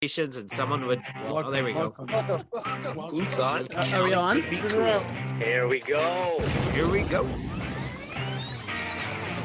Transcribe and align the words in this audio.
stations 0.00 0.36
and 0.36 0.48
someone 0.48 0.86
would. 0.86 1.02
Well, 1.24 1.44
oh, 1.46 1.50
there 1.50 1.64
we 1.64 1.72
go. 1.72 1.90
Who 1.90 3.24
thought? 3.32 3.74
Uh, 3.74 3.96
are 3.96 4.04
we 4.04 4.14
on? 4.14 4.42
Here 4.42 5.66
we 5.68 5.80
go. 5.80 6.38
Here 6.72 6.88
we 6.88 7.02
go. 7.02 7.26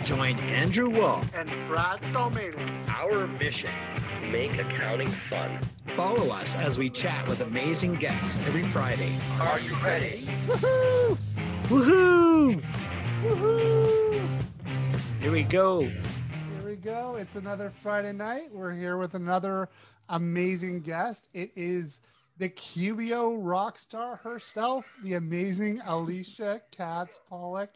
Join 0.06 0.38
Andrew 0.40 0.90
Wall. 0.90 1.24
and 1.34 1.50
Brad 1.68 2.00
Salmanis. 2.14 2.88
Our 2.88 3.28
mission: 3.28 3.72
make 4.32 4.58
accounting 4.60 5.10
fun. 5.10 5.60
Follow 5.96 6.30
us 6.32 6.56
as 6.56 6.78
we 6.78 6.90
chat 6.90 7.28
with 7.28 7.42
amazing 7.42 7.96
guests 7.96 8.38
every 8.46 8.64
Friday. 8.64 9.12
Are 9.42 9.60
you 9.60 9.74
ready? 9.84 10.28
Woohoo! 10.46 11.18
Woohoo! 11.68 12.64
Woohoo! 13.24 14.22
Here 15.20 15.32
we 15.32 15.44
go. 15.44 15.90
Go. 16.84 17.16
It's 17.16 17.36
another 17.36 17.70
Friday 17.70 18.12
night. 18.12 18.50
We're 18.52 18.74
here 18.74 18.98
with 18.98 19.14
another 19.14 19.70
amazing 20.10 20.82
guest. 20.82 21.30
It 21.34 21.52
is 21.56 22.02
the 22.38 22.50
QBO 22.50 23.38
rock 23.40 23.80
star 23.80 24.18
herself, 24.18 24.94
the 25.02 25.14
amazing 25.14 25.80
Alicia 25.86 26.62
Katz 26.76 27.22
Pollock, 27.30 27.70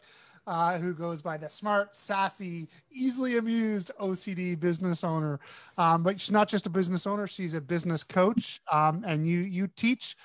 uh, 0.46 0.78
who 0.78 0.92
goes 0.92 1.22
by 1.22 1.38
the 1.38 1.48
smart, 1.48 1.96
sassy, 1.96 2.68
easily 2.90 3.38
amused 3.38 3.92
OCD 3.98 4.60
business 4.60 5.02
owner. 5.02 5.40
Um, 5.78 6.02
but 6.02 6.20
she's 6.20 6.32
not 6.32 6.48
just 6.48 6.66
a 6.66 6.70
business 6.70 7.06
owner; 7.06 7.26
she's 7.26 7.54
a 7.54 7.62
business 7.62 8.02
coach, 8.02 8.60
um, 8.70 9.04
and 9.06 9.26
you 9.26 9.38
you 9.38 9.68
teach 9.68 10.16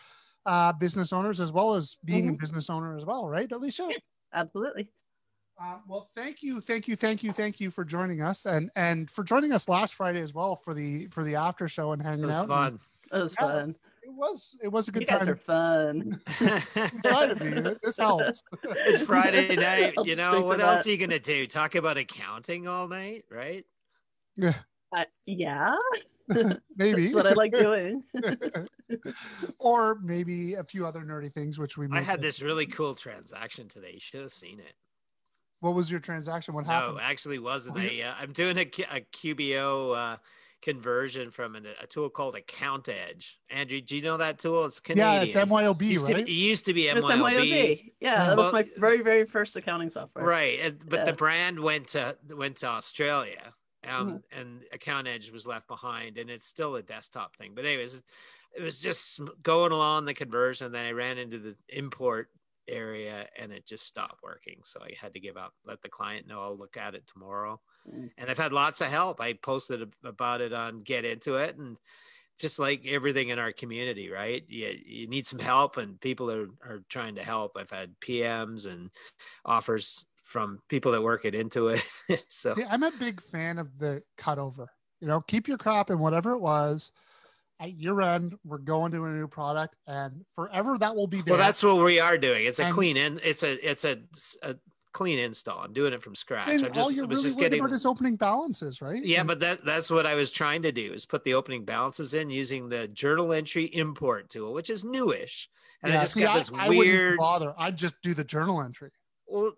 uh, 0.45 0.73
business 0.73 1.13
owners 1.13 1.39
as 1.39 1.53
well 1.53 1.73
as 1.73 1.95
being 2.03 2.27
a 2.27 2.33
business 2.33 2.69
owner 2.69 2.97
as 2.97 3.05
well, 3.05 3.29
right, 3.29 3.49
Alicia? 3.49 3.87
Absolutely. 4.33 4.89
Uh, 5.61 5.77
well, 5.87 6.09
thank 6.15 6.41
you, 6.41 6.59
thank 6.59 6.87
you, 6.87 6.95
thank 6.95 7.23
you, 7.23 7.31
thank 7.31 7.59
you 7.59 7.69
for 7.69 7.85
joining 7.85 8.21
us, 8.21 8.45
and 8.45 8.71
and 8.75 9.09
for 9.09 9.23
joining 9.23 9.51
us 9.51 9.69
last 9.69 9.93
Friday 9.93 10.19
as 10.21 10.33
well 10.33 10.55
for 10.55 10.73
the 10.73 11.05
for 11.07 11.23
the 11.23 11.35
after 11.35 11.67
show 11.67 11.91
and 11.91 12.01
hanging 12.01 12.23
out. 12.25 12.25
It 12.25 12.27
was 12.27 12.35
out. 12.37 12.47
fun. 12.47 12.79
It 13.11 13.17
was 13.23 13.35
Yeah. 13.39 13.47
fun. 13.47 13.75
It 14.01 14.11
was 14.13 14.57
it 14.63 14.67
was 14.67 14.87
a 14.87 14.91
good 14.91 15.03
You 15.03 15.07
guys 15.07 15.19
time. 15.25 15.29
are 15.29 15.35
fun. 15.35 16.19
Try 17.05 17.33
be. 17.35 17.75
This 17.83 17.97
helps. 17.97 18.43
it's 18.63 19.01
Friday 19.03 19.55
night. 19.57 19.93
You 20.03 20.15
know, 20.15 20.41
what 20.41 20.59
else 20.59 20.83
that. 20.83 20.89
are 20.89 20.91
you 20.91 20.97
going 20.97 21.09
to 21.11 21.19
do? 21.19 21.45
Talk 21.47 21.75
about 21.75 21.97
accounting 21.97 22.67
all 22.67 22.87
night, 22.87 23.23
right? 23.31 23.63
Uh, 24.43 25.03
yeah, 25.25 25.75
maybe 26.75 27.03
that's 27.03 27.13
what 27.13 27.27
I 27.27 27.31
like 27.33 27.51
doing. 27.51 28.03
or 29.59 29.95
maybe 30.01 30.55
a 30.55 30.63
few 30.63 30.85
other 30.85 31.01
nerdy 31.01 31.31
things, 31.31 31.57
which 31.59 31.77
we. 31.77 31.87
I 31.91 32.01
had 32.01 32.21
this 32.21 32.41
really 32.41 32.65
cool 32.65 32.95
transaction 32.95 33.67
today. 33.67 33.91
You 33.93 33.99
should 33.99 34.21
have 34.21 34.31
seen 34.33 34.59
it. 34.59 34.73
What 35.63 35.75
was 35.75 35.89
your 35.89 36.01
transaction? 36.01 36.53
What 36.53 36.65
happened? 36.65 36.97
No, 36.97 37.01
actually 37.01 37.39
wasn't. 37.39 37.77
Oh, 37.77 37.79
I, 37.79 38.03
uh, 38.05 38.15
I'm 38.19 38.33
doing 38.33 38.57
a 38.57 38.65
QBO 38.65 39.95
uh, 39.95 40.17
conversion 40.61 41.31
from 41.31 41.55
an, 41.55 41.65
a 41.81 41.87
tool 41.87 42.09
called 42.09 42.35
Account 42.35 42.89
Edge. 42.89 43.39
Andrew, 43.49 43.79
do 43.79 43.95
you 43.95 44.01
know 44.01 44.17
that 44.17 44.39
tool? 44.39 44.65
It's 44.65 44.81
Canadian. 44.81 45.13
yeah, 45.13 45.21
it's 45.21 45.35
MYOB, 45.49 45.81
used 45.81 46.05
to, 46.07 46.13
right? 46.15 46.27
it 46.27 46.29
used 46.29 46.65
to 46.65 46.73
be 46.73 46.83
MYOB. 46.87 46.97
It's 46.97 47.07
MYOB. 47.07 47.49
MYOB. 47.49 47.91
Yeah, 48.01 48.25
that 48.25 48.35
was 48.35 48.51
my 48.51 48.65
very, 48.75 49.01
very 49.01 49.25
first 49.25 49.55
accounting 49.55 49.89
software. 49.89 50.25
Right, 50.25 50.59
and, 50.61 50.83
but 50.89 50.99
Yeah. 50.99 51.05
the 51.05 51.13
brand 51.13 51.57
went 51.57 51.87
to 51.89 52.17
went 52.35 52.57
to 52.57 52.67
Australia, 52.67 53.53
um, 53.87 54.07
Mm-hmm. 54.07 54.39
and 54.41 54.63
Account 54.73 55.07
Edge 55.07 55.31
was 55.31 55.47
left 55.47 55.69
behind, 55.69 56.17
and 56.17 56.29
it's 56.29 56.45
still 56.45 56.75
a 56.75 56.81
desktop 56.83 57.37
thing. 57.37 57.53
But 57.55 57.63
anyways, 57.63 58.03
it 58.53 58.61
was 58.61 58.81
just 58.81 59.21
going 59.43 59.71
along 59.71 60.03
the 60.03 60.13
conversion. 60.13 60.73
Then 60.73 60.85
I 60.85 60.91
ran 60.91 61.17
into 61.17 61.39
the 61.39 61.55
import 61.69 62.27
area, 62.67 63.27
and 63.39 63.51
it 63.51 63.65
just 63.65 63.87
stopped 63.87 64.23
working. 64.23 64.59
So 64.63 64.79
I 64.81 64.91
had 64.99 65.13
to 65.13 65.19
give 65.19 65.37
up. 65.37 65.53
Let 65.65 65.81
the 65.81 65.89
client 65.89 66.27
know 66.27 66.41
I'll 66.41 66.57
look 66.57 66.77
at 66.77 66.95
it 66.95 67.05
tomorrow. 67.07 67.59
Mm. 67.91 68.09
And 68.17 68.29
I've 68.29 68.37
had 68.37 68.53
lots 68.53 68.81
of 68.81 68.87
help. 68.87 69.21
I 69.21 69.33
posted 69.33 69.93
about 70.03 70.41
it 70.41 70.53
on 70.53 70.81
Get 70.81 71.05
Into 71.05 71.35
It, 71.35 71.57
and 71.57 71.77
just 72.39 72.59
like 72.59 72.87
everything 72.87 73.29
in 73.29 73.39
our 73.39 73.51
community, 73.51 74.09
right? 74.09 74.43
You, 74.47 74.75
you 74.85 75.07
need 75.07 75.27
some 75.27 75.39
help, 75.39 75.77
and 75.77 75.99
people 76.01 76.31
are, 76.31 76.47
are 76.63 76.83
trying 76.89 77.15
to 77.15 77.23
help. 77.23 77.57
I've 77.57 77.69
had 77.69 77.99
PMs 77.99 78.67
and 78.67 78.89
offers 79.45 80.05
from 80.23 80.59
people 80.69 80.91
that 80.91 81.01
work 81.01 81.25
it 81.25 81.33
Intuit. 81.33 81.81
so 82.29 82.53
See, 82.53 82.63
I'm 82.69 82.83
a 82.83 82.91
big 82.91 83.21
fan 83.21 83.59
of 83.59 83.77
the 83.77 84.03
cutover. 84.17 84.67
You 84.99 85.07
know, 85.07 85.21
keep 85.21 85.47
your 85.47 85.57
crop 85.57 85.89
and 85.89 85.99
whatever 85.99 86.31
it 86.31 86.39
was. 86.39 86.91
At 87.63 87.71
year 87.79 88.01
end, 88.01 88.35
we're 88.43 88.57
going 88.57 88.91
to 88.91 89.05
a 89.05 89.09
new 89.09 89.27
product, 89.27 89.75
and 89.87 90.25
forever 90.35 90.77
that 90.79 90.93
will 90.93 91.07
be 91.07 91.21
there. 91.21 91.33
well, 91.35 91.39
that's 91.41 91.63
what 91.63 91.77
we 91.77 91.97
are 91.99 92.17
doing. 92.17 92.45
It's 92.45 92.59
a 92.59 92.65
And- 92.65 92.73
clean 92.73 92.97
in. 92.97 93.21
It's 93.23 93.43
a 93.43 93.53
it's 93.69 93.85
a, 93.85 93.99
a 94.41 94.55
clean 94.91 95.17
install. 95.17 95.59
I'm 95.59 95.71
doing 95.71 95.93
it 95.93 96.03
from 96.03 96.13
scratch. 96.13 96.49
I'm 96.49 96.59
just 96.59 96.77
all 96.77 96.91
you're 96.91 97.07
was 97.07 97.19
really 97.19 97.29
just 97.29 97.39
getting. 97.39 97.61
about 97.61 97.71
is 97.71 97.85
opening 97.85 98.17
balances, 98.17 98.81
right? 98.81 99.01
Yeah, 99.01 99.21
And- 99.21 99.27
but 99.29 99.39
that 99.39 99.63
that's 99.63 99.89
what 99.89 100.05
I 100.05 100.13
was 100.13 100.29
trying 100.29 100.61
to 100.63 100.73
do 100.73 100.91
is 100.91 101.05
put 101.05 101.23
the 101.23 101.35
opening 101.35 101.63
balances 101.63 102.13
in 102.13 102.29
using 102.29 102.67
the 102.67 102.89
journal 102.89 103.31
entry 103.31 103.65
import 103.73 104.29
tool, 104.29 104.51
which 104.53 104.69
is 104.69 104.83
newish. 104.83 105.49
And 105.83 105.93
yeah, 105.93 105.99
I 105.99 106.01
just 106.03 106.13
see, 106.15 106.19
got 106.19 106.35
I- 106.35 106.39
this 106.39 106.51
I 106.53 106.67
weird 106.69 107.17
bother. 107.17 107.53
I'd 107.57 107.77
just 107.77 107.95
do 108.01 108.13
the 108.13 108.25
journal 108.25 108.61
entry. 108.61 108.91
well 109.25 109.53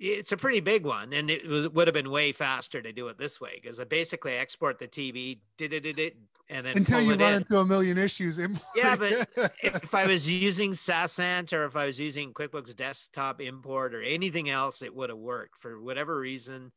it's 0.00 0.32
a 0.32 0.36
pretty 0.36 0.60
big 0.60 0.86
one 0.86 1.12
and 1.12 1.30
it 1.30 1.46
was 1.46 1.68
would 1.68 1.86
have 1.86 1.94
been 1.94 2.10
way 2.10 2.32
faster 2.32 2.80
to 2.80 2.92
do 2.92 3.08
it 3.08 3.18
this 3.18 3.40
way 3.40 3.60
because 3.60 3.78
i 3.80 3.84
basically 3.84 4.32
export 4.32 4.78
the 4.78 4.88
tv 4.88 5.38
did 5.58 5.72
it, 5.72 5.80
did 5.80 5.98
it 5.98 6.16
and 6.48 6.66
then 6.66 6.78
Until 6.78 7.00
you 7.00 7.10
run 7.10 7.20
in. 7.20 7.34
into 7.34 7.58
a 7.58 7.64
million 7.64 7.96
issues. 7.96 8.40
Yeah, 8.74 8.96
but 8.96 9.28
if 9.62 9.94
i 9.94 10.06
was 10.06 10.28
using 10.28 10.72
SaasAnt 10.72 11.52
or 11.52 11.64
if 11.64 11.76
i 11.76 11.84
was 11.84 12.00
using 12.00 12.32
quickbooks 12.32 12.74
desktop 12.74 13.40
import 13.40 13.94
or 13.94 14.02
anything 14.02 14.48
else 14.48 14.82
it 14.82 14.94
would 14.94 15.10
have 15.10 15.18
worked 15.18 15.60
for 15.60 15.80
whatever 15.80 16.18
reason 16.18 16.72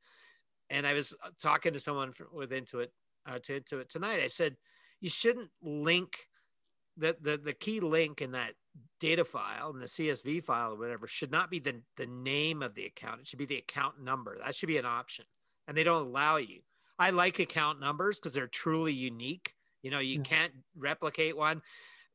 and 0.70 0.86
i 0.86 0.94
was 0.94 1.13
uh, 1.24 1.30
talking 1.42 1.74
to 1.74 1.80
someone 1.80 2.12
from, 2.12 2.27
with 2.34 2.51
intuit 2.51 2.89
uh, 3.25 3.39
to 3.42 3.60
intuit 3.60 3.88
tonight 3.88 4.20
i 4.22 4.27
said 4.27 4.56
you 5.00 5.10
shouldn't 5.10 5.50
link 5.62 6.27
the, 6.98 7.15
the 7.22 7.38
the 7.38 7.53
key 7.53 7.80
link 7.80 8.22
in 8.22 8.34
that 8.34 8.53
data 9.00 9.25
file 9.25 9.70
and 9.72 9.82
the 9.82 9.86
CSV 9.86 10.44
file 10.44 10.74
or 10.74 10.77
whatever 10.77 11.08
should 11.08 11.32
not 11.32 11.50
be 11.51 11.60
the, 11.60 11.82
the 11.98 12.08
name 12.08 12.63
of 12.63 12.74
the 12.75 12.86
account. 12.86 13.22
It 13.22 13.27
should 13.27 13.39
be 13.39 13.46
the 13.46 13.58
account 13.58 14.01
number. 14.01 14.38
That 14.44 14.56
should 14.56 14.68
be 14.68 14.77
an 14.77 14.86
option. 14.86 15.25
And 15.68 15.77
they 15.77 15.84
don't 15.84 16.08
allow 16.08 16.38
you. 16.38 16.62
I 17.00 17.10
like 17.10 17.39
account 17.39 17.80
numbers 17.80 18.20
because 18.20 18.34
they're 18.34 18.48
truly 18.48 18.94
unique. 18.94 19.53
You 19.82 19.92
know, 19.92 20.00
you 20.00 20.18
Yeah. 20.18 20.24
can't 20.24 20.53
replicate 20.77 21.36
one. 21.36 21.62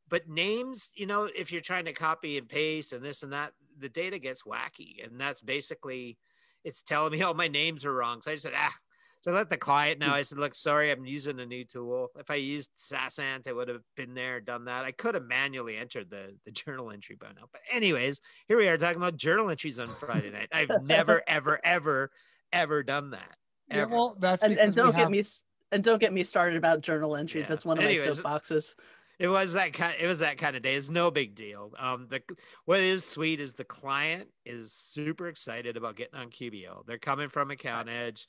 But 0.09 0.29
names, 0.29 0.91
you 0.95 1.07
know, 1.07 1.25
if 1.25 1.53
you're 1.53 1.61
trying 1.61 1.85
to 1.85 1.93
copy 1.93 2.39
and 2.39 2.49
paste 2.49 2.93
and 2.93 3.05
this 3.05 3.23
and 3.23 3.33
that, 3.33 3.53
the 3.79 3.89
data 3.91 4.19
gets 4.19 4.43
wacky. 4.43 5.05
And 5.05 5.21
that's 5.21 5.43
basically 5.43 6.19
it's 6.65 6.83
telling 6.83 7.13
me, 7.13 7.23
oh, 7.25 7.35
my 7.35 7.49
names 7.49 7.85
are 7.85 7.93
wrong. 7.93 8.23
So 8.23 8.31
I 8.31 8.35
just 8.35 8.45
said, 8.45 8.55
ah. 8.57 8.75
So 9.21 9.33
I 9.33 9.35
let 9.35 9.51
the 9.51 9.57
client 9.57 9.99
know. 9.99 10.11
I 10.13 10.23
said, 10.23 10.39
look, 10.39 10.55
sorry, 10.55 10.93
I'm 10.93 11.05
using 11.05 11.41
a 11.41 11.47
new 11.47 11.65
tool. 11.65 12.09
If 12.19 12.31
I 12.31 12.37
used 12.37 12.71
SaasAnt, 12.77 13.49
it 13.49 13.55
would 13.55 13.69
have 13.69 13.83
been 13.97 14.15
there, 14.15 14.41
done 14.41 14.65
that. 14.67 14.85
I 14.85 14.93
could 14.93 15.15
have 15.15 15.25
manually 15.25 15.77
entered 15.77 16.09
the, 16.09 16.37
the 16.45 16.53
journal 16.53 16.93
entry 16.93 17.17
by 17.21 17.29
now. 17.29 17.47
But 17.51 17.63
anyways, 17.71 18.21
here 18.47 18.57
we 18.59 18.69
are 18.69 18.79
talking 18.79 18.99
about 18.99 19.17
journal 19.17 19.51
entries 19.51 19.81
on 19.81 19.87
Friday 19.89 20.31
night. 20.31 20.49
I've 20.53 20.71
never, 20.85 21.23
ever, 21.27 21.59
ever, 21.65 22.11
ever 22.53 22.83
done 22.85 23.11
that. 23.11 23.37
yeah, 23.69 23.87
well, 23.87 24.17
that's 24.21 24.45
And, 24.45 24.57
and 24.57 24.75
don't 24.75 24.93
get 24.93 25.01
have- 25.01 25.11
me 25.11 25.25
and 25.71 25.85
don't 25.85 25.99
get 25.99 26.13
me 26.15 26.25
started 26.25 26.57
about 26.57 26.81
journal 26.81 27.15
entries. 27.17 27.43
Yeah. 27.45 27.49
That's 27.49 27.65
one 27.67 27.77
of 27.77 27.85
Anyways, 27.85 28.23
my 28.23 28.31
soapboxes. 28.31 28.75
It 29.19 29.29
was 29.29 29.53
that 29.55 29.73
kind. 29.73 29.97
It 30.01 30.07
was 30.07 30.21
that 30.21 30.39
kind 30.39 30.55
of 30.57 30.63
day. 30.63 30.75
It's 30.77 30.89
no 30.89 31.11
big 31.11 31.35
deal. 31.35 31.73
Um, 31.79 32.07
the 32.09 32.23
what 32.67 32.81
is 32.81 33.05
sweet 33.05 33.41
is 33.41 33.53
the 33.53 33.65
client 33.65 34.29
is 34.47 34.73
super 34.73 35.29
excited 35.29 35.77
about 35.77 35.97
getting 35.97 36.19
on 36.19 36.31
QBO. 36.31 36.87
They're 36.87 36.99
coming 36.99 37.29
from 37.29 37.51
Account 37.51 37.89
Edge. 37.89 38.29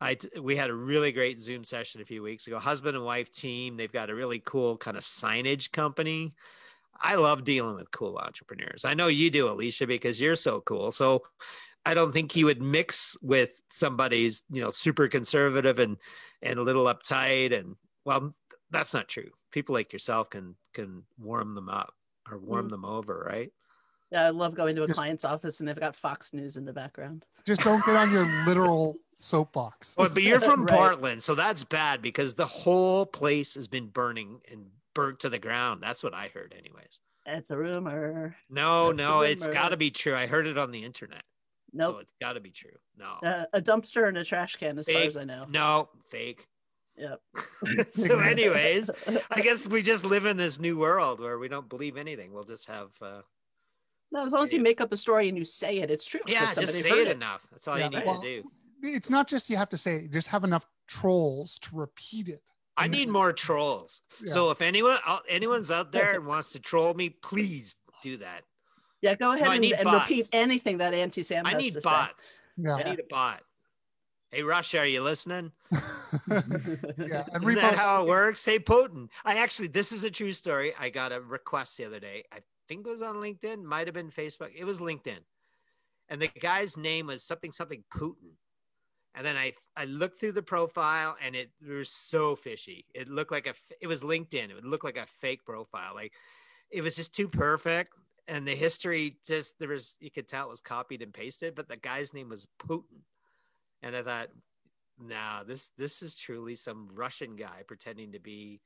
I 0.00 0.16
we 0.40 0.56
had 0.56 0.70
a 0.70 0.74
really 0.74 1.12
great 1.12 1.38
Zoom 1.38 1.64
session 1.64 2.00
a 2.00 2.04
few 2.06 2.22
weeks 2.22 2.46
ago. 2.46 2.58
Husband 2.58 2.96
and 2.96 3.04
wife 3.04 3.30
team. 3.30 3.76
They've 3.76 3.92
got 3.92 4.10
a 4.10 4.14
really 4.14 4.40
cool 4.44 4.76
kind 4.76 4.96
of 4.96 5.02
signage 5.02 5.70
company. 5.72 6.34
I 7.02 7.14
love 7.16 7.44
dealing 7.44 7.76
with 7.76 7.90
cool 7.90 8.18
entrepreneurs. 8.18 8.84
I 8.84 8.94
know 8.94 9.08
you 9.08 9.30
do, 9.30 9.48
Alicia, 9.48 9.86
because 9.86 10.20
you're 10.20 10.36
so 10.36 10.60
cool. 10.60 10.90
So 10.92 11.22
I 11.86 11.94
don't 11.94 12.12
think 12.12 12.36
you 12.36 12.46
would 12.46 12.60
mix 12.60 13.16
with 13.22 13.60
somebody's, 13.70 14.44
you 14.50 14.60
know, 14.62 14.70
super 14.70 15.08
conservative 15.08 15.78
and 15.78 15.96
and 16.42 16.58
a 16.58 16.62
little 16.62 16.84
uptight. 16.86 17.58
And 17.58 17.76
well, 18.04 18.34
that's 18.70 18.94
not 18.94 19.08
true. 19.08 19.30
People 19.52 19.74
like 19.74 19.92
yourself 19.92 20.30
can 20.30 20.56
can 20.74 21.04
warm 21.18 21.54
them 21.54 21.68
up 21.68 21.94
or 22.30 22.38
warm 22.38 22.68
Mm. 22.68 22.70
them 22.70 22.84
over, 22.84 23.26
right? 23.26 23.50
Yeah, 24.10 24.26
I 24.26 24.30
love 24.30 24.54
going 24.54 24.74
to 24.76 24.82
a 24.82 24.86
Just- 24.86 24.98
client's 24.98 25.24
office 25.24 25.60
and 25.60 25.68
they've 25.68 25.78
got 25.78 25.94
Fox 25.94 26.32
News 26.32 26.56
in 26.56 26.64
the 26.64 26.72
background. 26.72 27.24
just 27.46 27.62
don't 27.62 27.84
get 27.86 27.94
on 27.96 28.10
your 28.12 28.24
literal 28.46 28.96
soapbox. 29.16 29.96
Well, 29.96 30.08
but 30.12 30.22
you're 30.22 30.40
from 30.40 30.64
Right. 30.66 30.76
Portland, 30.78 31.22
so 31.22 31.34
that's 31.34 31.62
bad 31.64 32.02
because 32.02 32.34
the 32.34 32.46
whole 32.46 33.06
place 33.06 33.54
has 33.54 33.68
been 33.68 33.86
burning 33.86 34.40
and 34.50 34.66
burnt 34.94 35.20
to 35.20 35.28
the 35.28 35.38
ground. 35.38 35.80
That's 35.82 36.02
what 36.02 36.14
I 36.14 36.28
heard, 36.34 36.54
anyways. 36.58 37.00
It's 37.26 37.50
a 37.50 37.56
rumor. 37.56 38.34
No, 38.48 38.86
That's 38.88 38.92
a 38.92 38.96
no, 39.02 39.20
it's 39.20 39.46
got 39.46 39.68
to 39.68 39.76
be 39.76 39.90
true. 39.90 40.14
I 40.14 40.26
heard 40.26 40.46
it 40.46 40.58
on 40.58 40.72
the 40.72 40.82
internet. 40.84 41.22
Nope. 41.72 41.94
So 41.96 42.00
it's 42.00 42.12
got 42.20 42.32
to 42.32 42.40
be 42.40 42.50
true. 42.50 42.70
No, 42.98 43.18
Uh, 43.22 43.44
a 43.52 43.60
dumpster 43.60 44.08
and 44.08 44.16
a 44.18 44.24
trash 44.24 44.56
can, 44.56 44.76
as 44.78 44.88
far 44.88 45.02
as 45.02 45.16
I 45.16 45.22
know. 45.24 45.44
no, 45.48 45.88
fake. 46.10 46.48
Yep. 46.96 47.20
so, 47.92 48.18
anyways, 48.18 48.90
I 49.30 49.40
guess 49.40 49.68
we 49.68 49.80
just 49.80 50.04
live 50.04 50.26
in 50.26 50.36
this 50.36 50.58
new 50.58 50.76
world 50.76 51.20
where 51.20 51.38
we 51.38 51.46
don't 51.48 51.68
believe 51.68 51.96
anything. 51.96 52.32
We'll 52.32 52.42
just 52.42 52.66
have, 52.66 52.88
uh, 53.00 53.20
no, 54.12 54.24
as 54.24 54.32
long 54.32 54.42
as 54.42 54.52
you 54.52 54.60
make 54.60 54.80
up 54.80 54.92
a 54.92 54.96
story 54.96 55.28
and 55.28 55.38
you 55.38 55.44
say 55.44 55.78
it, 55.78 55.90
it's 55.90 56.04
true. 56.04 56.20
yeah, 56.26 56.52
just 56.54 56.74
say 56.74 56.88
heard 56.88 57.08
it 57.08 57.16
enough. 57.16 57.46
That's 57.50 57.68
all 57.68 57.78
Yeah, 57.78 57.84
you 57.84 57.90
need 57.90 58.06
right. 58.06 58.22
to 58.22 58.42
do. 58.42 58.48
it's 58.82 59.10
not 59.10 59.28
just 59.28 59.50
you 59.50 59.56
have 59.56 59.68
to 59.70 59.76
say, 59.76 60.08
just 60.08 60.28
have 60.28 60.44
enough 60.44 60.66
trolls 60.88 61.58
to 61.60 61.76
repeat 61.76 62.28
it. 62.28 62.42
I 62.76 62.88
need 62.88 63.08
more 63.08 63.32
trolls. 63.32 64.00
Yeah. 64.24 64.32
So 64.32 64.50
if 64.50 64.62
anyone 64.62 64.96
uh, 65.06 65.18
anyone's 65.28 65.70
out 65.70 65.92
there 65.92 66.14
and 66.14 66.24
wants 66.26 66.50
to 66.52 66.58
troll 66.58 66.94
me, 66.94 67.10
please 67.10 67.76
do 68.02 68.16
that. 68.16 68.42
Yeah, 69.02 69.14
go 69.14 69.32
ahead 69.32 69.44
No, 69.44 69.52
and, 69.52 69.64
and 69.64 69.92
repeat 69.92 70.28
anything 70.32 70.78
that 70.78 70.94
Auntie 70.94 71.22
Sam 71.22 71.46
I 71.46 71.50
has 71.52 71.62
need 71.62 71.74
to 71.74 71.80
bots. 71.82 72.40
Yeah. 72.56 72.74
I 72.74 72.82
need 72.82 73.00
a 73.00 73.04
bot. 73.08 73.42
Hey 74.30 74.42
Russia, 74.42 74.78
are 74.80 74.86
you 74.86 75.02
listening? 75.02 75.50
yeah. 75.72 75.78
say. 76.28 77.36
Isn't 77.36 77.54
that 77.56 77.74
how 77.74 78.02
it 78.02 78.08
works? 78.08 78.44
Hey 78.44 78.58
Putin. 78.58 79.08
I 79.24 79.38
actually 79.38 79.68
this 79.68 79.92
is 79.92 80.04
a 80.04 80.10
true 80.10 80.32
story. 80.32 80.72
I 80.78 80.88
got 80.88 81.12
a 81.12 81.20
request 81.20 81.76
the 81.76 81.84
other 81.84 82.00
day. 82.00 82.24
I 82.32 82.38
think 82.70 82.86
it 82.86 82.90
was 82.90 83.02
on 83.02 83.16
LinkedIn, 83.16 83.64
might 83.64 83.88
have 83.88 83.94
been 83.94 84.10
Facebook. 84.10 84.50
It 84.56 84.64
was 84.64 84.78
LinkedIn. 84.78 85.18
And 86.08 86.22
the 86.22 86.28
guy's 86.40 86.76
name 86.76 87.08
was 87.08 87.24
something 87.24 87.50
something 87.50 87.82
Putin. 87.92 88.36
And 89.16 89.26
then 89.26 89.36
I 89.36 89.52
I 89.76 89.86
looked 89.86 90.20
through 90.20 90.32
the 90.32 90.42
profile 90.42 91.16
and 91.20 91.34
it 91.34 91.50
was 91.68 91.90
so 91.90 92.36
fishy. 92.36 92.84
It 92.94 93.08
looked 93.08 93.32
like 93.32 93.48
a, 93.48 93.54
it 93.80 93.88
was 93.88 94.02
LinkedIn. 94.02 94.50
It 94.50 94.54
would 94.54 94.64
look 94.64 94.84
like 94.84 94.98
a 94.98 95.06
fake 95.20 95.44
profile. 95.44 95.96
Like 95.96 96.12
it 96.70 96.82
was 96.82 96.94
just 96.94 97.12
too 97.12 97.28
perfect. 97.28 97.90
And 98.28 98.46
the 98.46 98.54
history 98.54 99.18
just 99.26 99.58
there 99.58 99.70
was 99.70 99.96
you 100.00 100.12
could 100.12 100.28
tell 100.28 100.46
it 100.46 100.50
was 100.50 100.60
copied 100.60 101.02
and 101.02 101.12
pasted, 101.12 101.56
but 101.56 101.68
the 101.68 101.76
guy's 101.76 102.14
name 102.14 102.28
was 102.28 102.46
Putin. 102.60 103.02
And 103.82 103.96
I 103.96 104.02
thought, 104.02 104.28
nah, 105.00 105.42
this 105.42 105.70
this 105.76 106.02
is 106.02 106.14
truly 106.14 106.54
some 106.54 106.88
Russian 106.94 107.34
guy 107.34 107.64
pretending 107.66 108.12
to 108.12 108.20
be 108.20 108.60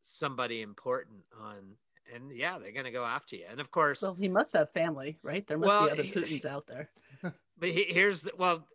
somebody 0.00 0.62
important 0.62 1.20
on 1.38 1.76
and 2.14 2.32
yeah, 2.32 2.58
they're 2.58 2.72
gonna 2.72 2.90
go 2.90 3.04
after 3.04 3.36
you. 3.36 3.44
And 3.50 3.60
of 3.60 3.70
course, 3.70 4.02
well, 4.02 4.14
he 4.14 4.28
must 4.28 4.52
have 4.54 4.70
family, 4.70 5.18
right? 5.22 5.46
There 5.46 5.58
must 5.58 5.68
Well, 5.68 5.84
be 5.86 5.90
other 5.92 6.02
Putins 6.04 6.44
out 6.44 6.66
there. 6.66 6.90
but 7.58 7.68
he, 7.68 7.84
here's 7.84 8.22
the 8.22 8.32
well 8.38 8.66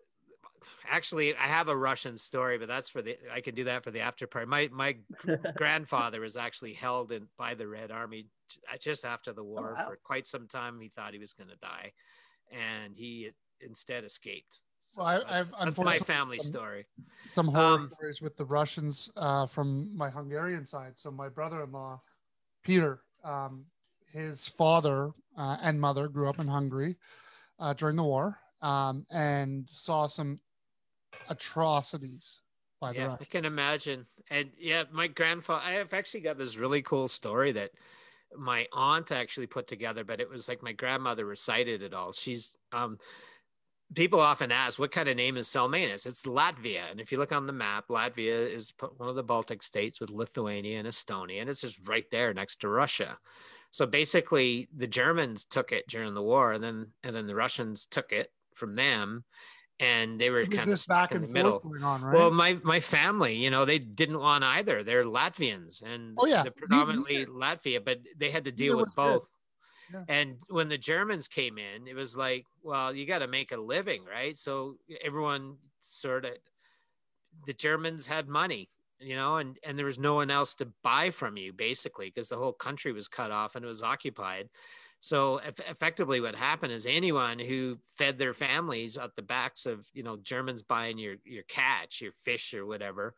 actually 0.90 1.36
i 1.36 1.46
have 1.48 1.70
a 1.70 1.78
russian 1.78 2.16
story 2.18 2.58
but 2.58 2.68
that's 2.68 2.90
for 2.90 3.02
the 3.02 3.16
i 3.32 3.40
can 3.40 3.54
do 3.56 3.64
that 3.64 3.84
for 3.84 3.92
the 3.92 4.00
after 4.00 4.26
party 4.26 4.48
my 4.48 4.68
my 4.72 4.98
grandfather 5.56 6.20
was 6.20 6.36
actually 6.36 6.74
held 6.74 7.12
in 7.12 7.28
by 7.38 7.54
the 7.54 7.66
red 7.68 7.92
army 7.92 8.28
just 8.80 9.06
after 9.06 9.32
the 9.34 9.44
war 9.44 9.76
wow. 9.78 9.86
for 9.88 9.98
quite 10.04 10.26
some 10.26 10.48
time 10.48 10.80
he 10.82 10.90
thought 10.90 11.14
he 11.14 11.20
was 11.20 11.32
going 11.34 11.50
to 11.50 11.56
die 11.58 11.92
and 12.52 12.96
he 12.96 13.30
instead 13.62 14.04
escaped 14.04 14.62
so 14.80 15.02
Well, 15.02 15.08
I- 15.08 15.18
that's, 15.38 15.54
I've 15.54 15.66
that's 15.66 15.80
my 15.80 16.00
family 16.00 16.40
some- 16.40 16.48
story 16.48 16.88
some 17.28 17.48
horror 17.48 17.76
Um, 17.76 17.92
stories 17.96 18.22
with 18.22 18.36
the 18.36 18.46
Russians 18.46 19.12
uh, 19.16 19.46
from 19.46 19.96
my 19.96 20.10
Hungarian 20.10 20.66
side. 20.66 20.94
So 20.98 21.12
my 21.12 21.28
brother-in-law, 21.30 22.02
Peter, 22.64 23.02
um, 23.28 23.66
his 24.12 24.48
father 24.48 25.12
uh, 25.38 25.58
and 25.62 25.80
mother 25.80 26.08
grew 26.08 26.30
up 26.30 26.40
in 26.40 26.48
Hungary 26.48 26.98
uh, 27.60 27.74
during 27.74 27.96
the 27.96 28.04
war 28.04 28.40
um, 28.62 29.06
and 29.12 29.68
saw 29.72 30.08
some 30.08 30.40
atrocities 31.30 32.42
by 32.80 32.92
the 32.94 33.00
yeah 33.00 33.16
i 33.20 33.26
can 33.26 33.46
imagine. 33.46 34.06
And 34.30 34.50
yeah 34.58 34.84
my 34.92 35.08
grandfather 35.08 35.64
i 35.66 35.74
have 35.74 35.94
actually 35.94 36.22
got 36.22 36.38
this 36.38 36.58
really 36.58 36.82
cool 36.82 37.08
story 37.08 37.52
that 37.54 37.72
my 38.38 38.68
aunt 38.74 39.12
actually 39.12 39.48
put 39.48 39.68
together 39.68 40.04
but 40.04 40.20
it 40.20 40.30
was 40.30 40.48
like 40.48 40.62
my 40.62 40.74
grandmother 40.74 41.26
recited 41.26 41.82
it 41.82 41.94
all. 41.94 42.12
She's 42.12 42.58
um 42.72 42.98
people 43.96 44.20
often 44.20 44.52
ask 44.52 44.78
what 44.80 44.92
kind 44.92 45.10
of 45.10 45.16
name 45.16 45.38
is 45.38 45.48
Salmanis? 45.48 46.06
It's 46.06 46.24
Latvia. 46.24 46.92
And 46.92 47.00
if 47.00 47.12
you 47.12 47.18
look 47.18 47.32
on 47.32 47.48
the 47.48 47.54
map, 47.54 47.88
Latvia 47.90 48.52
is 48.52 48.74
one 48.98 49.10
of 49.10 49.16
the 49.16 49.24
Baltic 49.24 49.64
states 49.64 50.00
with 50.00 50.10
Lithuania 50.10 50.80
and 50.80 50.88
Estonia, 50.88 51.42
and 51.42 51.50
it's 51.50 51.62
just 51.62 51.88
right 51.88 52.06
there 52.12 52.34
next 52.34 52.58
to 52.62 52.70
Russia. 52.70 53.18
So 53.72 53.86
basically, 53.86 54.70
the 54.76 54.88
Germans 54.88 55.46
took 55.46 55.72
it 55.72 55.88
during 55.88 56.14
the 56.14 56.22
war, 56.24 56.54
and 56.54 56.64
then 56.64 56.88
and 57.04 57.16
then 57.16 57.28
the 57.28 57.36
Russians 57.36 57.86
took 57.86 58.12
it 58.12 58.30
from 58.56 58.76
them, 58.76 59.24
and 59.80 60.20
they 60.20 60.30
were 60.30 60.46
kind 60.46 60.70
of 60.70 60.80
stuck 60.80 61.12
in 61.12 61.22
the 61.22 61.28
middle. 61.28 61.62
on, 61.84 62.02
right? 62.02 62.14
Well, 62.14 62.32
my 62.32 62.60
my 62.64 62.80
family, 62.80 63.36
you 63.36 63.50
know, 63.52 63.66
they 63.66 63.80
didn't 63.80 64.20
want 64.20 64.44
either. 64.44 64.84
They're 64.84 65.04
Latvians, 65.04 65.82
and 65.84 66.16
Oh, 66.18 66.26
yeah. 66.26 66.44
they're 66.44 66.52
predominantly 66.52 67.20
neither. 67.20 67.32
Latvia, 67.32 67.84
but 67.84 68.00
they 68.18 68.32
had 68.32 68.46
to 68.46 68.52
Neither 68.52 68.56
deal 68.64 68.78
with 68.78 68.96
both. 68.96 69.24
good. 69.24 69.30
And 70.08 70.40
when 70.48 70.70
the 70.70 70.78
Germans 70.78 71.28
came 71.28 71.58
in, 71.58 71.88
it 71.88 71.96
was 71.96 72.16
like, 72.18 72.48
well, 72.62 72.96
you 72.96 73.06
got 73.06 73.20
to 73.20 73.28
make 73.28 73.52
a 73.52 73.58
living, 73.58 74.06
right? 74.06 74.38
So 74.38 74.78
everyone 75.04 75.60
sort 75.82 76.26
of, 76.26 76.38
the 77.46 77.54
Germans 77.54 78.06
had 78.08 78.28
money, 78.28 78.70
you 79.00 79.16
know, 79.16 79.38
and 79.38 79.60
and 79.64 79.78
there 79.78 79.86
was 79.86 80.00
no 80.00 80.16
one 80.16 80.32
else 80.32 80.54
to 80.56 80.74
buy 80.84 81.12
from 81.12 81.38
you, 81.38 81.54
basically, 81.54 82.08
because 82.08 82.30
the 82.30 82.38
whole 82.38 82.54
country 82.54 82.92
was 82.92 83.08
cut 83.08 83.32
off 83.32 83.56
and 83.56 83.64
it 83.64 83.68
was 83.68 83.84
occupied. 83.84 84.50
So 85.00 85.38
eff- 85.38 85.60
effectively, 85.60 86.20
what 86.20 86.36
happened 86.36 86.72
is 86.74 86.86
anyone 86.88 87.38
who 87.40 87.78
fed 87.84 88.18
their 88.18 88.34
families 88.34 88.98
at 88.98 89.16
the 89.16 89.22
backs 89.22 89.66
of 89.66 89.88
you 89.94 90.04
know 90.04 90.18
Germans 90.18 90.64
buying 90.64 90.98
your 90.98 91.18
your 91.24 91.44
catch, 91.44 92.02
your 92.02 92.12
fish, 92.14 92.54
or 92.54 92.66
whatever, 92.66 93.16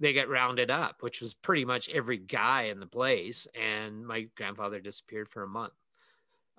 they 0.00 0.12
get 0.14 0.28
rounded 0.30 0.70
up, 0.70 1.02
which 1.02 1.20
was 1.20 1.34
pretty 1.34 1.64
much 1.66 1.88
every 1.90 2.18
guy 2.18 2.64
in 2.64 2.80
the 2.80 2.86
place. 2.88 3.46
And 3.54 4.06
my 4.06 4.22
grandfather 4.36 4.80
disappeared 4.80 5.30
for 5.30 5.42
a 5.44 5.48
month 5.48 5.74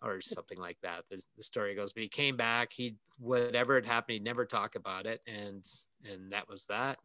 or 0.01 0.21
something 0.21 0.57
like 0.57 0.77
that. 0.81 1.03
The, 1.09 1.21
the 1.37 1.43
story 1.43 1.75
goes, 1.75 1.93
but 1.93 2.03
he 2.03 2.09
came 2.09 2.35
back. 2.35 2.71
He 2.73 2.95
whatever 3.19 3.75
had 3.75 3.85
happened, 3.85 4.13
he'd 4.13 4.23
never 4.23 4.45
talk 4.45 4.75
about 4.75 5.05
it, 5.05 5.21
and 5.27 5.65
and 6.09 6.31
that 6.31 6.49
was 6.49 6.65
that. 6.65 6.97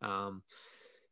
Um, 0.00 0.42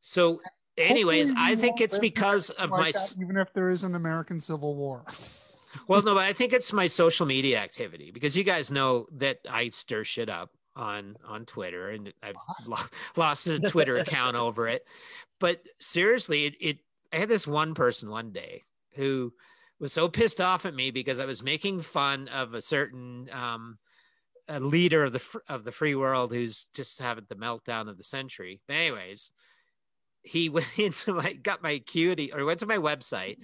so, 0.00 0.40
anyways, 0.76 1.32
I 1.36 1.56
think 1.56 1.80
it's 1.80 1.98
because 1.98 2.50
like 2.50 2.64
of 2.64 2.70
my. 2.70 2.92
that, 2.92 3.14
even 3.20 3.36
if 3.36 3.52
there 3.52 3.70
is 3.70 3.84
an 3.84 3.94
American 3.94 4.40
Civil 4.40 4.74
War. 4.76 5.04
Well, 5.86 6.02
no, 6.02 6.14
but 6.14 6.24
I 6.24 6.32
think 6.32 6.52
it's 6.52 6.72
my 6.72 6.88
social 6.88 7.26
media 7.26 7.58
activity 7.58 8.10
because 8.10 8.36
you 8.36 8.42
guys 8.42 8.72
know 8.72 9.06
that 9.12 9.38
I 9.48 9.68
stir 9.68 10.02
shit 10.02 10.28
up 10.28 10.50
on 10.74 11.16
on 11.24 11.44
Twitter 11.44 11.90
and 11.90 12.12
I've 12.22 12.34
lo- 12.66 12.76
lost 13.16 13.46
a 13.46 13.60
Twitter 13.60 13.98
account 13.98 14.36
over 14.36 14.66
it. 14.66 14.84
But 15.38 15.62
seriously, 15.78 16.46
it, 16.46 16.54
it 16.60 16.78
I 17.12 17.18
had 17.18 17.28
this 17.28 17.46
one 17.46 17.74
person 17.74 18.10
one 18.10 18.32
day 18.32 18.62
who 18.96 19.32
was 19.80 19.92
so 19.92 20.08
pissed 20.08 20.40
off 20.40 20.66
at 20.66 20.74
me 20.74 20.90
because 20.90 21.18
I 21.18 21.24
was 21.24 21.42
making 21.42 21.80
fun 21.80 22.28
of 22.28 22.54
a 22.54 22.60
certain 22.60 23.28
um, 23.32 23.78
a 24.48 24.60
leader 24.60 25.04
of 25.04 25.12
the 25.12 25.40
of 25.48 25.64
the 25.64 25.72
free 25.72 25.94
world 25.94 26.32
who's 26.32 26.68
just 26.74 27.00
having 27.00 27.24
the 27.28 27.34
meltdown 27.34 27.88
of 27.88 27.96
the 27.96 28.04
century. 28.04 28.60
But 28.68 28.74
anyways, 28.74 29.32
he 30.22 30.48
went 30.50 30.78
into 30.78 31.14
my 31.14 31.32
got 31.32 31.62
my 31.62 31.72
acuity 31.72 32.32
or 32.32 32.44
went 32.44 32.60
to 32.60 32.66
my 32.66 32.78
website 32.78 33.38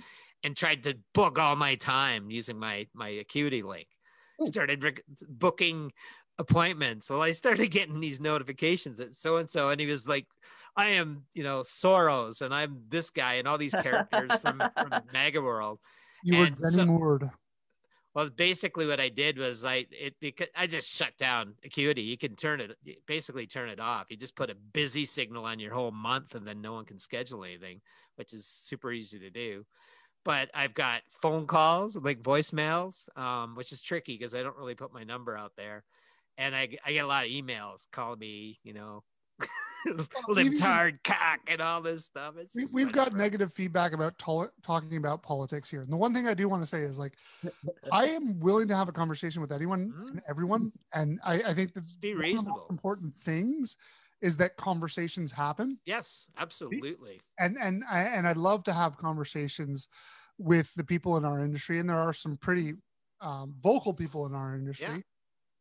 and 0.44 0.56
tried 0.56 0.84
to 0.84 0.98
book 1.14 1.38
all 1.38 1.56
my 1.56 1.74
time 1.74 2.30
using 2.30 2.58
my 2.58 2.86
my 2.94 3.08
acuity 3.08 3.62
link. 3.62 3.88
Started 4.44 4.84
rec- 4.84 5.02
booking 5.26 5.90
appointments 6.38 7.08
well 7.08 7.22
i 7.22 7.30
started 7.30 7.68
getting 7.70 8.00
these 8.00 8.20
notifications 8.20 8.98
that 8.98 9.12
so 9.12 9.36
and 9.36 9.48
so 9.48 9.70
and 9.70 9.80
he 9.80 9.86
was 9.86 10.06
like 10.06 10.26
i 10.76 10.88
am 10.88 11.22
you 11.32 11.42
know 11.42 11.60
soros 11.60 12.42
and 12.42 12.54
i'm 12.54 12.82
this 12.88 13.10
guy 13.10 13.34
and 13.34 13.48
all 13.48 13.58
these 13.58 13.74
characters 13.74 14.30
from 14.40 14.62
from 14.76 14.90
MAGA 15.12 15.40
world 15.40 15.78
You 16.22 16.38
were 16.38 16.44
And 16.46 16.56
Jenny 16.56 16.86
so- 16.86 17.30
well 18.14 18.30
basically 18.30 18.86
what 18.86 18.98
i 18.98 19.10
did 19.10 19.36
was 19.36 19.62
i 19.66 19.84
it 19.90 20.14
because 20.20 20.48
i 20.56 20.66
just 20.66 20.88
shut 20.96 21.16
down 21.18 21.54
acuity. 21.64 22.00
You 22.02 22.16
can 22.16 22.34
turn 22.34 22.60
it 22.60 22.70
basically 23.06 23.46
turn 23.46 23.68
it 23.68 23.78
off. 23.78 24.10
You 24.10 24.16
just 24.16 24.34
put 24.34 24.48
a 24.50 24.54
busy 24.54 25.04
signal 25.04 25.44
on 25.44 25.58
your 25.58 25.74
whole 25.74 25.90
month 25.92 26.34
and 26.34 26.46
then 26.46 26.62
no 26.62 26.72
one 26.72 26.86
can 26.86 26.98
schedule 26.98 27.44
anything 27.44 27.80
which 28.16 28.32
is 28.32 28.46
super 28.46 28.90
easy 28.90 29.18
to 29.18 29.30
do. 29.30 29.64
But 30.24 30.50
i've 30.54 30.74
got 30.74 31.02
phone 31.22 31.46
calls 31.46 31.94
like 31.96 32.22
voicemails 32.22 33.08
um, 33.18 33.54
which 33.54 33.70
is 33.72 33.82
tricky 33.82 34.16
because 34.16 34.34
i 34.34 34.42
don't 34.42 34.56
really 34.56 34.74
put 34.74 34.94
my 34.94 35.04
number 35.04 35.36
out 35.36 35.52
there. 35.56 35.84
And 36.38 36.54
I, 36.54 36.68
I 36.84 36.92
get 36.92 37.04
a 37.04 37.06
lot 37.06 37.24
of 37.24 37.30
emails 37.30 37.86
calling 37.92 38.18
me 38.18 38.58
you 38.62 38.72
know 38.72 39.04
libtard 40.28 41.02
cock 41.04 41.40
and 41.48 41.60
all 41.60 41.80
this 41.80 42.04
stuff 42.04 42.34
it's 42.36 42.54
we, 42.54 42.64
we've 42.84 42.92
got 42.92 43.12
negative 43.14 43.52
feedback 43.52 43.92
about 43.92 44.18
tol- 44.18 44.50
talking 44.62 44.96
about 44.96 45.22
politics 45.22 45.70
here. 45.70 45.80
And 45.82 45.92
the 45.92 45.96
one 45.96 46.12
thing 46.14 46.26
I 46.26 46.34
do 46.34 46.48
want 46.48 46.62
to 46.62 46.66
say 46.66 46.80
is 46.80 46.98
like, 46.98 47.14
I 47.92 48.06
am 48.06 48.38
willing 48.40 48.68
to 48.68 48.76
have 48.76 48.88
a 48.88 48.92
conversation 48.92 49.40
with 49.40 49.52
anyone 49.52 49.92
Mhm. 49.92 50.10
and 50.10 50.22
everyone. 50.28 50.72
And 50.94 51.20
I, 51.24 51.42
I 51.42 51.54
think 51.54 51.72
that 51.74 51.84
Just 51.84 52.00
be 52.00 52.14
reasonable. 52.14 52.66
important 52.70 53.14
things 53.14 53.76
is 54.22 54.36
that 54.38 54.56
conversations 54.56 55.30
happen. 55.32 55.78
yes 55.84 56.26
absolutely 56.38 57.20
And, 57.38 57.56
and 57.60 57.84
I, 57.90 58.00
and 58.02 58.26
I'd 58.26 58.36
love 58.38 58.64
to 58.64 58.72
have 58.72 58.96
conversations 58.96 59.88
with 60.38 60.72
the 60.74 60.84
people 60.84 61.16
in 61.16 61.24
our 61.24 61.40
industry. 61.40 61.78
And 61.78 61.88
there 61.88 61.98
are 61.98 62.12
some 62.14 62.36
pretty 62.36 62.74
um, 63.20 63.54
vocal 63.60 63.94
people 63.94 64.26
in 64.26 64.34
our 64.34 64.54
industry. 64.54 65.04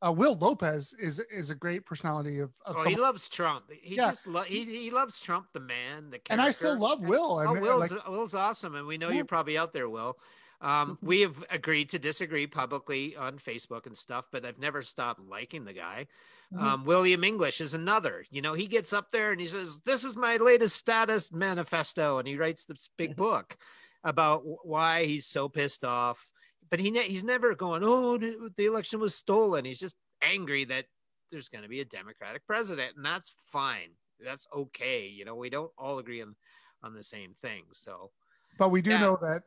Uh, 0.05 0.11
Will 0.11 0.35
Lopez 0.35 0.93
is, 0.99 1.19
is 1.19 1.49
a 1.49 1.55
great 1.55 1.85
personality 1.85 2.39
of, 2.39 2.53
of 2.65 2.75
Oh, 2.77 2.83
he 2.87 2.95
loves 2.95 3.27
Trump. 3.27 3.65
He 3.71 3.95
Yeah. 3.95 4.07
just 4.09 4.27
lo- 4.27 4.43
he 4.43 4.63
he 4.63 4.91
loves 4.91 5.19
Trump, 5.19 5.47
the 5.53 5.59
man, 5.59 6.11
the 6.11 6.19
character. 6.19 6.33
and 6.33 6.41
I 6.41 6.51
still 6.51 6.77
love 6.77 7.01
Will. 7.01 7.39
And 7.39 7.49
Oh, 7.49 7.53
and, 7.53 7.61
Will's 7.61 7.91
like, 7.91 8.07
Will's 8.07 8.35
awesome, 8.35 8.75
and 8.75 8.85
we 8.85 8.97
know 8.97 9.09
you're 9.09 9.25
probably 9.25 9.57
out 9.57 9.73
there, 9.73 9.89
Will. 9.89 10.19
Um, 10.61 10.97
we 11.01 11.21
have 11.21 11.43
agreed 11.49 11.89
to 11.89 11.99
disagree 11.99 12.45
publicly 12.45 13.15
on 13.15 13.39
Facebook 13.39 13.87
and 13.87 13.97
stuff, 13.97 14.25
but 14.31 14.45
I've 14.45 14.59
never 14.59 14.81
stopped 14.83 15.21
liking 15.21 15.65
the 15.65 15.73
guy. 15.73 16.07
Mhm. 16.53 16.61
Um, 16.61 16.85
William 16.85 17.23
English 17.23 17.59
is 17.59 17.73
another. 17.73 18.25
You 18.29 18.41
know, 18.43 18.53
he 18.53 18.67
gets 18.67 18.93
up 18.93 19.09
there 19.09 19.31
and 19.31 19.41
he 19.41 19.47
says, 19.47 19.79
"This 19.85 20.03
is 20.03 20.15
my 20.15 20.37
latest 20.37 20.75
status 20.75 21.31
manifesto," 21.31 22.19
and 22.19 22.27
he 22.27 22.37
writes 22.37 22.65
this 22.65 22.89
big 22.95 23.15
book 23.25 23.57
about 24.03 24.43
why 24.63 25.05
he's 25.05 25.25
so 25.25 25.49
pissed 25.49 25.83
off. 25.83 26.29
But 26.69 26.79
he 26.79 26.91
ne- 26.91 27.07
he's 27.07 27.23
never 27.23 27.55
going, 27.55 27.83
"Oh, 27.83 28.17
the 28.17 28.51
the 28.55 28.65
election 28.65 28.99
was 28.99 29.15
stolen." 29.15 29.65
He's 29.65 29.79
just 29.79 29.95
angry 30.21 30.65
that 30.65 30.85
there's 31.31 31.49
going 31.49 31.63
to 31.63 31.69
be 31.69 31.81
a 31.81 31.85
Democratic 31.85 32.45
president, 32.45 32.95
and 32.95 33.05
that's 33.05 33.31
fine. 33.51 33.89
That's 34.19 34.47
okay. 34.53 35.07
You 35.07 35.25
know, 35.25 35.35
we 35.35 35.49
don't 35.49 35.71
all 35.77 35.99
agree 35.99 36.21
on 36.21 36.35
on 36.83 36.93
the 36.93 37.03
same 37.03 37.33
thing. 37.33 37.63
So 37.71 38.11
But 38.57 38.69
we 38.69 38.81
do 38.81 38.91
Yeah. 38.91 38.99
know 38.99 39.17
that 39.21 39.43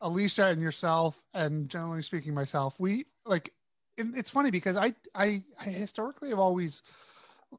Alicia 0.00 0.46
and 0.46 0.60
yourself, 0.60 1.24
and 1.34 1.68
generally 1.68 2.02
speaking, 2.02 2.34
myself, 2.34 2.78
we 2.80 3.04
like. 3.26 3.52
It's 4.00 4.30
funny 4.30 4.52
because 4.52 4.76
I, 4.76 4.94
I, 5.12 5.42
I 5.60 5.64
historically 5.64 6.28
have 6.28 6.38
always 6.38 6.82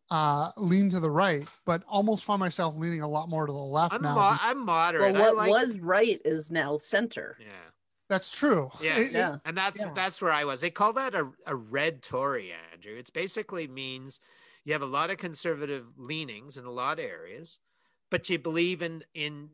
uh 0.10 0.52
leaned 0.56 0.92
to 0.92 1.00
the 1.02 1.10
right, 1.10 1.46
but 1.66 1.84
almost 1.88 2.24
find 2.24 2.40
myself 2.40 2.78
leaning 2.78 3.02
a 3.02 3.08
lot 3.08 3.28
more 3.28 3.46
to 3.46 3.52
the 3.52 3.60
left 3.60 3.96
I'm 3.96 4.04
now. 4.04 4.16
mo- 4.16 4.38
I'm 4.40 4.66
moderate. 4.66 5.14
Well, 5.14 5.36
what 5.36 5.36
like, 5.36 5.50
was 5.50 5.78
right 5.80 6.18
is 6.24 6.50
now 6.50 6.78
center. 6.78 7.38
yeah. 7.42 7.72
That's 8.10 8.32
true. 8.36 8.70
Yeah, 8.82 8.98
It- 8.98 9.08
it- 9.08 9.12
Yeah. 9.14 9.38
and 9.46 9.58
that's 9.58 9.80
Yeah. 9.80 9.94
that's 9.94 10.22
where 10.22 10.32
I 10.32 10.44
was. 10.46 10.62
They 10.62 10.72
call 10.72 10.94
that 10.94 11.16
a, 11.16 11.32
a 11.46 11.56
red 11.56 12.02
Tory, 12.04 12.54
Andrew. 12.74 12.96
It's 12.98 13.12
basically 13.12 13.68
means 13.68 14.20
you 14.66 14.74
have 14.74 14.82
a 14.82 14.86
lot 14.88 15.10
of 15.12 15.18
conservative 15.18 15.86
leanings 15.98 16.58
in 16.58 16.66
a 16.66 16.72
lot 16.72 17.00
of 17.00 17.06
areas, 17.06 17.60
but 18.10 18.30
you 18.30 18.40
believe 18.40 18.82
in 18.82 19.04
in 19.14 19.52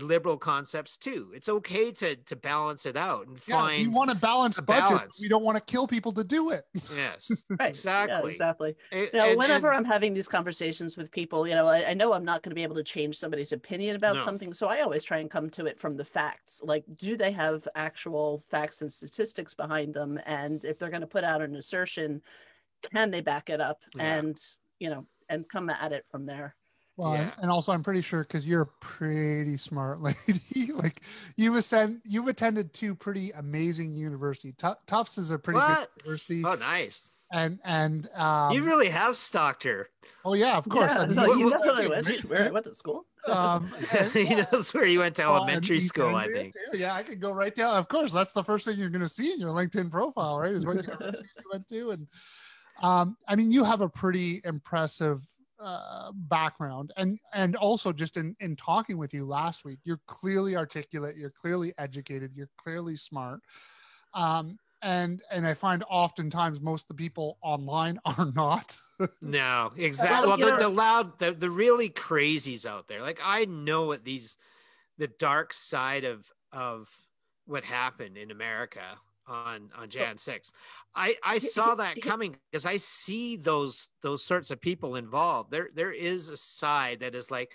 liberal 0.00 0.36
concepts 0.36 0.96
too. 0.98 1.30
It's 1.34 1.48
okay 1.48 1.90
to 1.92 2.14
to 2.16 2.36
balance 2.36 2.84
it 2.84 2.96
out 2.96 3.26
and 3.26 3.38
yeah, 3.46 3.56
we 3.68 3.84
find 3.84 3.94
want 3.94 4.10
to 4.10 4.16
balance 4.16 4.58
a 4.58 4.62
budget. 4.62 4.84
balance. 4.90 5.18
We 5.22 5.28
don't 5.28 5.42
want 5.42 5.56
to 5.56 5.72
kill 5.72 5.86
people 5.86 6.12
to 6.12 6.24
do 6.24 6.50
it. 6.50 6.64
yes, 6.94 7.30
Right. 7.58 7.68
exactly. 7.70 8.32
Yeah, 8.32 8.34
exactly. 8.34 8.74
It- 8.92 9.12
You 9.14 9.18
know, 9.18 9.28
and- 9.30 9.38
whenever 9.38 9.68
and- 9.68 9.78
I'm 9.78 9.84
having 9.84 10.12
these 10.12 10.28
conversations 10.28 10.96
with 10.96 11.10
people, 11.10 11.48
you 11.48 11.54
know, 11.54 11.66
I, 11.66 11.90
I 11.90 11.94
know 11.94 12.12
I'm 12.12 12.24
not 12.24 12.42
going 12.42 12.50
to 12.50 12.54
be 12.54 12.62
able 12.62 12.76
to 12.76 12.82
change 12.84 13.16
somebody's 13.16 13.52
opinion 13.52 13.96
about 13.96 14.16
No. 14.16 14.22
something. 14.22 14.52
So 14.52 14.68
I 14.68 14.82
always 14.82 15.04
try 15.04 15.18
and 15.18 15.30
come 15.30 15.48
to 15.50 15.64
it 15.66 15.78
from 15.80 15.96
the 15.96 16.04
facts. 16.04 16.60
Like, 16.62 16.84
do 16.96 17.16
they 17.16 17.32
have 17.32 17.66
actual 17.74 18.42
facts 18.50 18.82
and 18.82 18.92
statistics 18.92 19.54
behind 19.54 19.94
them? 19.94 20.20
And 20.26 20.64
if 20.64 20.78
they're 20.78 20.90
going 20.90 21.00
to 21.00 21.06
put 21.06 21.24
out 21.24 21.40
an 21.40 21.56
assertion, 21.56 22.20
can 22.92 23.10
they 23.10 23.22
back 23.22 23.48
it 23.48 23.60
up? 23.60 23.80
Yeah. 23.96 24.16
And, 24.16 24.38
you 24.80 24.90
know, 24.90 25.06
and 25.30 25.48
come 25.48 25.70
at 25.70 25.92
it 25.92 26.04
from 26.10 26.26
there. 26.26 26.54
Well, 26.98 27.14
and, 27.14 27.28
Yeah. 27.28 27.34
and 27.42 27.50
also 27.50 27.72
I'm 27.72 27.82
pretty 27.84 28.00
sure 28.02 28.22
because 28.24 28.44
you're 28.44 28.62
a 28.62 28.66
pretty 28.66 29.56
smart 29.56 30.00
lady. 30.02 30.72
like 30.74 31.00
you've 31.36 31.54
attended, 31.56 32.00
you've 32.04 32.28
attended 32.28 32.74
two 32.74 32.94
pretty 32.94 33.30
amazing 33.30 33.94
university. 33.94 34.52
Tu- 34.52 34.74
Tufts 34.86 35.16
is 35.16 35.30
a 35.30 35.38
pretty 35.38 35.60
What? 35.60 35.88
good 35.94 36.04
university, 36.04 36.42
oh, 36.44 36.54
nice. 36.56 37.10
and 37.32 37.60
and 37.64 38.08
um, 38.16 38.52
you 38.52 38.62
really 38.64 38.88
have 38.88 39.16
stalked 39.16 39.62
her. 39.64 39.88
oh 40.24 40.34
yeah, 40.34 40.56
of 40.56 40.68
course. 40.68 40.92
Yeah, 40.94 41.02
I 41.02 41.06
mean, 41.06 41.14
so 41.14 41.20
what- 41.28 41.38
you 41.38 41.44
know 41.44 41.50
what- 41.58 41.66
what 41.66 41.78
I 41.78 41.86
went 41.88 42.24
where 42.28 42.48
I 42.48 42.50
went 42.50 42.66
to 42.66 42.74
school. 42.74 43.06
um, 43.28 43.72
and- 43.96 44.10
he 44.12 44.34
knows 44.34 44.74
where 44.74 44.84
you 44.86 44.98
went 44.98 45.14
to 45.16 45.22
elementary 45.22 45.76
you 45.76 45.80
school. 45.80 46.16
I 46.16 46.26
think. 46.26 46.52
too. 46.72 46.78
Yeah, 46.78 46.94
I 46.94 47.04
could 47.04 47.20
go 47.20 47.30
right 47.32 47.54
down. 47.54 47.76
Of 47.76 47.86
course, 47.86 48.12
that's 48.12 48.32
the 48.32 48.42
first 48.42 48.66
thing 48.66 48.76
you're 48.76 48.90
going 48.90 49.02
to 49.02 49.08
see 49.08 49.32
in 49.32 49.38
your 49.38 49.50
LinkedIn 49.50 49.88
profile, 49.90 50.38
right? 50.40 50.52
Is 50.52 50.66
what 50.66 50.82
universities 50.84 51.30
you 51.38 51.44
went 51.52 51.68
to, 51.68 51.90
and 51.90 52.06
um, 52.82 53.16
I 53.28 53.36
mean, 53.36 53.52
you 53.52 53.62
have 53.62 53.82
a 53.82 53.88
pretty 53.88 54.40
impressive 54.44 55.20
uh, 55.60 56.12
background, 56.12 56.92
and 56.96 57.18
and 57.32 57.56
also 57.56 57.92
just 57.92 58.16
in 58.16 58.36
in 58.40 58.56
talking 58.56 58.98
with 58.98 59.12
you 59.12 59.24
last 59.24 59.64
week, 59.64 59.78
you're 59.84 60.00
clearly 60.06 60.56
articulate, 60.56 61.16
you're 61.16 61.30
clearly 61.30 61.72
educated, 61.78 62.32
you're 62.34 62.50
clearly 62.56 62.96
smart. 62.96 63.40
Um, 64.14 64.58
and 64.82 65.22
and 65.30 65.46
I 65.46 65.54
find 65.54 65.84
oftentimes 65.88 66.60
most 66.60 66.84
of 66.84 66.88
the 66.88 67.02
people 67.02 67.38
online 67.42 67.98
are 68.04 68.32
not. 68.34 68.78
No, 69.20 69.70
exactly. 69.76 70.28
Well, 70.28 70.38
Well, 70.38 70.56
the, 70.58 70.64
the 70.64 70.68
loud, 70.68 71.18
the, 71.18 71.32
the 71.32 71.50
really 71.50 71.90
crazies 71.90 72.66
out 72.66 72.88
there. 72.88 73.02
Like 73.02 73.20
I 73.22 73.44
know 73.46 73.86
what 73.86 74.04
these, 74.04 74.36
the 74.98 75.08
dark 75.08 75.52
side 75.52 76.04
of 76.04 76.30
of 76.52 76.88
what 77.46 77.64
happened 77.64 78.16
in 78.16 78.30
America 78.30 78.84
on 79.28 79.70
on 79.76 79.88
Jan 79.88 80.16
6th. 80.16 80.52
I 80.94 81.16
I 81.24 81.38
saw 81.38 81.74
that 81.76 82.00
coming 82.00 82.36
because 82.50 82.66
I 82.66 82.76
see 82.78 83.36
those 83.36 83.90
those 84.02 84.24
sorts 84.24 84.50
of 84.50 84.60
people 84.60 84.96
involved. 84.96 85.50
There 85.50 85.68
there 85.74 85.92
is 85.92 86.28
a 86.30 86.36
side 86.36 87.00
that 87.00 87.14
is 87.14 87.30
like, 87.30 87.52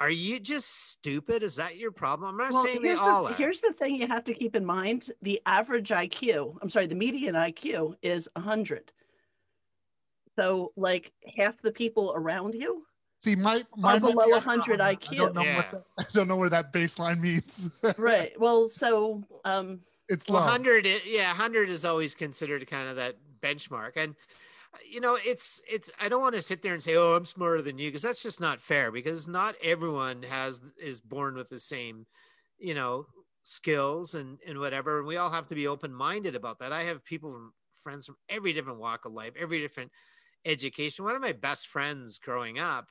are 0.00 0.10
you 0.10 0.38
just 0.40 0.90
stupid? 0.90 1.42
Is 1.42 1.56
that 1.56 1.76
your 1.76 1.90
problem? 1.90 2.30
I'm 2.30 2.36
not 2.36 2.52
Well, 2.52 2.64
saying 2.64 2.82
they 2.82 2.88
here's 2.88 3.00
all 3.00 3.24
the, 3.24 3.30
are. 3.30 3.36
here's 3.36 3.60
the 3.60 3.72
thing 3.72 3.96
you 3.96 4.06
have 4.06 4.24
to 4.24 4.34
keep 4.34 4.54
in 4.56 4.64
mind. 4.64 5.10
The 5.22 5.40
average 5.46 5.88
IQ, 5.90 6.56
I'm 6.62 6.70
sorry, 6.70 6.86
the 6.86 6.94
median 6.94 7.34
IQ 7.34 7.94
is 8.02 8.28
100. 8.34 8.92
So, 10.36 10.72
like 10.76 11.12
half 11.36 11.60
the 11.62 11.72
people 11.72 12.12
around 12.14 12.54
you 12.54 12.84
See, 13.20 13.34
my 13.34 13.64
my 13.76 13.96
Are 13.96 14.00
below 14.00 14.14
maybe 14.28 14.32
I- 14.34 14.36
100 14.38 14.80
I 14.80 14.94
don't 15.14 15.34
know 15.34 15.42
IQ. 15.42 15.56
what 15.56 15.70
that, 15.72 15.84
I 15.98 16.04
don't 16.12 16.28
know 16.28 16.36
where 16.36 16.48
that 16.50 16.72
baseline 16.72 17.18
means. 17.20 17.68
right 17.98 18.38
well 18.38 18.68
so 18.68 19.24
um 19.44 19.80
it's 20.08 20.28
low. 20.28 20.40
100 20.40 20.86
yeah 21.06 21.28
100 21.28 21.68
is 21.68 21.84
always 21.84 22.14
considered 22.14 22.66
kind 22.66 22.88
of 22.88 22.96
that 22.96 23.16
benchmark. 23.40 23.92
And 23.96 24.14
uh, 24.74 24.78
you 24.88 25.00
know 25.00 25.18
it's 25.24 25.62
it's 25.70 25.90
i 26.00 26.08
don't 26.08 26.20
want 26.20 26.34
to 26.34 26.42
sit 26.42 26.60
there 26.60 26.74
and 26.74 26.82
say 26.82 26.96
oh 26.96 27.14
i'm 27.14 27.24
smarter 27.24 27.62
than 27.62 27.78
you 27.78 27.88
because 27.88 28.02
that's 28.02 28.22
just 28.22 28.38
not 28.38 28.60
fair 28.60 28.92
because 28.92 29.26
not 29.26 29.54
everyone 29.62 30.22
has 30.22 30.60
is 30.78 31.00
born 31.00 31.36
with 31.36 31.48
the 31.48 31.58
same 31.58 32.04
you 32.58 32.74
know 32.74 33.06
skills 33.44 34.14
and 34.14 34.38
and 34.46 34.58
whatever 34.58 34.98
and 34.98 35.06
we 35.06 35.16
all 35.16 35.30
have 35.30 35.46
to 35.48 35.54
be 35.54 35.66
open-minded 35.66 36.34
about 36.34 36.58
that. 36.58 36.72
I 36.72 36.82
have 36.82 37.04
people 37.04 37.32
from 37.32 37.52
friends 37.76 38.06
from 38.06 38.16
every 38.28 38.52
different 38.52 38.78
walk 38.78 39.04
of 39.04 39.12
life 39.12 39.32
every 39.38 39.60
different 39.60 39.90
education. 40.44 41.04
One 41.04 41.16
of 41.16 41.22
my 41.22 41.32
best 41.32 41.68
friends 41.68 42.18
growing 42.18 42.58
up 42.58 42.88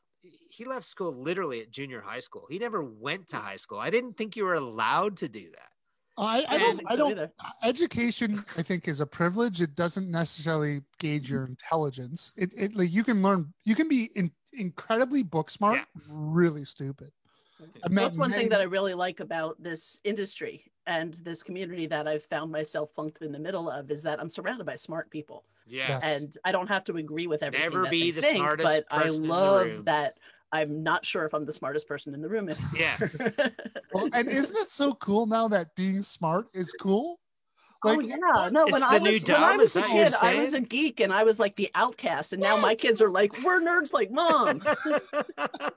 he 0.50 0.66
left 0.66 0.86
school 0.86 1.14
literally 1.14 1.62
at 1.62 1.70
junior 1.72 2.02
high 2.02 2.20
school. 2.20 2.48
He 2.50 2.58
never 2.58 2.84
went 2.84 3.28
to 3.30 3.38
high 3.38 3.56
school. 3.56 3.78
I 3.78 3.92
didn't 3.92 4.18
think 4.18 4.36
you 4.36 4.46
were 4.46 4.56
allowed 4.56 5.16
to 5.18 5.30
do 5.30 5.52
that 5.52 5.77
I, 6.18 6.46
I 6.50 6.58
don't 6.58 6.82
I 6.88 6.96
don't 6.96 7.12
either. 7.12 7.32
education 7.64 8.44
I 8.58 8.64
think 8.64 8.88
is 8.88 9.02
a 9.02 9.06
privilege. 9.06 9.62
It 9.62 9.76
doesn't 9.76 10.10
necessarily 10.10 10.82
gauge 11.00 11.30
your 11.30 11.44
mm-hmm. 11.44 11.52
intelligence. 11.52 12.32
It, 12.36 12.54
it 12.58 12.76
like 12.76 12.92
you 12.92 13.04
can 13.04 13.22
learn 13.22 13.54
you 13.66 13.76
can 13.76 13.88
be 13.88 14.10
in, 14.16 14.32
incredibly 14.54 15.24
book 15.24 15.50
smart, 15.52 15.78
Yeah. 15.78 16.02
really 16.10 16.66
stupid. 16.66 17.12
I 17.84 17.90
that's 17.90 18.18
one 18.18 18.30
many- 18.32 18.44
thing 18.44 18.50
that 18.50 18.62
i 18.62 18.66
really 18.66 18.94
like 18.94 19.20
about 19.20 19.62
this 19.62 20.00
industry 20.04 20.64
and 20.86 21.16
this 21.16 21.42
community 21.42 21.88
that 21.88 22.08
i've 22.08 22.24
found 22.24 22.52
myself 22.52 22.92
flunked 22.92 23.22
in 23.22 23.32
the 23.32 23.40
middle 23.40 23.70
of 23.70 23.90
is 23.90 24.04
that 24.04 24.20
i'm 24.20 24.30
surrounded 24.30 24.66
by 24.66 24.76
smart 24.76 25.10
people 25.10 25.44
yes. 25.66 26.04
and 26.04 26.38
i 26.46 26.52
don't 26.52 26.68
have 26.68 26.84
to 26.84 26.98
agree 26.98 27.26
with 27.28 27.42
everything 27.42 27.70
Never 27.72 27.84
that 27.84 27.92
be 27.92 28.12
they 28.12 28.20
the 28.20 28.22
think, 28.22 28.38
smartest 28.38 28.68
but 28.68 28.86
i 28.92 29.04
person 29.04 29.16
in 29.16 29.22
the 29.24 29.28
love 29.28 29.68
room. 29.68 29.84
that 29.86 30.18
i'm 30.52 30.84
not 30.84 31.06
sure 31.06 31.26
if 31.26 31.34
i'm 31.34 31.46
the 31.46 31.54
smartest 31.54 31.88
person 31.88 32.14
in 32.14 32.22
the 32.22 32.30
room 32.30 32.48
Yes. 32.78 33.20
Well, 33.94 34.10
and 34.14 34.28
isn't 34.28 34.56
it 34.58 34.70
so 34.70 34.94
cool 34.94 35.26
now 35.26 35.48
that 35.50 35.76
being 35.76 36.02
smart 36.02 36.48
is 36.54 36.72
cool? 36.80 37.20
oh 37.86 37.96
Like, 37.96 38.08
yeah, 38.08 38.50
no. 38.52 38.66
When 38.66 38.84
I 38.84 39.00
was 39.00 39.24
when 39.24 39.36
I 39.36 39.56
was 39.56 39.76
a 39.76 39.82
that 39.82 39.90
what 39.90 39.96
you're 39.96 40.06
kid, 40.06 40.14
I 40.22 40.36
was 40.36 40.54
a 40.54 40.62
geek 40.62 41.00
and 41.00 41.14
I 41.14 41.24
was 41.24 41.40
like 41.40 41.56
the 41.56 41.70
outcast, 41.76 42.34
and 42.34 42.42
now 42.42 42.58
my 42.58 42.76
kids 42.76 43.02
are 43.02 43.10
like, 43.10 43.44
we're 43.44 43.62
nerds 43.62 43.94
like 43.94 44.12
mom. 44.12 44.62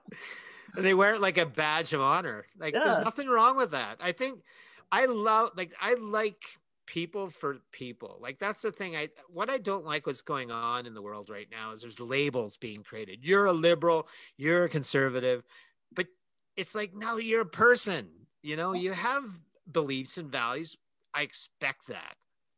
and 0.77 0.85
they 0.85 0.95
wear 0.95 1.15
it 1.15 1.21
like 1.21 1.39
a 1.39 1.47
badge 1.47 1.93
of 1.93 2.01
honor. 2.01 2.47
Like 2.59 2.75
there's 2.75 2.99
nothing 3.01 3.29
wrong 3.29 3.57
with 3.57 3.73
that. 3.73 3.97
I 4.01 4.13
think 4.13 4.41
I 4.93 5.07
love 5.07 5.51
like 5.57 5.75
I 5.81 5.95
like 5.95 6.43
people 6.91 7.31
for 7.31 7.59
people. 7.73 8.19
Like 8.21 8.39
that's 8.41 8.63
the 8.63 8.73
thing. 8.73 8.97
I 8.97 9.09
what 9.29 9.49
I 9.49 9.59
don't 9.59 9.85
like 9.87 10.07
what's 10.07 10.23
going 10.23 10.51
on 10.51 10.87
in 10.87 10.95
the 10.95 11.03
world 11.03 11.31
right 11.31 11.49
now 11.51 11.71
is 11.73 11.83
there's 11.83 12.01
labels 12.01 12.59
being 12.59 12.83
created. 12.83 13.25
You're 13.25 13.47
a 13.47 13.53
liberal, 13.53 14.09
you're 14.37 14.65
a 14.65 14.69
conservative, 14.69 15.45
but 15.93 16.09
it's 16.57 16.75
like 16.75 16.93
no, 16.95 17.17
you're 17.19 17.43
a 17.43 17.47
person. 17.47 18.11
You 18.43 18.57
know, 18.57 18.73
you 18.73 18.93
have 18.93 19.25
beliefs 19.71 20.19
and 20.19 20.31
values. 20.33 20.77
I 21.15 21.23
expect 21.23 21.87
that. 21.89 22.17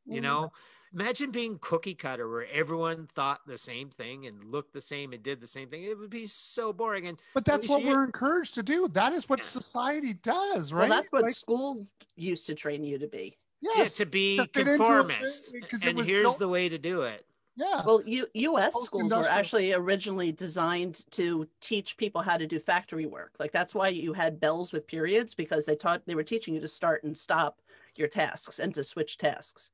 you 0.09 0.21
Mhm. 0.21 0.23
know 0.23 0.53
imagine 0.95 1.31
being 1.31 1.59
cookie 1.61 1.95
cutter 1.95 2.29
where 2.29 2.47
everyone 2.53 3.07
thought 3.15 3.41
the 3.47 3.57
same 3.57 3.89
thing 3.89 4.27
and 4.27 4.45
looked 4.45 4.73
the 4.75 4.81
same 4.81 5.13
and 5.15 5.23
did 5.23 5.41
the 5.41 5.47
same 5.47 5.71
thing 5.71 5.83
it 5.85 5.97
would 5.99 6.11
be 6.11 6.27
so 6.27 6.73
boring 6.73 7.07
and 7.07 7.21
But 7.35 7.45
that's 7.45 7.69
what 7.69 7.83
we're 7.83 8.05
encouraged 8.05 8.55
to 8.55 8.63
do. 8.63 8.89
That 8.89 9.13
is 9.13 9.29
what 9.29 9.39
Yeah. 9.39 9.45
society 9.45 10.13
does, 10.15 10.73
Well, 10.77 10.87
right? 10.89 10.89
that's 10.89 11.13
what 11.13 11.25
Like, 11.25 11.35
school 11.37 11.87
used 12.17 12.47
to 12.47 12.55
train 12.55 12.85
you 12.85 12.99
to 12.99 13.09
be. 13.09 13.39
Yeah, 13.63 13.71
yes, 13.79 13.97
to 13.97 14.07
be 14.07 14.37
to 14.37 14.43
fit 14.45 14.57
into 14.57 14.73
it, 14.75 14.77
conformist 14.77 15.53
because 15.55 15.83
it 15.85 15.89
and 15.97 16.05
here's 16.05 16.23
built- 16.23 16.39
the 16.39 16.49
way 16.49 16.69
to 16.69 16.79
do 16.79 17.03
it 17.03 17.25
yeah. 17.55 17.83
Well, 17.85 18.03
U- 18.07 18.27
U.S. 18.33 18.73
schools 18.83 19.13
were 19.13 19.29
actually 19.29 19.75
originally 19.75 20.33
designed 20.33 21.05
to 21.11 21.47
teach 21.61 21.99
people 21.99 22.23
how 22.23 22.39
to 22.39 22.47
do 22.47 22.59
factory 22.59 23.05
work. 23.05 23.35
Like 23.39 23.53
that's 23.53 23.75
why 23.75 23.89
you 23.89 24.15
had 24.15 24.41
bells 24.41 24.73
with 24.73 24.87
periods 24.87 25.35
because 25.35 25.67
they 25.67 25.77
taught 25.77 26.01
they 26.07 26.15
were 26.15 26.23
teaching 26.25 26.55
you 26.55 26.63
to 26.63 26.67
start 26.67 27.05
and 27.05 27.17
stop 27.17 27.61
your 27.95 28.09
tasks 28.09 28.59
and 28.59 28.73
to 28.73 28.83
switch 28.83 29.19
tasks, 29.19 29.71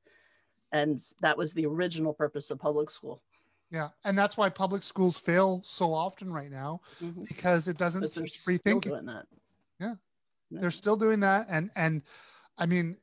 and 0.73 1.01
that 1.21 1.37
was 1.37 1.53
the 1.53 1.65
original 1.65 2.11
purpose 2.13 2.51
of 2.51 2.59
public 2.59 2.89
school. 2.89 3.21
Yeah, 3.71 3.89
and 4.03 4.17
that's 4.17 4.35
why 4.35 4.49
public 4.49 4.83
schools 4.83 5.17
fail 5.17 5.61
so 5.63 5.93
often 5.93 6.33
right 6.33 6.51
now 6.51 6.81
Mhm. 7.01 7.25
because 7.29 7.69
it 7.69 7.77
doesn't 7.77 8.11
teach 8.11 8.39
free 8.39 8.57
thinking. 8.57 8.91
doing 8.91 9.05
that. 9.05 9.25
Yeah. 9.79 9.95
Yeah. 10.49 10.59
They're 10.59 10.71
still 10.71 10.97
doing 10.97 11.21
that, 11.21 11.45
and 11.49 11.71
and 11.77 12.03
I 12.57 12.65
mean, 12.65 12.97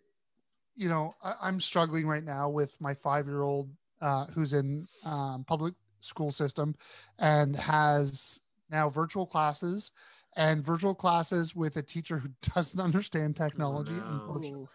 you 0.77 0.89
know, 0.89 1.15
I, 1.23 1.35
I'm 1.43 1.61
struggling 1.61 2.07
right 2.07 2.25
now 2.25 2.49
with 2.49 2.77
my 2.81 2.95
five 2.95 3.27
year 3.27 3.43
old 3.43 3.71
uh, 4.01 4.27
who's 4.27 4.53
in 4.53 4.87
um, 5.05 5.45
public 5.45 5.75
school 6.01 6.31
system 6.31 6.75
and 7.19 7.57
has 7.57 8.41
now 8.71 8.89
virtual 8.89 9.27
classes 9.27 9.93
and 10.37 10.65
virtual 10.65 10.95
classes 10.95 11.57
with 11.57 11.77
a 11.77 11.83
teacher 11.83 12.19
who 12.19 12.29
doesn't 12.55 12.81
understand 12.81 13.37
technology. 13.37 13.93
no. 13.93 14.05
Unfortunately. 14.07 14.67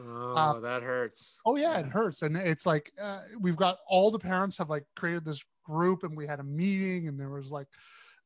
Ooh. 0.00 0.34
oh 0.36 0.58
that 0.60 0.82
hurts 0.82 1.38
Oh 1.44 1.56
yeah, 1.56 1.78
it 1.78 1.86
hurts, 1.86 2.22
and 2.22 2.36
it's 2.36 2.66
like 2.66 2.90
uh, 3.00 3.20
we've 3.38 3.56
got 3.56 3.78
all 3.86 4.10
the 4.10 4.18
parents 4.18 4.56
have 4.58 4.70
like 4.70 4.84
created 4.96 5.24
this 5.24 5.44
group, 5.64 6.02
and 6.02 6.16
we 6.16 6.26
had 6.26 6.40
a 6.40 6.44
meeting, 6.44 7.08
and 7.08 7.20
there 7.20 7.28
was 7.28 7.52
like 7.52 7.68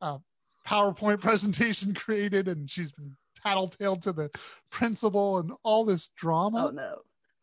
a 0.01 0.19
PowerPoint 0.67 1.21
presentation 1.21 1.93
created, 1.93 2.49
and 2.49 2.71
she's 2.71 2.93
been 2.93 3.15
tattletale 3.43 3.97
to 3.97 4.13
the 4.13 4.31
principal 4.71 5.39
and 5.39 5.53
all 5.65 5.85
this 5.85 6.09
drama. 6.17 6.69
Oh 6.69 6.71
no. 6.71 6.99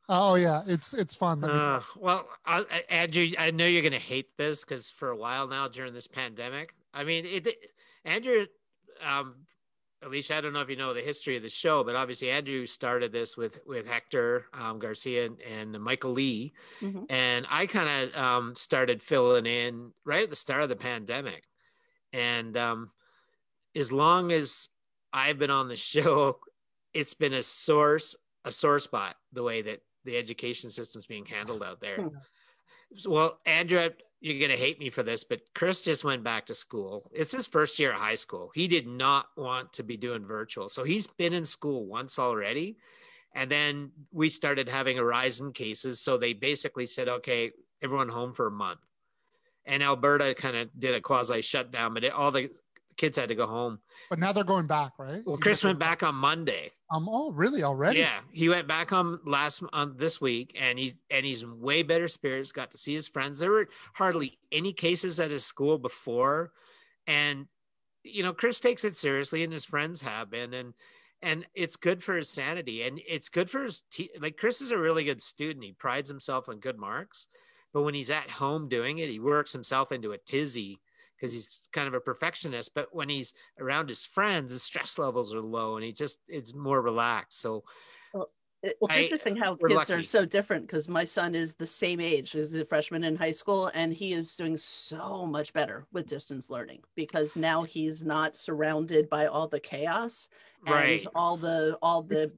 Oh 0.09 0.35
yeah, 0.35 0.63
it's 0.67 0.93
it's 0.93 1.13
fun. 1.15 1.41
Let 1.41 1.53
me 1.55 1.63
tell 1.63 1.73
Uh, 1.75 1.81
well, 1.97 2.29
I, 2.45 2.59
I, 2.59 2.83
Andrew, 2.89 3.27
I 3.37 3.51
know 3.51 3.65
you're 3.65 3.81
going 3.81 3.93
to 3.93 3.99
hate 3.99 4.35
this 4.37 4.63
because 4.63 4.89
for 4.89 5.09
a 5.09 5.15
while 5.15 5.47
now 5.47 5.67
during 5.67 5.93
this 5.93 6.07
pandemic, 6.07 6.73
I 6.93 7.03
mean, 7.03 7.25
it, 7.25 7.47
Andrew, 8.03 8.45
um, 9.01 9.35
Alicia, 10.01 10.35
I 10.35 10.41
don't 10.41 10.51
know 10.51 10.59
if 10.59 10.69
you 10.69 10.75
know 10.75 10.93
the 10.93 10.99
history 11.01 11.37
of 11.37 11.43
the 11.43 11.49
show, 11.49 11.83
but 11.85 11.95
obviously 11.95 12.29
Andrew 12.31 12.65
started 12.65 13.13
this 13.13 13.37
with 13.37 13.59
with 13.65 13.87
Hector 13.87 14.47
um, 14.53 14.77
Garcia 14.79 15.25
and, 15.25 15.39
and 15.41 15.81
Michael 15.81 16.11
Lee, 16.11 16.53
Mhm. 16.81 17.05
and 17.09 17.47
I 17.49 17.65
kind 17.65 18.09
of 18.09 18.21
um, 18.21 18.55
started 18.57 19.01
filling 19.01 19.45
in 19.45 19.93
right 20.03 20.23
at 20.23 20.29
the 20.29 20.35
start 20.35 20.63
of 20.63 20.69
the 20.69 20.75
pandemic, 20.75 21.45
and 22.11 22.57
um, 22.57 22.91
as 23.73 23.91
long 23.91 24.33
as 24.33 24.67
I've 25.13 25.39
been 25.39 25.49
on 25.51 25.69
the 25.69 25.75
show, 25.93 26.39
it's 26.93 27.13
been 27.13 27.33
a 27.33 27.41
source 27.43 28.17
a 28.45 28.51
sore 28.51 28.79
spot 28.79 29.15
the 29.31 29.41
way 29.41 29.61
that 29.61 29.79
the 30.05 30.17
education 30.17 30.69
system's 30.69 31.07
being 31.07 31.25
handled 31.25 31.63
out 31.63 31.79
there. 31.79 32.09
So, 32.95 33.09
well, 33.09 33.39
Andrew, 33.47 33.89
you're 34.21 34.39
gonna 34.39 34.57
hate 34.57 34.79
me 34.79 34.89
for 34.89 35.03
this, 35.03 35.23
but 35.23 35.41
Chris 35.55 35.81
just 35.81 36.03
went 36.03 36.23
back 36.23 36.45
to 36.45 36.53
school. 36.53 37.09
It's 37.11 37.31
his 37.31 37.47
first 37.47 37.79
year 37.79 37.91
of 37.91 37.99
high 37.99 38.15
school. 38.15 38.51
He 38.53 38.67
did 38.67 38.87
not 38.87 39.27
want 39.35 39.73
to 39.73 39.83
be 39.83 39.97
doing 39.97 40.25
virtual, 40.25 40.69
so 40.69 40.83
he's 40.83 41.07
been 41.07 41.33
in 41.33 41.43
school 41.43 41.85
once 41.87 42.19
already. 42.19 42.77
And 43.33 43.49
then 43.49 43.91
we 44.11 44.29
started 44.29 44.69
having 44.69 44.99
a 44.99 45.03
rise 45.03 45.39
in 45.39 45.53
cases, 45.53 45.99
so 45.99 46.17
they 46.17 46.33
basically 46.33 46.85
said, 46.85 47.09
"Okay, 47.09 47.51
everyone 47.81 48.09
home 48.09 48.33
for 48.33 48.47
a 48.47 48.51
month." 48.51 48.79
And 49.65 49.81
Alberta 49.81 50.35
kind 50.35 50.55
of 50.55 50.69
did 50.77 50.93
a 50.93 51.01
quasi 51.01 51.41
shutdown, 51.41 51.93
but 51.93 52.03
it, 52.03 52.13
all 52.13 52.31
the 52.31 52.49
kids 52.97 53.17
had 53.17 53.29
to 53.29 53.35
go 53.35 53.47
home. 53.47 53.79
But 54.09 54.19
now 54.19 54.31
they're 54.31 54.43
going 54.43 54.67
back, 54.67 54.93
right? 54.99 55.21
Well, 55.25 55.35
You 55.35 55.41
Chris 55.41 55.63
went 55.63 55.79
back 55.79 56.03
on 56.03 56.15
Monday. 56.15 56.71
Um. 56.91 57.07
Oh, 57.09 57.31
really? 57.31 57.63
Already? 57.63 57.99
Yeah, 57.99 58.19
he 58.31 58.49
went 58.49 58.67
back 58.67 58.93
on 58.93 59.19
last 59.25 59.63
on 59.73 59.95
this 59.97 60.19
week, 60.21 60.55
and 60.59 60.77
he's 60.77 60.93
and 61.09 61.25
he's 61.25 61.43
in 61.43 61.59
way 61.59 61.83
better 61.83 62.07
spirits. 62.07 62.51
Got 62.51 62.71
to 62.71 62.77
see 62.77 62.93
his 62.93 63.07
friends. 63.07 63.39
There 63.39 63.51
were 63.51 63.67
hardly 63.93 64.37
any 64.51 64.73
cases 64.73 65.19
at 65.19 65.31
his 65.31 65.45
school 65.45 65.77
before, 65.77 66.51
and 67.07 67.47
you 68.03 68.23
know 68.23 68.33
Chris 68.33 68.59
takes 68.59 68.83
it 68.83 68.95
seriously, 68.95 69.43
and 69.43 69.51
his 69.53 69.65
friends 69.65 70.01
have 70.01 70.29
been, 70.29 70.53
and 70.53 70.73
and 71.21 71.45
it's 71.55 71.77
good 71.77 72.03
for 72.03 72.15
his 72.15 72.29
sanity, 72.29 72.83
and 72.83 72.99
it's 73.07 73.29
good 73.29 73.49
for 73.49 73.63
his 73.63 73.81
te- 73.89 74.11
like 74.19 74.37
Chris 74.37 74.61
is 74.61 74.71
a 74.71 74.77
really 74.77 75.05
good 75.05 75.21
student. 75.21 75.63
He 75.65 75.71
prides 75.71 76.09
himself 76.09 76.49
on 76.49 76.59
good 76.59 76.77
marks, 76.77 77.27
but 77.73 77.83
when 77.83 77.93
he's 77.93 78.11
at 78.11 78.29
home 78.29 78.67
doing 78.67 78.97
it, 78.97 79.09
he 79.09 79.19
works 79.19 79.53
himself 79.53 79.91
into 79.91 80.11
a 80.11 80.17
tizzy 80.17 80.79
because 81.23 81.33
he's 81.33 81.69
kind 81.71 81.87
of 81.87 81.93
a 81.93 82.01
perfectionist. 82.01 82.73
But 82.75 82.93
when 82.93 83.07
he's 83.07 83.33
around 83.57 83.87
his 83.87 84.05
friends, 84.05 84.51
his 84.51 84.61
stress 84.61 84.97
levels 84.97 85.33
are 85.33 85.39
low, 85.41 85.77
and 85.77 85.85
he 85.85 85.93
just 85.93 86.19
it's 86.27 86.53
more 86.53 86.81
relaxed. 86.81 87.39
So 87.39 87.63
It- 88.65 88.77
I- 88.89 88.95
It's 88.95 89.03
interesting 89.03 89.35
how 89.35 89.57
we're 89.59 89.67
kids 89.69 89.89
are 89.89 90.01
so 90.03 90.23
different 90.25 90.67
because 90.67 90.87
my 90.87 91.03
son 91.03 91.35
is 91.35 91.53
the 91.53 91.65
same 91.65 91.99
age. 91.99 92.31
He's 92.31 92.55
a 92.55 92.63
freshman 92.63 93.03
in 93.03 93.17
high 93.17 93.31
school, 93.31 93.69
and 93.73 93.93
he 93.93 94.13
is 94.13 94.37
doing 94.37 94.55
so 94.55 95.25
much 95.25 95.51
better 95.51 95.85
with 95.91 96.07
distance 96.07 96.49
learning 96.49 96.81
because 96.95 97.35
now 97.35 97.63
he's 97.63 98.03
not 98.05 98.37
surrounded 98.37 99.09
by 99.09 99.25
all 99.27 99.49
the 99.49 99.59
chaos 99.59 100.29
and 100.65 100.75
right. 100.75 101.05
all 101.13 101.35
the 101.35 101.77
all 101.81 102.03
the 102.03 102.19
It's- 102.19 102.35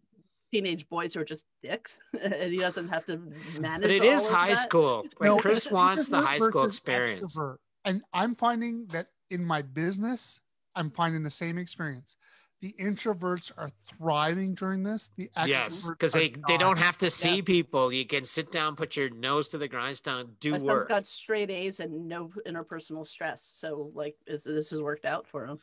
teenage 0.51 0.87
boys 0.89 1.13
who 1.13 1.19
are 1.19 1.25
just 1.25 1.45
dicks, 1.61 1.99
and 2.21 2.51
he 2.51 2.57
doesn't 2.57 2.87
have 2.89 3.05
to 3.05 3.17
manage. 3.59 3.81
But 3.83 3.91
it 3.91 4.01
all 4.01 4.07
is 4.09 4.25
of 4.25 4.31
high 4.33 4.49
that. 4.49 4.63
school. 4.63 5.03
Like 5.19 5.27
No, 5.29 5.37
Chris 5.37 5.65
it's 5.65 5.71
wants 5.71 6.07
the 6.09 6.21
high 6.21 6.39
school 6.39 6.65
experience. 6.65 7.35
extrovert. 7.35 7.57
And 7.85 8.01
I'm 8.13 8.35
finding 8.35 8.87
that 8.87 9.07
in 9.29 9.45
my 9.45 9.61
business, 9.61 10.41
I'm 10.75 10.91
finding 10.91 11.23
the 11.23 11.29
same 11.29 11.57
experience. 11.57 12.17
The 12.61 12.73
introverts 12.81 13.51
are 13.57 13.69
thriving 13.85 14.55
during 14.55 14.81
this. 14.81 15.11
The 15.17 15.29
extroverts 15.37 15.47
Yes, 15.47 15.89
because 15.89 16.13
they, 16.13 16.33
they 16.47 16.57
don't 16.57 16.77
have 16.77 16.97
to 16.99 17.11
see 17.11 17.41
people. 17.41 17.93
You 17.93 18.05
can 18.05 18.23
sit 18.23 18.51
down, 18.51 18.75
put 18.75 18.95
your 18.95 19.09
nose 19.11 19.49
to 19.49 19.57
the 19.57 19.67
grindstone, 19.67 20.31
do 20.39 20.51
My 20.51 20.57
son's 20.57 20.67
work. 20.69 20.89
got 20.89 21.05
straight 21.05 21.51
A's 21.51 21.79
and 21.79 22.07
no 22.07 22.31
interpersonal 22.47 23.05
stress, 23.05 23.43
so 23.43 23.91
like 23.93 24.15
this 24.25 24.45
has 24.45 24.81
worked 24.81 25.05
out 25.05 25.27
for 25.27 25.45
him. 25.45 25.59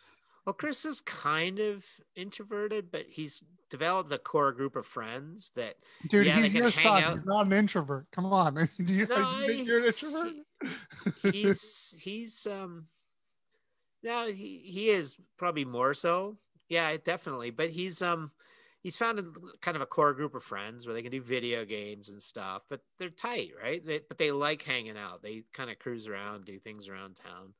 Well, 0.47 0.53
Chris 0.53 0.85
is 0.85 1.01
kind 1.01 1.61
of 1.61 1.85
introverted, 2.17 2.91
but 2.91 3.07
he's 3.09 3.43
developed 3.71 4.13
a 4.13 4.19
core 4.19 4.53
group 4.53 4.75
of 4.77 4.85
friends 4.85 5.51
that 5.57 5.77
Dude, 6.09 6.27
Yeah, 6.27 6.35
he's 6.35 6.53
can 6.53 6.63
your 6.63 6.71
son. 6.73 7.03
out. 7.03 7.13
He's 7.13 7.25
not 7.25 7.47
an 7.47 7.53
introvert. 7.53 8.07
Come 8.13 8.27
on. 8.27 8.55
Do 8.85 8.93
you, 8.93 9.07
No, 9.07 9.17
do 9.17 9.23
you 9.41 9.47
think 9.47 9.69
you're 9.69 9.79
an 9.79 9.85
introvert? 9.87 10.33
He's 11.23 11.95
he's 11.99 12.47
um 12.47 12.87
no 14.03 14.27
he 14.27 14.63
he 14.65 14.91
is 14.91 15.17
probably 15.39 15.65
more 15.65 15.95
so. 15.95 16.37
Yeah 16.69 16.97
definitely. 17.05 17.51
But 17.51 17.71
he's 17.71 18.03
um 18.03 18.31
he's 18.83 18.97
found 18.97 19.19
a, 19.19 19.25
kind 19.61 19.77
of 19.77 19.83
a 19.83 19.87
core 19.87 20.13
group 20.13 20.35
of 20.35 20.43
friends 20.43 20.87
where 20.87 20.95
they 20.95 21.03
can 21.03 21.13
do 21.13 21.23
video 21.23 21.65
games 21.65 22.09
and 22.09 22.21
stuff 22.21 22.63
but 22.69 22.81
they're 22.99 23.11
tight 23.11 23.51
right? 23.63 23.85
They, 23.85 24.01
but 24.09 24.19
they 24.19 24.31
like 24.31 24.63
hanging 24.63 24.97
out. 24.97 25.23
They 25.23 25.45
kind 25.53 25.71
of 25.71 25.79
cruise 25.79 26.09
around 26.09 26.45
do 26.45 26.59
things 26.59 26.89
around 26.89 27.17
town. 27.17 27.55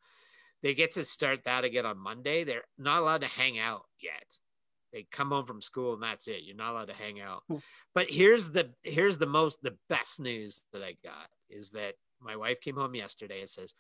They 0.63 0.75
get 0.75 0.93
to 0.93 1.05
start 1.05 1.45
that 1.45 1.65
again 1.65 1.87
on 1.87 1.99
monday. 1.99 2.45
They're 2.45 2.65
not 2.79 3.01
allowed 3.01 3.23
to 3.23 3.29
hang 3.29 3.59
out 3.59 3.83
yet. 4.01 4.39
They 4.93 5.07
come 5.11 5.31
home 5.31 5.47
from 5.47 5.63
school 5.63 5.95
and 5.95 6.03
that's 6.03 6.29
it. 6.29 6.43
You're 6.43 6.57
not 6.57 6.73
allowed 6.73 6.89
to 6.89 6.95
hang 6.95 7.21
out. 7.21 7.43
Hmm. 7.49 7.57
but 7.95 8.09
here's 8.09 8.51
the 8.51 8.71
here's 8.83 9.19
the 9.19 9.27
most 9.27 9.63
the 9.63 9.77
best 9.89 10.21
news 10.21 10.63
that 10.73 10.83
i 10.83 10.97
got 11.05 11.29
is 11.51 11.71
that 11.71 11.95
my 12.25 12.37
wife 12.37 12.61
came 12.61 12.77
home 12.77 12.95
yesterday 12.95 13.41
and 13.41 13.49
says 13.49 13.75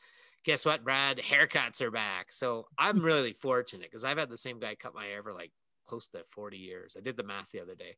guess 0.44 0.66
what 0.66 0.82
brad? 0.82 1.18
Haircuts 1.18 1.80
are 1.80 1.90
back. 1.90 2.32
So 2.32 2.66
i'm 2.78 3.02
really 3.02 3.32
fortunate 3.40 3.90
because 3.90 4.04
i've 4.04 4.18
had 4.18 4.30
the 4.30 4.36
same 4.36 4.58
guy 4.58 4.74
cut 4.74 4.94
my 4.94 5.06
hair 5.06 5.22
for 5.22 5.32
like 5.32 5.52
close 5.86 6.06
to 6.08 6.22
40 6.30 6.56
years. 6.58 6.96
I 6.96 7.00
did 7.02 7.16
the 7.16 7.24
math 7.24 7.50
the 7.50 7.60
other 7.60 7.74
day 7.74 7.96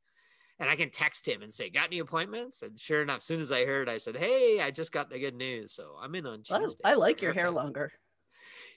and 0.60 0.70
i 0.70 0.76
can 0.76 0.90
text 0.90 1.26
him 1.26 1.42
and 1.42 1.52
say 1.52 1.68
got 1.68 1.86
any 1.86 1.98
appointments? 1.98 2.62
And 2.62 2.78
sure 2.78 3.02
enough 3.02 3.18
as 3.18 3.24
soon 3.24 3.40
as 3.40 3.50
i 3.50 3.64
heard 3.64 3.88
i 3.88 3.98
said 3.98 4.16
hey 4.16 4.60
i 4.60 4.70
just 4.70 4.92
got 4.92 5.10
the 5.10 5.18
good 5.18 5.34
news. 5.34 5.72
So 5.72 5.96
i'm 6.00 6.14
in 6.14 6.26
on 6.26 6.42
I, 6.50 6.58
tuesday. 6.58 6.82
I 6.84 6.92
for 6.92 6.98
like 6.98 7.22
your 7.22 7.32
hair 7.32 7.50
longer. 7.50 7.90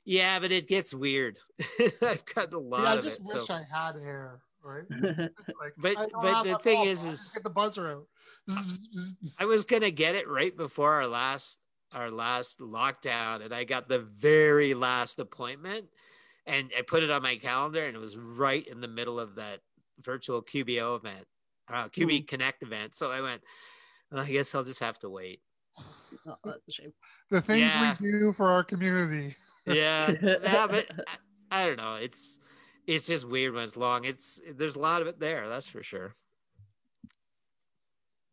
yeah 0.06 0.40
but 0.40 0.52
it 0.52 0.68
gets 0.68 0.94
weird. 0.94 1.38
I've 2.02 2.26
got 2.26 2.54
a 2.54 2.60
lot 2.60 2.80
of 2.80 2.84
things. 2.84 2.84
Yeah, 2.84 2.90
I 2.90 2.94
of 2.96 3.04
just 3.04 3.20
it 3.20 3.26
wish 3.26 3.48
so 3.48 3.54
I 3.54 3.64
had 3.72 4.02
hair, 4.02 4.40
right? 4.63 4.84
Like, 5.60 5.74
But- 5.78 6.12
but 6.22 6.43
the 6.43 6.58
thing 6.60 6.76
problem. 6.78 6.88
is- 6.89 7.06
I 7.06 7.10
is- 7.12 7.32
get 7.34 7.43
the 7.43 7.50
buzzer 7.50 7.91
out. 7.91 8.08
I 9.39 9.46
was 9.46 9.65
gonna 9.65 9.91
get 9.91 10.15
it 10.15 10.28
right 10.28 10.56
before 10.56 10.93
our 10.93 11.08
last 11.08 11.60
our 11.93 12.12
last 12.12 12.60
lockdown, 12.60 13.43
and 13.43 13.54
I 13.54 13.63
got 13.63 13.88
the 13.88 14.00
very 14.00 14.74
last 14.74 15.20
appointment, 15.20 15.86
and 16.46 16.70
I 16.78 16.82
put 16.82 17.02
it 17.02 17.10
on 17.10 17.22
my 17.22 17.38
calendar, 17.38 17.86
and 17.86 17.96
it 17.96 18.00
was 18.00 18.17
right 18.17 18.67
in 18.67 18.82
the 18.82 18.89
middle 18.89 19.20
of 19.22 19.36
that 19.36 19.62
virtual 20.02 20.41
QBO 20.43 20.98
event, 20.98 21.26
uh, 21.72 21.88
QB 21.88 22.28
Connect 22.28 22.62
event. 22.63 22.93
So 22.93 23.10
I 23.10 23.22
went, 23.22 23.41
"Well, 24.12 24.22
I 24.22 24.30
guess 24.30 24.54
I'll 24.54 24.65
just 24.65 24.82
have 24.82 25.00
to 25.00 25.10
wait. 25.10 25.41
Oh, 26.28 26.36
that's 26.43 26.67
a 26.67 26.72
shame. 26.72 26.93
the 27.30 27.41
things 27.41 27.72
Yeah. 27.74 27.96
we 28.02 28.12
do 28.12 28.32
for 28.34 28.48
our 28.50 28.63
community. 28.65 29.34
Yeah, 29.65 30.12
yeah, 30.22 30.67
but 30.67 30.88
I, 31.52 31.63
I 31.63 31.65
don't 31.65 31.78
know. 31.78 31.96
It's 31.96 32.39
it's 32.88 33.06
just 33.08 33.28
weird 33.28 33.54
when 33.54 33.63
it's 33.63 33.78
long. 33.78 34.06
It's 34.06 34.39
there's 34.56 34.76
a 34.76 34.80
lot 34.80 35.02
of 35.02 35.08
it 35.08 35.19
there, 35.19 35.47
that's 35.50 35.67
for 35.67 35.84
sure. 35.84 36.15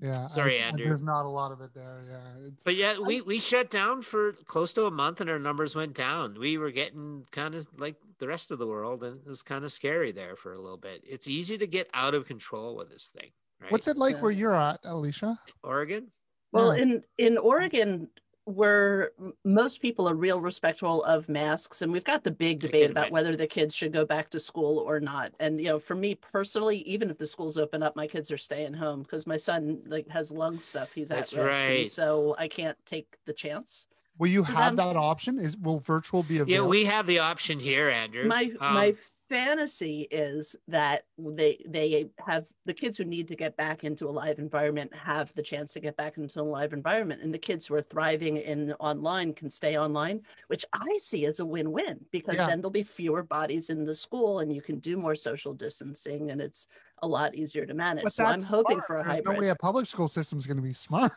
Yeah. 0.00 0.26
Sorry, 0.26 0.60
I- 0.60 0.64
I- 0.64 0.68
Andrew. 0.68 0.84
There's 0.86 1.02
not 1.02 1.24
a 1.24 1.28
lot 1.28 1.52
of 1.52 1.60
it 1.60 1.72
there. 1.72 2.04
Yeah. 2.08 2.46
It's, 2.48 2.64
But 2.64 2.74
yeah, 2.74 2.98
we 2.98 3.20
we 3.22 3.38
shut 3.38 3.70
down 3.70 4.02
for 4.02 4.32
close 4.32 4.72
to 4.74 4.86
a 4.86 4.90
month, 4.90 5.20
and 5.20 5.30
our 5.30 5.38
numbers 5.38 5.74
went 5.74 5.94
down. 5.94 6.38
We 6.38 6.58
were 6.58 6.70
getting 6.72 7.26
kind 7.30 7.54
of 7.54 7.66
like 7.78 7.96
the 8.18 8.26
rest 8.28 8.50
of 8.50 8.58
the 8.58 8.66
world, 8.66 9.02
and 9.04 9.20
it 9.20 9.26
was 9.28 9.42
kind 9.42 9.64
of 9.64 9.72
scary 9.72 10.12
there 10.12 10.36
for 10.36 10.52
a 10.52 10.58
little 10.60 10.76
bit. 10.76 11.02
It's 11.06 11.28
easy 11.28 11.56
to 11.58 11.66
get 11.66 11.88
out 11.94 12.14
of 12.14 12.26
control 12.26 12.76
with 12.76 12.90
this 12.90 13.06
thing, 13.08 13.30
right? 13.60 13.70
What's 13.72 13.88
it 13.88 13.96
like 13.98 14.16
Yeah. 14.16 14.20
where 14.22 14.30
you're 14.30 14.54
at, 14.54 14.80
Alicia? 14.84 15.38
Oregon? 15.62 16.10
Well, 16.52 16.76
Yeah. 16.76 16.82
in 16.82 17.04
in 17.18 17.38
Oregon, 17.38 18.10
where 18.46 19.12
m- 19.18 19.32
most 19.44 19.80
people 19.80 20.08
are 20.08 20.14
real 20.14 20.40
respectful 20.40 21.02
of 21.04 21.28
masks, 21.28 21.82
and 21.82 21.90
we've 21.90 22.04
got 22.04 22.24
the 22.24 22.30
big 22.30 22.60
debate 22.60 22.90
about 22.90 23.10
whether 23.10 23.36
the 23.36 23.46
kids 23.46 23.74
should 23.74 23.92
go 23.92 24.04
back 24.04 24.30
to 24.30 24.38
school 24.38 24.78
or 24.78 25.00
not. 25.00 25.32
And 25.40 25.60
you 25.60 25.68
know, 25.68 25.78
for 25.78 25.94
me 25.94 26.14
personally, 26.14 26.78
even 26.78 27.10
if 27.10 27.18
the 27.18 27.26
schools 27.26 27.56
open 27.56 27.82
up, 27.82 27.96
my 27.96 28.06
kids 28.06 28.30
are 28.30 28.38
staying 28.38 28.74
home 28.74 29.02
because 29.02 29.26
my 29.26 29.36
son 29.36 29.80
like 29.86 30.08
has 30.08 30.30
lung 30.30 30.60
stuff. 30.60 30.92
He's 30.92 31.10
at 31.10 31.18
risk, 31.18 31.36
right. 31.36 31.90
so 31.90 32.34
I 32.38 32.48
can't 32.48 32.76
take 32.86 33.16
the 33.24 33.32
chance. 33.32 33.86
Will 34.18 34.28
you 34.28 34.44
have 34.44 34.76
them- 34.76 34.88
that 34.88 34.96
option? 34.96 35.38
Is 35.38 35.56
will 35.58 35.80
virtual 35.80 36.22
be 36.22 36.36
available? 36.38 36.52
Yeah, 36.52 36.68
we 36.68 36.84
have 36.84 37.06
the 37.06 37.18
option 37.18 37.58
here, 37.58 37.88
Andrew. 37.88 38.26
My 38.26 38.52
Um, 38.60 38.74
my 38.74 38.94
fantasy 39.28 40.02
is 40.10 40.54
that 40.68 41.04
they 41.18 41.64
they 41.66 42.10
have 42.24 42.46
the 42.66 42.74
kids 42.74 42.98
who 42.98 43.04
need 43.04 43.26
to 43.28 43.34
get 43.34 43.56
back 43.56 43.82
into 43.82 44.06
a 44.06 44.10
live 44.10 44.38
environment 44.38 44.94
have 44.94 45.32
the 45.34 45.42
chance 45.42 45.72
to 45.72 45.80
get 45.80 45.96
back 45.96 46.18
into 46.18 46.40
a 46.40 46.42
live 46.42 46.72
environment 46.72 47.22
and 47.22 47.32
the 47.32 47.38
kids 47.38 47.66
who 47.66 47.74
are 47.74 47.82
thriving 47.82 48.36
in 48.36 48.72
online 48.74 49.32
can 49.32 49.48
stay 49.48 49.78
online 49.78 50.20
which 50.48 50.64
i 50.74 50.96
see 50.98 51.24
as 51.24 51.40
a 51.40 51.46
win-win 51.46 51.98
because 52.12 52.36
Yeah. 52.36 52.46
then 52.46 52.60
there'll 52.60 52.70
be 52.70 52.82
fewer 52.82 53.22
bodies 53.22 53.70
in 53.70 53.84
the 53.84 53.94
school 53.94 54.40
and 54.40 54.54
you 54.54 54.60
can 54.60 54.78
do 54.78 54.96
more 54.96 55.14
social 55.14 55.54
distancing 55.54 56.30
and 56.30 56.40
it's 56.40 56.66
a 56.98 57.08
lot 57.08 57.34
easier 57.34 57.64
to 57.64 57.72
manage 57.74 58.10
so 58.12 58.24
i'm 58.24 58.32
that's 58.32 58.48
hoping 58.48 58.80
for 58.82 58.96
a 58.96 59.04
There's 59.04 59.16
hybrid 59.16 59.36
no 59.36 59.40
way 59.40 59.48
a 59.48 59.56
public 59.56 59.86
school 59.86 60.08
system 60.08 60.38
is 60.38 60.46
going 60.46 60.58
to 60.58 60.62
be 60.62 60.72
smart. 60.74 61.12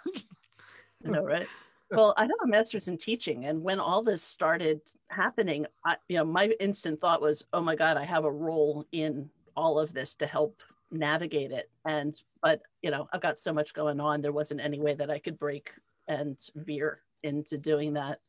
I 1.06 1.10
know, 1.10 1.24
right? 1.24 1.50
Well, 1.92 2.14
I 2.18 2.24
have 2.24 2.32
a 2.44 2.48
master's 2.48 2.90
in 2.90 2.98
teaching, 2.98 3.46
and 3.46 3.64
when 3.64 3.80
all 3.80 4.04
this 4.04 4.22
started 4.22 4.82
happening, 5.10 5.66
I, 5.86 5.96
you 6.10 6.18
know, 6.18 6.26
my 6.26 6.48
instant 6.60 7.00
thought 7.00 7.22
was, 7.22 7.46
"Oh 7.54 7.62
my 7.62 7.76
God, 7.76 7.96
I 7.98 8.04
have 8.04 8.26
a 8.26 8.32
role 8.32 8.86
in 8.92 9.30
all 9.56 9.80
of 9.80 9.94
this 9.94 10.14
to 10.16 10.28
help 10.28 10.62
navigate 10.92 11.52
it. 11.52 11.70
And 11.86 12.22
but 12.42 12.62
you 12.82 12.92
know, 12.92 13.08
I've 13.14 13.22
got 13.22 13.40
so 13.40 13.54
much 13.54 13.74
going 13.74 14.00
on. 14.00 14.22
There 14.22 14.32
wasn't 14.32 14.62
any 14.62 14.80
way 14.80 14.94
that 14.96 15.10
I 15.10 15.20
could 15.20 15.40
break 15.40 15.72
and 16.08 16.38
veer 16.56 17.02
into 17.24 17.58
doing 17.58 17.94
that. 17.94 18.20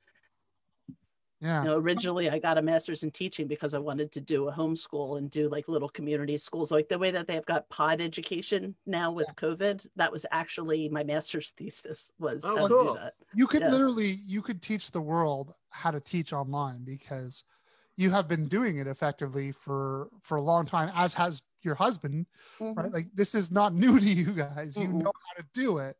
Yeah. 1.40 1.62
You 1.62 1.68
know, 1.68 1.76
originally 1.78 2.28
I 2.28 2.38
got 2.40 2.58
a 2.58 2.62
master's 2.62 3.04
in 3.04 3.12
teaching 3.12 3.46
because 3.46 3.72
I 3.72 3.78
wanted 3.78 4.10
to 4.12 4.20
do 4.20 4.48
a 4.48 4.52
homeschool 4.52 5.18
and 5.18 5.30
do 5.30 5.48
like 5.48 5.68
little 5.68 5.88
community 5.88 6.36
schools, 6.36 6.72
like 6.72 6.88
the 6.88 6.98
way 6.98 7.12
that 7.12 7.28
they've 7.28 7.46
got 7.46 7.68
pod 7.68 8.00
education 8.00 8.74
now 8.86 9.12
with 9.12 9.28
COVID. 9.36 9.86
That 9.94 10.10
was 10.10 10.26
actually 10.32 10.88
my 10.88 11.04
master's 11.04 11.50
thesis 11.50 12.10
was 12.18 12.44
Oh, 12.44 12.56
how 12.56 12.62
to 12.62 12.68
do 12.68 12.74
cool. 12.74 12.94
that. 12.94 13.14
you 13.34 13.46
could 13.46 13.60
Yeah. 13.60 13.70
literally 13.70 14.16
you 14.26 14.42
could 14.42 14.60
teach 14.60 14.90
the 14.90 15.00
world 15.00 15.54
how 15.70 15.92
to 15.92 16.00
teach 16.00 16.32
online 16.32 16.82
because 16.84 17.44
you 17.96 18.10
have 18.10 18.26
been 18.26 18.48
doing 18.48 18.78
it 18.78 18.86
effectively 18.88 19.52
for 19.52 20.08
for 20.20 20.38
a 20.38 20.42
long 20.42 20.66
time 20.66 20.90
as 20.94 21.14
has 21.14 21.42
your 21.62 21.74
husband 21.74 22.26
right 22.60 22.92
like 22.92 23.06
this 23.14 23.34
is 23.34 23.50
not 23.52 23.74
new 23.84 23.98
to 24.00 24.06
you 24.06 24.32
guys 24.32 24.76
you 24.76 24.88
Mhm. 24.88 25.02
know 25.02 25.12
how 25.26 25.42
to 25.42 25.46
do 25.52 25.78
it 25.78 25.96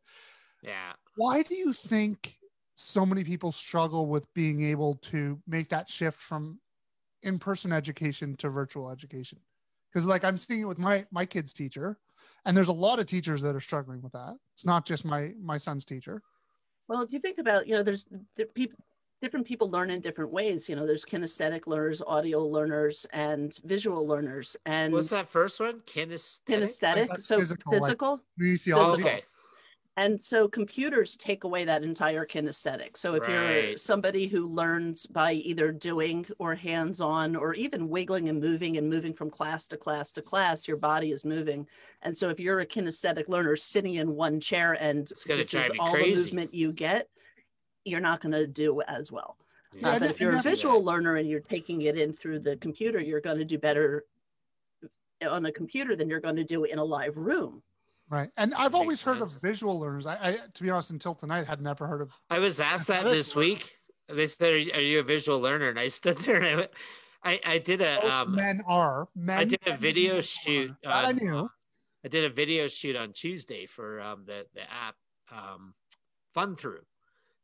Yeah. 0.61 0.93
why 1.15 1.43
do 1.43 1.55
you 1.55 1.71
think 1.73 2.38
so 2.79 3.05
many 3.05 3.23
people 3.23 3.51
struggle 3.51 4.07
with 4.07 4.33
being 4.33 4.63
able 4.63 4.95
to 4.95 5.37
make 5.47 5.69
that 5.69 5.89
shift 5.89 6.17
from 6.17 6.59
in-person 7.23 7.73
education 7.73 8.35
to 8.37 8.47
virtual 8.49 8.89
education 8.89 9.37
because 9.91 10.05
like 10.05 10.23
i'm 10.23 10.37
seeing 10.37 10.61
it 10.61 10.65
with 10.65 10.79
my 10.79 11.05
my 11.11 11.25
kids 11.25 11.51
teacher 11.51 11.97
and 12.45 12.55
there's 12.55 12.69
a 12.69 12.73
lot 12.73 12.99
of 12.99 13.05
teachers 13.05 13.41
that 13.41 13.53
are 13.55 13.59
struggling 13.59 14.01
with 14.01 14.13
that 14.13 14.35
it's 14.55 14.65
not 14.65 14.85
just 14.85 15.03
my 15.03 15.33
my 15.41 15.57
son's 15.57 15.83
teacher 15.83 16.21
Well, 16.87 17.01
if 17.03 17.11
you 17.13 17.19
think 17.19 17.37
about, 17.37 17.67
you 17.67 17.75
know, 17.75 17.83
there's 17.83 18.05
the 18.35 18.45
people, 18.45 18.77
different 19.21 19.45
people 19.45 19.69
learn 19.69 19.91
in 19.91 20.01
different 20.01 20.31
ways. 20.31 20.67
You 20.67 20.75
know, 20.75 20.87
there's 20.87 21.05
kinesthetic 21.05 21.67
learners, 21.67 22.01
audio 22.01 22.39
learners, 22.47 23.05
and 23.13 23.55
visual 23.63 24.07
learners. 24.07 24.57
And 24.65 24.91
What's 24.93 25.11
that 25.11 25.29
first 25.29 25.59
one? 25.59 25.81
Kinesthetic. 25.85 26.49
kinesthetic, 26.49 27.07
that's 27.09 27.27
so 27.27 27.37
physical, 27.37 27.71
like- 27.73 27.81
physical. 27.81 28.21
kinesiology 28.41 28.99
okay. 29.05 29.21
And 29.99 30.21
so 30.21 30.47
computers 30.47 31.17
take 31.17 31.43
away 31.43 31.65
that 31.65 31.83
entire 31.83 32.25
kinesthetic. 32.25 32.95
So 32.95 33.15
if 33.15 33.27
you're 33.27 33.75
somebody 33.75 34.27
who 34.27 34.47
learns 34.47 35.05
by 35.05 35.33
either 35.33 35.73
doing 35.73 36.25
or 36.39 36.55
hands 36.55 37.01
on 37.01 37.35
or 37.35 37.53
even 37.53 37.89
wiggling 37.89 38.29
and 38.29 38.39
moving 38.39 38.77
and 38.77 38.89
moving 38.89 39.13
from 39.13 39.29
class 39.29 39.67
to 39.67 39.77
class 39.77 40.13
to 40.13 40.21
class, 40.21 40.69
your 40.69 40.77
body 40.77 41.11
is 41.11 41.25
moving. 41.25 41.67
And 42.01 42.17
so 42.17 42.29
if 42.29 42.39
you're 42.39 42.61
a 42.61 42.65
kinesthetic 42.65 43.27
learner 43.27 43.57
sitting 43.57 43.95
in 43.95 44.15
one 44.15 44.39
chair 44.39 44.71
and 44.71 45.05
this 45.05 45.53
is 45.53 45.55
all 45.77 45.91
crazy. 45.91 46.15
the 46.15 46.21
movement 46.21 46.53
you 46.53 46.71
get, 46.71 47.09
you're 47.83 47.99
not 47.99 48.21
going 48.21 48.31
to 48.31 48.47
do 48.47 48.81
as 48.87 49.11
well. 49.11 49.35
Yeah, 49.73 49.89
Uh, 49.89 49.99
but 49.99 50.11
if 50.11 50.21
you're 50.21 50.37
a 50.37 50.41
visual 50.41 50.81
learner 50.81 51.17
and 51.17 51.27
you're 51.27 51.41
taking 51.41 51.81
it 51.81 51.97
in 51.97 52.13
through 52.13 52.39
the 52.39 52.55
computer, 52.55 53.01
you're 53.01 53.19
going 53.19 53.39
to 53.39 53.43
do 53.43 53.57
better 53.57 54.05
on 55.29 55.45
a 55.45 55.51
computer 55.51 55.97
than 55.97 56.07
you're 56.07 56.21
going 56.21 56.37
to 56.37 56.45
do 56.45 56.63
in 56.63 56.79
a 56.79 56.83
live 56.85 57.17
room. 57.17 57.61
Right. 58.09 58.29
And 58.37 58.53
I've 58.55 58.73
always 58.73 59.03
heard 59.03 59.19
sense. 59.19 59.35
of 59.35 59.41
visual 59.41 59.79
learners. 59.79 60.07
I, 60.07 60.15
I, 60.29 60.37
to 60.53 60.63
be 60.63 60.69
honest, 60.71 60.89
until 60.89 61.13
tonight, 61.13 61.45
had 61.45 61.61
never 61.61 61.85
heard 61.85 62.01
of. 62.01 62.11
I 62.29 62.39
was 62.39 62.59
asked 62.59 62.87
that 62.93 63.03
this 63.03 63.35
week. 63.35 63.75
They 64.07 64.25
said, 64.25 64.53
"Are 64.73 64.81
you- 64.81 64.99
a 64.99 65.03
visual 65.03 65.39
learner?" 65.39 65.69
And 65.69 65.79
I 65.79 65.89
stood 65.89 66.17
there 66.25 66.37
and 66.37 66.45
I, 66.45 66.55
went- 66.55 66.71
I, 67.23 67.39
I 67.45 67.57
did 67.59 67.81
a, 67.81 67.99
Most 68.01 68.13
um, 68.13 68.35
men 68.35 68.61
are. 68.67 69.07
Men. 69.15 69.37
I 69.37 69.43
did 69.43 69.59
a 69.67 69.77
video 69.77 70.21
shoot. 70.21 70.71
That 70.83 71.05
I 71.05 71.11
knew. 71.11 71.37
uh, 71.37 71.47
I 72.03 72.07
did 72.07 72.23
a 72.25 72.29
video 72.29 72.67
shoot 72.67 72.95
on 72.95 73.11
Tuesday 73.13 73.65
for 73.67 74.01
um, 74.01 74.23
the 74.25 74.45
the 74.55 74.61
app 74.61 74.95
um, 75.31 75.73
FundThrough. 76.35 76.85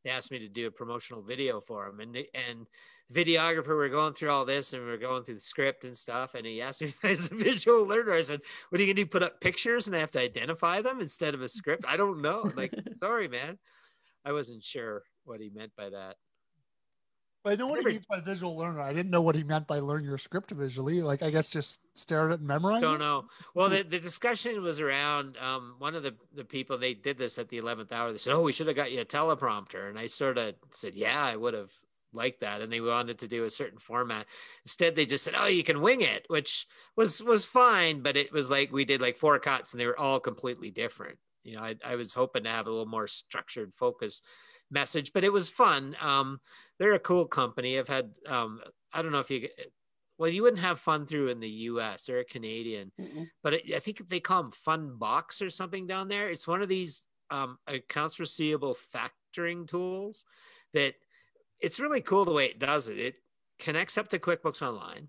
They 0.04 0.10
asked 0.12 0.32
me 0.32 0.40
to 0.40 0.48
do 0.50 0.68
a 0.68 0.72
promotional 0.72 1.22
video 1.22 1.62
for 1.62 1.86
them, 1.86 2.00
and 2.00 2.16
they, 2.16 2.28
and 2.34 2.66
videographer 3.14 3.78
we 3.78 3.86
are 3.86 3.90
going 3.90 4.14
through 4.14 4.30
all 4.30 4.46
this, 4.46 4.74
and 4.74 4.84
we 4.86 4.92
are 4.92 4.98
going 4.98 5.24
through 5.24 5.36
the 5.36 5.40
script 5.40 5.84
and 5.84 5.96
stuff. 5.98 6.36
And 6.36 6.46
he 6.46 6.62
asked 6.62 6.82
me 6.82 6.88
if 7.04 7.06
I 7.06 7.10
was 7.12 7.32
a 7.32 7.36
visual 7.36 7.84
learner. 7.86 8.14
I 8.14 8.22
said, 8.22 8.42
"What 8.70 8.80
are 8.80 8.84
you 8.84 8.94
gonna 8.94 9.04
do? 9.04 9.10
Put 9.10 9.24
up 9.24 9.42
pictures 9.42 9.88
and 9.88 9.96
I 9.96 10.00
have 10.00 10.12
to 10.12 10.20
identify 10.22 10.82
them 10.82 11.00
instead 11.02 11.34
of 11.34 11.42
a 11.42 11.50
script? 11.50 11.86
I 11.88 11.98
don't 11.98 12.22
know. 12.22 12.44
I'm 12.44 12.56
like, 12.56 12.74
sorry, 12.96 13.28
man, 13.28 13.58
I 14.24 14.32
wasn't 14.34 14.64
sure 14.64 15.04
what 15.24 15.40
he 15.40 15.50
meant 15.50 15.72
by 15.78 15.90
that. 15.90 16.16
But 17.44 17.54
I 17.54 17.56
know 17.58 17.68
what 17.68 17.76
Never- 17.76 17.90
he 17.90 17.96
means 17.98 18.06
by 18.10 18.22
visual 18.22 18.58
learner. 18.58 18.82
I 18.82 18.92
didn't 18.92 19.12
know 19.12 19.22
what 19.22 19.36
he 19.36 19.44
meant 19.44 19.68
by 19.68 19.78
learn 19.78 20.04
your 20.04 20.18
script 20.18 20.50
visually. 20.50 21.04
Like, 21.04 21.22
I 21.22 21.30
guess 21.30 21.48
just 21.52 21.82
stare 21.94 22.28
at 22.28 22.32
it 22.32 22.40
and 22.40 22.48
memorize 22.48 22.78
I 22.78 22.82
don't 22.82 22.96
it. 22.96 23.00
know. 23.00 23.26
Well, 23.54 23.70
the, 23.70 23.84
the 23.84 24.00
discussion 24.00 24.64
was 24.64 24.80
around 24.82 25.38
um, 25.38 25.76
one 25.78 25.94
of 25.94 26.02
the, 26.02 26.16
the 26.34 26.44
people, 26.44 26.76
they 26.80 26.96
did 26.96 27.20
this 27.20 27.38
at 27.38 27.50
the 27.50 27.62
11th 27.62 27.92
hour. 27.92 28.12
They 28.12 28.18
said, 28.18 28.34
Oh, 28.34 28.42
we 28.42 28.52
should 28.52 28.66
have 28.66 28.76
got 28.76 28.92
you 28.92 29.02
a 29.02 29.06
teleprompter. 29.06 29.90
And 29.90 30.00
I 30.00 30.08
sort 30.08 30.40
of 30.40 30.56
said, 30.72 30.96
Yeah, 30.96 31.22
I 31.24 31.36
would 31.36 31.54
have 31.54 31.72
liked 32.16 32.42
that. 32.42 32.62
And 32.62 32.72
they 32.72 32.82
wanted 32.82 33.20
to 33.20 33.28
do 33.28 33.44
a 33.44 33.50
certain 33.50 33.80
format. 33.80 34.26
Instead, 34.64 34.96
they 34.96 35.06
just 35.06 35.24
said, 35.24 35.36
Oh, 35.38 35.48
you 35.48 35.64
can 35.64 35.82
wing 35.82 36.02
it, 36.02 36.26
which 36.28 36.68
was 36.96 37.22
was 37.22 37.46
fine. 37.46 38.02
But 38.02 38.18
it 38.18 38.32
was 38.32 38.50
like 38.50 38.72
we 38.72 38.86
did 38.86 39.02
like 39.02 39.18
four 39.18 39.38
cuts 39.40 39.74
and 39.74 39.80
they 39.80 39.86
were 39.86 40.00
all 40.00 40.20
completely 40.20 40.72
different. 40.72 41.18
You 41.44 41.56
know, 41.56 41.62
I, 41.62 41.76
I 41.86 41.96
was 41.96 42.14
hoping 42.14 42.44
to 42.44 42.50
have 42.50 42.68
a 42.68 42.72
little 42.72 42.88
more 42.88 43.08
structured 43.08 43.74
focus 43.76 44.22
message, 44.72 45.12
but 45.14 45.24
it 45.24 45.32
was 45.32 45.50
fun. 45.50 45.96
Um, 46.02 46.40
they're 46.80 46.94
a 46.94 47.00
cool 47.00 47.26
company. 47.26 47.78
I've 47.78 47.88
had, 47.88 48.12
um, 48.28 48.62
I 48.94 49.02
don't 49.02 49.12
know 49.12 49.20
if 49.20 49.30
you, 49.30 49.48
well, 50.18 50.30
you 50.30 50.42
wouldn't 50.42 50.62
have 50.62 50.82
FundThrough 50.82 51.32
in 51.32 51.40
the 51.40 51.50
US. 51.50 52.06
They're 52.06 52.20
a 52.20 52.26
Canadian 52.26 52.92
Mm-mm. 53.00 53.28
but 53.44 53.54
it, 53.54 53.74
I 53.76 53.80
think 53.80 54.08
they 54.08 54.20
call 54.20 54.44
them 54.44 54.52
Fundbox 54.52 55.42
or 55.42 55.50
something 55.50 55.86
down 55.88 56.08
there. 56.08 56.30
It's 56.30 56.48
one 56.48 56.62
of 56.62 56.68
these 56.68 57.08
um, 57.30 57.58
accounts 57.68 58.20
receivable 58.20 58.76
factoring 58.94 59.68
tools 59.68 60.26
that 60.74 60.96
it's 61.60 61.80
really 61.80 62.02
cool 62.02 62.26
the 62.26 62.32
way 62.32 62.46
it 62.46 62.60
does 62.60 62.90
it. 62.90 62.98
It 62.98 63.16
connects 63.60 63.98
up 63.98 64.10
to 64.10 64.20
QuickBooks 64.20 64.62
Online. 64.62 65.08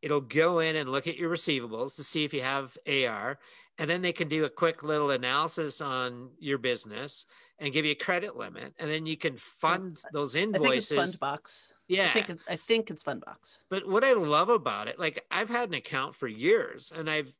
It'll 0.00 0.20
go 0.20 0.58
in 0.58 0.76
and 0.76 0.90
look 0.90 1.06
at 1.06 1.16
your 1.16 1.30
receivables 1.30 1.94
to 1.96 2.02
see 2.02 2.24
if 2.24 2.34
you 2.34 2.42
have 2.42 2.76
AR, 2.86 3.38
and 3.78 3.88
then 3.88 4.02
they 4.02 4.12
can 4.12 4.28
do 4.28 4.44
a 4.44 4.50
quick 4.50 4.82
little 4.82 5.10
analysis 5.10 5.80
on 5.80 6.30
your 6.38 6.58
business 6.58 7.26
and 7.58 7.72
give 7.72 7.84
you 7.84 7.92
a 7.92 7.96
credit 7.96 8.36
limit, 8.36 8.74
and 8.78 8.90
then 8.90 9.06
you 9.06 9.16
can 9.16 9.36
fund 9.36 10.00
those 10.12 10.34
I 10.34 10.40
think 10.40 10.56
it's 10.56 10.90
invoices. 10.90 11.18
Fundbox. 11.18 11.72
Yeah, 11.86 12.08
I 12.08 12.12
think 12.12 12.30
it's 12.30 12.44
I 12.48 12.56
think 12.56 12.90
it's 12.90 13.04
Fundbox. 13.04 13.58
but 13.68 13.86
what 13.86 14.02
I 14.02 14.14
love 14.14 14.48
about 14.48 14.88
it, 14.88 14.98
like 14.98 15.24
I've 15.30 15.48
had 15.48 15.68
an 15.68 15.74
account 15.74 16.16
for 16.16 16.26
years 16.26 16.92
and 16.94 17.08
I've 17.08 17.32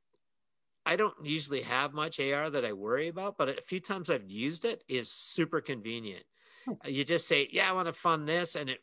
I 0.85 0.97
don't 0.97 1.15
usually 1.25 1.63
have 1.63 1.95
much 1.95 2.21
AR 2.21 2.51
that 2.51 2.65
I 2.65 2.73
worry 2.73 3.09
about, 3.09 3.37
but 3.37 3.49
a 3.49 3.63
few 3.63 3.81
times 3.81 4.11
I've 4.11 4.29
used 4.29 4.65
it 4.65 4.83
is 4.89 5.11
super 5.11 5.61
convenient. 5.61 6.25
Hmm. 6.65 6.73
You 6.87 7.05
just 7.05 7.27
say, 7.27 7.49
"Yeah, 7.51 7.69
I 7.69 7.73
want 7.73 7.89
to 7.89 7.93
fund 7.93 8.29
this," 8.29 8.57
and 8.57 8.71
it 8.71 8.81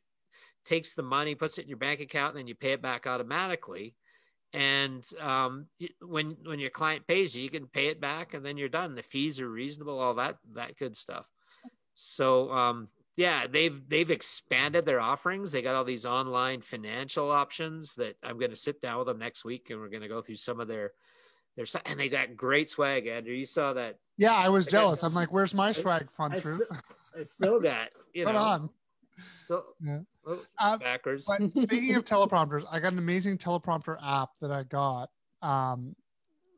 takes 0.65 0.93
the 0.93 1.03
money, 1.03 1.35
puts 1.35 1.57
it 1.57 1.63
in 1.63 1.69
your 1.69 1.77
bank 1.77 1.99
account, 1.99 2.31
and 2.31 2.39
then 2.39 2.47
you 2.47 2.55
pay 2.55 2.71
it 2.71 2.81
back 2.81 3.07
automatically. 3.07 3.95
And 4.53 5.05
um, 5.19 5.67
when 6.01 6.37
when 6.43 6.59
your 6.59 6.71
client 6.71 7.07
pays 7.07 7.35
you, 7.35 7.43
you 7.43 7.49
can 7.49 7.67
pay 7.67 7.87
it 7.87 8.01
back, 8.01 8.33
and 8.33 8.45
then 8.45 8.57
you're 8.57 8.69
done. 8.69 8.95
The 8.95 9.03
fees 9.03 9.39
are 9.39 9.49
reasonable, 9.49 9.99
all 9.99 10.15
that 10.15 10.37
that 10.53 10.77
good 10.77 10.95
stuff. 10.95 11.29
So 11.93 12.51
um, 12.51 12.87
yeah, 13.15 13.47
they've 13.47 13.81
they've 13.87 14.09
expanded 14.09 14.85
their 14.85 15.01
offerings. 15.01 15.51
They 15.51 15.61
got 15.61 15.75
all 15.75 15.83
these 15.83 16.05
online 16.05 16.61
financial 16.61 17.29
options 17.29 17.95
that 17.95 18.15
I'm 18.23 18.39
going 18.39 18.51
to 18.51 18.55
sit 18.55 18.79
down 18.79 18.97
with 18.97 19.07
them 19.07 19.19
next 19.19 19.43
week, 19.43 19.69
and 19.69 19.79
we're 19.79 19.89
going 19.89 20.03
to 20.03 20.07
go 20.07 20.21
through 20.21 20.35
some 20.35 20.59
of 20.59 20.67
their 20.67 20.93
their 21.57 21.65
and 21.85 21.99
they 21.99 22.09
got 22.09 22.37
great 22.37 22.69
swag. 22.69 23.07
Andrew, 23.07 23.33
you 23.33 23.45
saw 23.45 23.73
that. 23.73 23.97
Yeah, 24.19 24.35
I 24.35 24.49
was 24.49 24.65
jealous. 24.67 25.01
I'm 25.01 25.13
like, 25.13 25.31
where's 25.31 25.53
my 25.53 25.71
swag 25.71 26.11
fun 26.11 26.33
I 26.33 26.39
through? 26.41 26.61
I 27.17 27.23
still 27.23 27.59
got 27.59 27.87
you 28.13 28.25
Put 28.25 28.33
know 28.33 28.39
on. 28.41 28.69
still 29.31 29.63
Yeah. 29.81 29.99
oh, 30.27 30.43
Uh, 30.59 30.77
backwards. 30.77 31.25
But 31.25 31.51
speaking 31.57 31.95
of 31.95 32.03
teleprompters, 32.03 32.65
I 32.69 32.79
got 32.81 32.91
an 32.91 32.99
amazing 32.99 33.37
teleprompter 33.37 33.97
app 34.03 34.31
that 34.41 34.51
I 34.51 34.63
got 34.63 35.09
um 35.41 35.95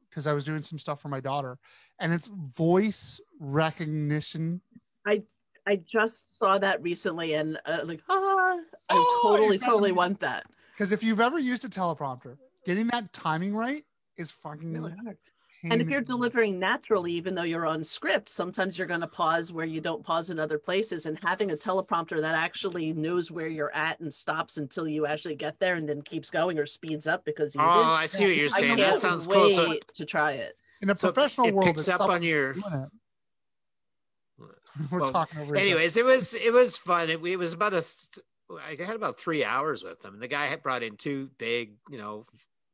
because 0.10 0.26
I 0.28 0.34
was 0.34 0.44
doing 0.44 0.62
some 0.64 0.80
stuff 0.80 1.02
for 1.02 1.08
my 1.08 1.22
daughter, 1.22 1.58
and 2.00 2.12
it's 2.12 2.28
voice 2.28 3.22
recognition. 3.40 4.60
I 5.06 5.22
I 5.68 5.76
just 5.76 6.38
saw 6.40 6.58
that 6.58 6.82
recently 6.82 7.36
and 7.36 7.60
uh, 7.68 7.82
like 7.84 8.02
ah, 8.10 8.14
I 8.16 8.60
Oh, 8.90 9.20
totally 9.38 9.60
totally 9.60 9.78
amazing? 9.92 9.96
want 9.96 10.20
that. 10.22 10.48
Because 10.74 10.92
if 10.92 11.04
you've 11.04 11.22
ever 11.22 11.38
used 11.38 11.64
a 11.64 11.70
teleprompter, 11.70 12.38
getting 12.66 12.88
that 12.88 13.14
timing 13.14 13.56
right 13.56 13.86
is 14.18 14.32
fucking. 14.32 14.74
Really 14.74 14.96
hard. 15.06 15.18
Pain 15.62 15.72
And 15.72 15.82
if 15.82 15.90
you're 15.90 16.02
delivering 16.02 16.60
naturally, 16.60 17.12
even 17.14 17.36
though 17.36 17.44
you're 17.44 17.66
on 17.66 17.84
script, 17.84 18.30
sometimes 18.30 18.78
you're 18.78 18.88
going 18.88 19.02
to 19.02 19.08
pause 19.08 19.54
where 19.54 19.66
you 19.66 19.82
don't 19.82 20.04
pause 20.04 20.30
in 20.30 20.40
other 20.40 20.58
places. 20.58 21.06
And 21.06 21.20
having 21.22 21.52
a 21.52 21.56
teleprompter 21.56 22.20
that 22.22 22.36
actually 22.36 22.94
knows 22.94 23.32
where 23.32 23.48
you're 23.48 23.74
at 23.76 24.00
and 24.00 24.14
stops 24.14 24.58
until 24.58 24.88
you 24.88 25.06
actually 25.06 25.36
get 25.36 25.60
there 25.60 25.76
and 25.76 25.88
then 25.88 26.02
keeps 26.02 26.30
going 26.30 26.58
or 26.58 26.66
speeds 26.66 27.08
up 27.08 27.24
because 27.26 27.54
you 27.56 27.62
oh, 27.62 27.66
did. 27.66 27.86
I 27.86 28.06
see 28.08 28.26
what 28.26 28.36
you're 28.36 28.46
I 28.46 28.60
saying. 28.60 28.78
That 28.78 29.00
sounds 29.00 29.28
cool. 29.28 29.50
So, 29.52 29.70
wait 29.70 29.86
to 29.94 30.06
try 30.06 30.34
it. 30.34 30.58
in 30.82 30.90
a 30.90 30.96
so 30.96 31.12
professional 31.12 31.48
it 31.48 31.54
world, 31.54 31.68
picks 31.68 31.82
it's 31.82 31.90
up 31.90 32.02
on 32.10 32.24
your. 32.24 32.56
We're 34.90 35.02
Well, 35.02 35.12
talking 35.12 35.40
over. 35.40 35.56
each 35.56 35.60
other. 35.60 35.68
anyways 35.68 35.98
it 35.98 36.06
was 36.06 36.34
it 36.34 36.52
was 36.52 36.78
fun 36.78 37.10
it, 37.10 37.24
it 37.24 37.36
was 37.38 37.54
about 37.54 37.74
a. 37.74 37.84
I 38.50 38.76
had 38.84 38.96
about 38.96 39.18
three 39.18 39.44
hours 39.46 39.84
with 39.84 40.02
them 40.02 40.14
And 40.14 40.22
the 40.22 40.28
guy 40.28 40.48
had 40.48 40.64
brought 40.64 40.84
in 40.84 40.98
two 40.98 41.30
big 41.38 41.74
you 41.90 41.98
know 41.98 42.26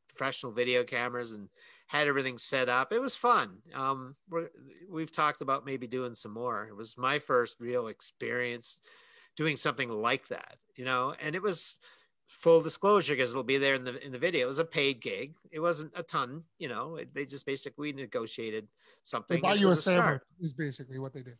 professional 0.09 0.51
video 0.51 0.83
cameras 0.83 1.33
and 1.33 1.49
had 1.87 2.07
everything 2.07 2.37
set 2.37 2.69
up 2.69 2.91
it 2.91 2.99
was 2.99 3.15
fun 3.15 3.57
um 3.73 4.15
we're, 4.29 4.49
we've 4.89 5.11
talked 5.11 5.41
about 5.41 5.65
maybe 5.65 5.87
doing 5.87 6.13
some 6.13 6.33
more 6.33 6.67
it 6.67 6.75
was 6.75 6.97
my 6.97 7.17
first 7.19 7.59
real 7.59 7.87
experience 7.87 8.81
doing 9.35 9.55
something 9.55 9.89
like 9.89 10.27
that 10.27 10.57
you 10.75 10.85
know 10.85 11.13
and 11.21 11.35
it 11.35 11.41
was 11.41 11.79
full 12.27 12.61
disclosure 12.61 13.13
because 13.13 13.31
it'll 13.31 13.43
be 13.43 13.57
there 13.57 13.75
in 13.75 13.83
the 13.83 14.03
in 14.05 14.11
the 14.11 14.19
video. 14.19 14.45
It 14.45 14.47
was 14.47 14.59
a 14.59 14.65
paid 14.65 15.01
gig. 15.01 15.33
It 15.51 15.59
wasn't 15.59 15.93
a 15.95 16.03
ton, 16.03 16.43
you 16.59 16.67
know. 16.67 16.97
It, 16.97 17.13
they 17.13 17.25
just 17.25 17.45
basically 17.45 17.93
negotiated 17.93 18.67
something. 19.03 19.37
They 19.37 19.41
buy 19.41 19.55
you 19.55 19.69
a 19.69 19.75
start. 19.75 20.23
is 20.39 20.53
basically 20.53 20.99
what 20.99 21.13
they 21.13 21.23
did. 21.23 21.37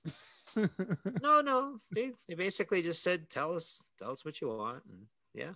No, 1.21 1.41
no. 1.45 1.79
They 1.91 2.11
they 2.27 2.35
basically 2.35 2.81
just 2.81 3.03
said, 3.03 3.29
"Tell 3.29 3.53
us, 3.53 3.81
tell 3.99 4.11
us 4.11 4.25
what 4.25 4.41
you 4.41 4.47
want," 4.49 4.83
and 4.89 5.05
yeah. 5.33 5.51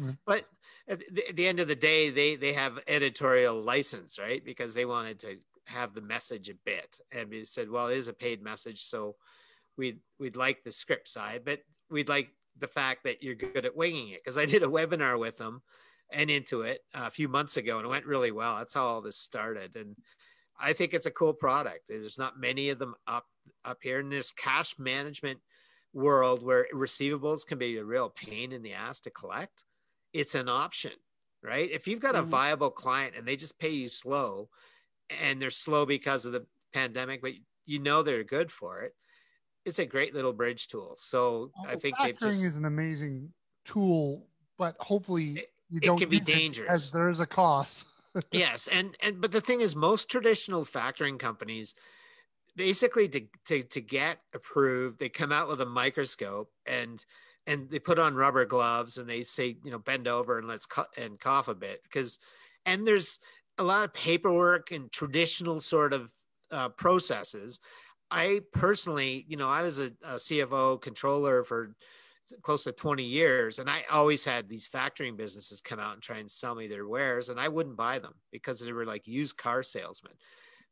Yeah. 0.00 0.12
But 0.26 0.44
at 0.88 1.00
the, 1.14 1.28
at 1.28 1.36
the 1.36 1.46
end 1.46 1.60
of 1.60 1.68
the 1.68 1.74
day, 1.74 2.10
they 2.10 2.36
they 2.36 2.52
have 2.52 2.78
editorial 2.88 3.60
license, 3.60 4.18
right? 4.18 4.44
Because 4.44 4.74
they 4.74 4.84
wanted 4.84 5.18
to 5.20 5.38
have 5.66 5.94
the 5.94 6.00
message 6.00 6.48
a 6.48 6.54
bit, 6.64 6.98
and 7.12 7.30
we 7.30 7.44
said, 7.44 7.70
"Well, 7.70 7.88
it 7.88 7.96
is 7.96 8.08
a 8.08 8.12
paid 8.12 8.42
message, 8.42 8.82
so 8.82 9.16
we'd 9.76 10.00
we'd 10.18 10.36
like 10.36 10.62
the 10.62 10.72
script 10.72 11.08
side, 11.08 11.42
but 11.44 11.60
we'd 11.90 12.08
like 12.08 12.28
the 12.58 12.68
fact 12.68 13.04
that 13.04 13.22
you're 13.22 13.34
good 13.34 13.64
at 13.64 13.76
winging 13.76 14.10
it." 14.10 14.20
Because 14.24 14.38
I 14.38 14.46
did 14.46 14.62
a 14.62 14.68
webinar 14.68 15.18
with 15.18 15.36
them 15.36 15.62
and 16.12 16.30
Intuit 16.30 16.78
uh, 16.94 17.04
a 17.06 17.10
few 17.10 17.28
months 17.28 17.56
ago, 17.56 17.76
and 17.76 17.86
it 17.86 17.90
went 17.90 18.06
really 18.06 18.32
well. 18.32 18.56
That's 18.56 18.74
how 18.74 18.86
all 18.86 19.02
this 19.02 19.18
started, 19.18 19.76
and 19.76 19.96
I 20.60 20.72
think 20.72 20.92
it's 20.92 21.06
a 21.06 21.10
cool 21.10 21.34
product. 21.34 21.88
There's 21.88 22.18
not 22.18 22.38
many 22.38 22.70
of 22.70 22.78
them 22.78 22.94
up 23.06 23.26
up 23.64 23.78
here 23.82 24.00
in 24.00 24.10
this 24.10 24.32
cash 24.32 24.78
management 24.78 25.40
world 25.92 26.42
where 26.42 26.66
receivables 26.74 27.46
can 27.46 27.58
be 27.58 27.76
a 27.76 27.84
real 27.84 28.10
pain 28.10 28.52
in 28.52 28.62
the 28.62 28.72
ass 28.72 29.00
to 29.00 29.10
collect. 29.10 29.64
It's 30.12 30.34
an 30.34 30.48
option, 30.48 30.92
right? 31.42 31.70
If 31.70 31.86
you've 31.88 32.00
got 32.00 32.16
a 32.16 32.22
Mhm. 32.22 32.28
viable 32.28 32.70
client 32.70 33.16
and 33.16 33.26
they 33.26 33.36
just 33.36 33.58
pay 33.58 33.70
you 33.70 33.88
slow, 33.88 34.50
and 35.10 35.42
they're 35.42 35.50
slow 35.50 35.86
because 35.86 36.26
of 36.26 36.32
the 36.32 36.46
pandemic, 36.72 37.22
but 37.22 37.34
you 37.66 37.78
know 37.80 38.02
they're 38.02 38.24
good 38.24 38.52
for 38.52 38.82
it. 38.82 38.94
It's 39.66 39.78
a 39.80 39.86
great 39.86 40.14
little 40.14 40.32
bridge 40.34 40.68
tool. 40.68 40.96
So 40.96 41.54
I 41.64 41.76
think 41.76 42.00
they've 42.00 42.18
factoring 42.18 42.44
just 42.44 42.46
is 42.46 42.56
an 42.56 42.64
amazing 42.64 43.32
tool, 43.64 44.28
but 44.58 44.76
hopefully 44.80 45.46
you 45.68 45.80
it 45.80 45.96
don't 45.96 45.96
can 45.96 46.08
be 46.10 46.20
dangerous. 46.20 46.68
because 46.68 46.90
there 46.90 47.08
is 47.08 47.20
a 47.20 47.26
cost. 47.26 47.86
yes 48.32 48.68
and 48.68 48.96
and 49.00 49.20
but 49.20 49.32
the 49.32 49.40
thing 49.40 49.60
is 49.60 49.74
most 49.74 50.08
traditional 50.10 50.64
factoring 50.64 51.18
companies 51.18 51.74
basically 52.56 53.08
to, 53.08 53.26
to 53.46 53.62
to 53.64 53.80
get 53.80 54.20
approved 54.34 54.98
they 55.00 55.08
come 55.08 55.32
out 55.32 55.48
with 55.48 55.60
a 55.60 55.66
microscope 55.66 56.52
and 56.66 57.06
and 57.46 57.68
they 57.70 57.78
put 57.78 57.98
on 57.98 58.14
rubber 58.14 58.44
gloves 58.44 58.98
and 58.98 59.08
they 59.08 59.22
say 59.22 59.56
you 59.64 59.70
know 59.70 59.78
bend 59.78 60.06
over 60.06 60.38
and 60.38 60.48
let's 60.48 60.66
cut 60.66 60.88
and 60.98 61.18
cough 61.18 61.48
a 61.48 61.54
bit 61.54 61.82
because 61.82 62.18
and 62.66 62.86
there's 62.86 63.20
a 63.58 63.62
lot 63.62 63.84
of 63.84 63.94
paperwork 63.94 64.70
and 64.70 64.90
traditional 64.92 65.60
sort 65.60 65.92
of 65.92 66.10
uh, 66.50 66.68
processes. 66.70 67.60
I 68.10 68.40
personally 68.52 69.24
you 69.28 69.36
know 69.36 69.48
i 69.48 69.62
was 69.62 69.78
a, 69.78 69.92
a 70.04 70.14
cfo 70.14 70.80
controller 70.80 71.44
for 71.44 71.76
close 72.42 72.64
to 72.64 72.72
20 72.72 73.04
years 73.04 73.58
and 73.58 73.70
i 73.70 73.84
always 73.90 74.24
had 74.24 74.48
these 74.48 74.68
factoring 74.68 75.16
businesses 75.16 75.60
come 75.60 75.78
out 75.78 75.94
and 75.94 76.02
try 76.02 76.18
and 76.18 76.30
sell 76.30 76.54
me 76.54 76.66
their 76.66 76.88
wares 76.88 77.28
and 77.28 77.38
i 77.38 77.46
wouldn't 77.46 77.76
buy 77.76 77.98
them 77.98 78.14
because 78.32 78.60
they 78.60 78.72
were 78.72 78.84
like 78.84 79.06
used 79.06 79.36
car 79.36 79.62
salesmen. 79.62 80.12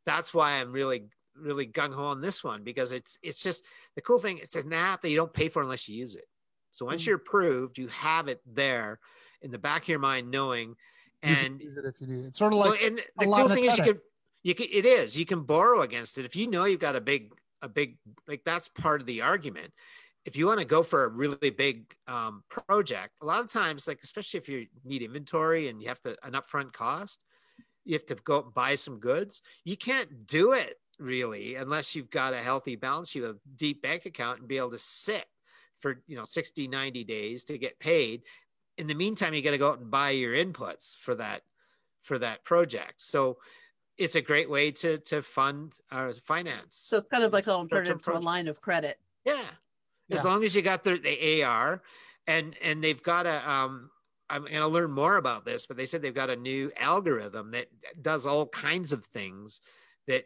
That's 0.05 0.33
why 0.33 0.59
i'm 0.59 0.71
really 0.71 1.05
really 1.35 1.67
gung-ho 1.67 2.05
on 2.05 2.21
this 2.21 2.43
one 2.43 2.63
because 2.63 2.91
it's 2.91 3.17
it's 3.23 3.41
just 3.41 3.63
the 3.95 4.01
cool 4.01 4.19
thing 4.19 4.37
it's 4.37 4.55
an 4.55 4.73
app 4.73 5.01
that 5.01 5.09
you 5.09 5.15
don't 5.15 5.33
pay 5.33 5.47
for 5.47 5.61
unless 5.61 5.87
you 5.87 5.95
use 5.95 6.15
it 6.15 6.25
so 6.71 6.85
once 6.85 7.03
Mhm. 7.03 7.07
you're 7.07 7.15
approved 7.17 7.77
you 7.77 7.87
have 7.87 8.27
it 8.27 8.41
there 8.45 8.99
in 9.41 9.51
the 9.51 9.59
back 9.59 9.83
of 9.83 9.87
your 9.89 9.99
mind 9.99 10.29
knowing 10.29 10.75
and 11.21 11.61
use 11.61 11.77
it 11.77 11.85
if 11.85 11.99
you 12.01 12.07
need 12.07 12.23
it. 12.25 12.27
It's 12.27 12.37
sort 12.37 12.53
of 12.53 12.59
well, 12.59 12.71
like 12.71 12.81
and 12.81 13.03
the 13.15 13.27
cool 13.27 13.49
thing 13.49 13.65
is 13.65 13.77
you 13.77 13.83
can 13.83 13.99
you 14.43 14.55
can 14.55 14.67
it 14.71 14.85
is 14.85 15.17
you 15.17 15.25
can 15.25 15.43
borrow 15.43 15.81
against 15.81 16.17
it 16.17 16.25
if 16.25 16.35
you 16.35 16.47
know 16.47 16.65
you've 16.65 16.79
got 16.79 16.95
a 16.95 17.01
big 17.01 17.33
a 17.61 17.69
big 17.69 17.97
like 18.27 18.43
that's 18.45 18.69
part 18.69 19.01
of 19.01 19.07
the 19.07 19.21
argument 19.21 19.73
if 20.25 20.35
you 20.35 20.45
want 20.45 20.59
to 20.59 20.65
go 20.65 20.83
for 20.83 21.05
a 21.05 21.09
really 21.09 21.49
big 21.49 21.93
um, 22.07 22.43
project 22.49 23.17
a 23.21 23.25
lot 23.25 23.41
of 23.43 23.51
times 23.51 23.87
like 23.87 23.99
especially 24.03 24.37
if 24.39 24.47
you 24.49 24.67
need 24.83 25.01
inventory 25.01 25.67
and 25.67 25.81
you 25.81 25.87
have 25.87 26.01
to 26.01 26.15
an 26.25 26.33
upfront 26.33 26.71
cost 26.73 27.25
you 27.85 27.93
have 27.93 28.05
to 28.05 28.15
go 28.15 28.41
buy 28.41 28.75
some 28.75 28.99
goods 28.99 29.41
you 29.65 29.77
can't 29.77 30.25
do 30.25 30.53
it 30.53 30.77
really 30.99 31.55
unless 31.55 31.95
you've 31.95 32.09
got 32.09 32.33
a 32.33 32.37
healthy 32.37 32.75
balance 32.75 33.09
sheet 33.09 33.23
a 33.23 33.37
deep 33.55 33.81
bank 33.81 34.05
account 34.05 34.39
and 34.39 34.47
be 34.47 34.57
able 34.57 34.71
to 34.71 34.77
sit 34.77 35.25
for 35.79 36.01
you 36.07 36.15
know 36.15 36.25
60 36.25 36.67
90 36.67 37.03
days 37.03 37.43
to 37.45 37.57
get 37.57 37.79
paid. 37.79 38.23
In 38.77 38.87
the 38.87 38.95
meantime 38.95 39.33
you 39.33 39.41
got 39.41 39.51
to 39.51 39.57
go 39.57 39.69
out 39.71 39.79
and 39.79 39.91
buy 39.91 40.11
your 40.11 40.33
inputs 40.33 40.95
for 40.97 41.15
that 41.15 41.41
for 42.01 42.19
that 42.19 42.43
project. 42.45 43.01
So 43.01 43.37
it's 43.97 44.15
a 44.15 44.21
great 44.21 44.49
way 44.49 44.71
to 44.71 44.97
to 44.99 45.21
fund 45.21 45.73
or 45.91 46.13
finance 46.13 46.75
So 46.75 46.97
it's 46.97 47.07
kind 47.09 47.23
of 47.23 47.33
like 47.33 47.47
an 47.47 47.53
alternative 47.53 48.01
to 48.03 48.17
a 48.17 48.19
line 48.19 48.47
of 48.47 48.61
credit. 48.61 48.99
yeah. 49.25 49.45
As 50.11 50.23
Yeah. 50.23 50.31
long 50.31 50.43
as 50.43 50.55
you 50.55 50.61
got 50.61 50.83
the, 50.83 50.97
the 50.97 51.43
ar 51.43 51.83
and 52.27 52.55
and 52.61 52.83
they've 52.83 53.03
got 53.03 53.25
a 53.25 53.49
um 53.49 53.91
i'm 54.29 54.41
going 54.43 54.53
to 54.55 54.67
learn 54.67 54.91
more 54.91 55.17
about 55.17 55.45
this 55.45 55.65
but 55.65 55.77
they 55.77 55.85
said 55.85 56.01
they've 56.01 56.13
got 56.13 56.29
a 56.29 56.35
new 56.35 56.71
algorithm 56.77 57.51
that 57.51 57.67
does 58.01 58.25
all 58.25 58.47
kinds 58.47 58.93
of 58.93 59.03
things 59.05 59.61
that 60.07 60.25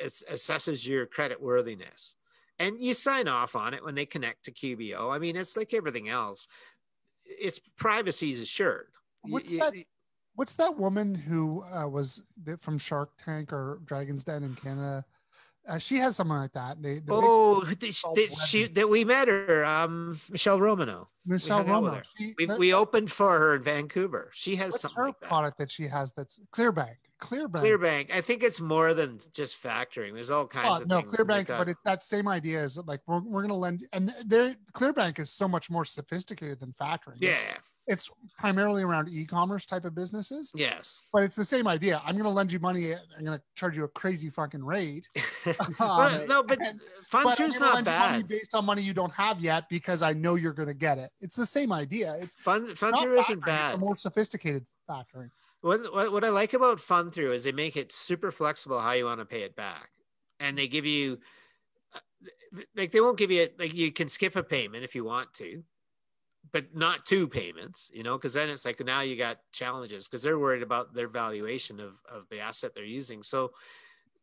assesses 0.00 0.86
your 0.86 1.06
credit 1.06 1.40
worthiness 1.40 2.14
and 2.58 2.80
you 2.80 2.94
sign 2.94 3.28
off 3.28 3.54
on 3.56 3.74
it 3.74 3.84
when 3.84 3.94
they 3.94 4.06
connect 4.06 4.44
to 4.44 4.52
qbo 4.52 5.14
i 5.14 5.18
mean 5.18 5.36
it's 5.36 5.56
like 5.56 5.74
everything 5.74 6.08
else 6.08 6.48
it's 7.24 7.60
privacy 7.76 8.30
is 8.30 8.40
assured 8.40 8.86
What's 9.22 9.52
you- 9.52 9.58
that? 9.60 9.72
What's 10.36 10.54
that 10.56 10.76
woman 10.76 11.14
who 11.14 11.62
uh, 11.62 11.88
was 11.88 12.22
from 12.60 12.76
Shark 12.76 13.10
Tank 13.18 13.54
or 13.54 13.80
Dragon's 13.86 14.22
Den 14.22 14.42
in 14.44 14.54
Canada? 14.54 15.02
Uh, 15.66 15.78
she 15.78 15.96
has 15.96 16.14
something 16.14 16.36
like 16.36 16.52
that. 16.52 16.80
They, 16.82 16.96
the 16.96 17.00
big- 17.00 17.10
Oh, 17.10 17.64
th- 17.64 18.02
called 18.02 18.16
th- 18.18 18.32
she 18.46 18.66
that 18.68 18.86
we 18.86 19.02
met 19.02 19.28
her, 19.28 19.64
um, 19.64 20.20
Michele 20.30 20.60
Romanow. 20.60 21.06
Michelle 21.24 21.64
hung 21.64 21.70
out 21.70 21.82
with 21.84 21.92
Romo. 21.92 21.96
her. 21.96 22.02
She, 22.18 22.34
We, 22.38 22.46
that- 22.46 22.58
we 22.58 22.74
opened 22.74 23.10
for 23.10 23.36
her 23.38 23.56
in 23.56 23.62
Vancouver. 23.64 24.30
She 24.34 24.54
has 24.56 24.72
what's 24.72 24.82
something 24.82 24.96
her 24.98 25.06
like 25.06 25.20
that. 25.20 25.28
product 25.28 25.56
that 25.58 25.70
she 25.70 25.84
has? 25.84 26.12
That's 26.12 26.38
Clearbanc. 26.54 26.96
Clearbanc. 27.20 27.62
Clearbanc. 27.62 28.10
I 28.12 28.20
think 28.20 28.42
it's 28.42 28.60
more 28.60 28.92
than 28.94 29.18
just 29.32 29.62
factoring. 29.62 30.12
There's 30.14 30.30
all 30.30 30.46
kinds 30.46 30.80
Oh, 30.80 30.82
of 30.82 30.88
no, 30.88 31.02
Clearbanc, 31.02 31.46
but 31.48 31.68
it's 31.68 31.82
that 31.84 32.02
same 32.02 32.28
idea 32.28 32.62
as 32.62 32.76
like 32.86 33.00
we're, 33.06 33.20
we're 33.20 33.40
going 33.42 33.48
to 33.50 33.54
lend, 33.54 33.86
and 33.92 34.14
their 34.24 34.54
Clearbanc 34.74 35.18
is 35.18 35.30
so 35.30 35.48
much 35.48 35.70
more 35.70 35.84
sophisticated 35.84 36.60
than 36.60 36.72
factoring. 36.72 37.16
yeah. 37.18 37.32
It's, 37.34 37.44
it's 37.88 38.10
primarily 38.36 38.82
around 38.82 39.08
e-commerce 39.08 39.64
type 39.64 39.84
of 39.84 39.94
businesses, 39.94 40.50
Yes. 40.56 41.02
but 41.12 41.22
it's 41.22 41.36
the 41.36 41.44
same 41.44 41.68
idea. 41.68 42.02
I'm 42.04 42.14
going 42.14 42.24
to 42.24 42.30
lend 42.30 42.50
you 42.50 42.58
money. 42.58 42.92
I'm 42.92 43.24
going 43.24 43.38
to 43.38 43.44
charge 43.54 43.76
you 43.76 43.84
a 43.84 43.88
crazy 43.88 44.28
fucking 44.28 44.64
rate. 44.64 45.06
Um, 45.46 45.76
well, 45.78 46.26
no, 46.26 46.42
but 46.42 46.60
and- 46.60 46.80
fun 47.08 47.22
but 47.22 47.38
I'm 47.40 47.48
not 47.48 47.52
you 47.60 47.60
money 47.60 47.82
bad. 47.84 48.26
based 48.28 48.52
on 48.56 48.64
money 48.64 48.82
you 48.82 48.92
don't 48.92 49.12
have 49.12 49.40
yet 49.40 49.68
because 49.70 50.02
I 50.02 50.12
know 50.12 50.34
you're 50.34 50.52
going 50.52 50.66
to 50.66 50.74
get 50.74 50.98
it. 50.98 51.10
It's 51.20 51.36
the 51.36 51.46
same 51.46 51.70
idea. 51.72 52.16
It's 52.20 52.34
Fun 52.34 52.66
fun 52.74 52.90
not 52.90 53.02
through 53.04 53.14
factoring, 53.16 53.18
isn't 53.20 53.38
it's 53.38 53.46
bad. 53.46 53.74
a 53.76 53.78
more 53.78 53.94
sophisticated 53.94 54.66
factoring. 54.90 55.30
What, 55.66 55.92
what 55.92 56.12
what 56.12 56.24
I 56.24 56.28
like 56.28 56.54
about 56.54 56.78
FundThrough 56.78 57.34
is 57.34 57.42
they 57.42 57.50
make 57.50 57.76
it 57.76 57.90
super 57.90 58.30
flexible 58.30 58.80
how 58.80 58.92
you 58.92 59.04
want 59.04 59.18
to 59.18 59.26
pay 59.26 59.42
it 59.42 59.56
back, 59.56 59.90
and 60.38 60.56
they 60.56 60.68
give 60.68 60.86
you 60.86 61.18
uh, 61.92 62.60
like 62.76 62.92
they 62.92 63.00
won't 63.00 63.18
give 63.18 63.32
you 63.32 63.48
like 63.58 63.74
you 63.74 63.90
can 63.90 64.06
skip 64.06 64.36
a 64.36 64.44
payment 64.44 64.84
if 64.84 64.94
you 64.94 65.02
want 65.02 65.34
to, 65.34 65.64
but 66.52 66.72
not 66.72 67.04
two 67.04 67.26
payments, 67.26 67.90
you 67.92 68.04
know, 68.04 68.16
because 68.16 68.34
then 68.34 68.48
it's 68.48 68.64
like 68.64 68.78
now 68.84 69.00
you 69.00 69.16
got 69.16 69.38
challenges 69.50 70.06
because 70.06 70.22
they're 70.22 70.38
worried 70.38 70.62
about 70.62 70.94
their 70.94 71.08
valuation 71.08 71.80
of 71.80 71.94
of 72.08 72.28
the 72.30 72.38
asset 72.38 72.70
they're 72.72 72.84
using. 72.84 73.24
So, 73.24 73.50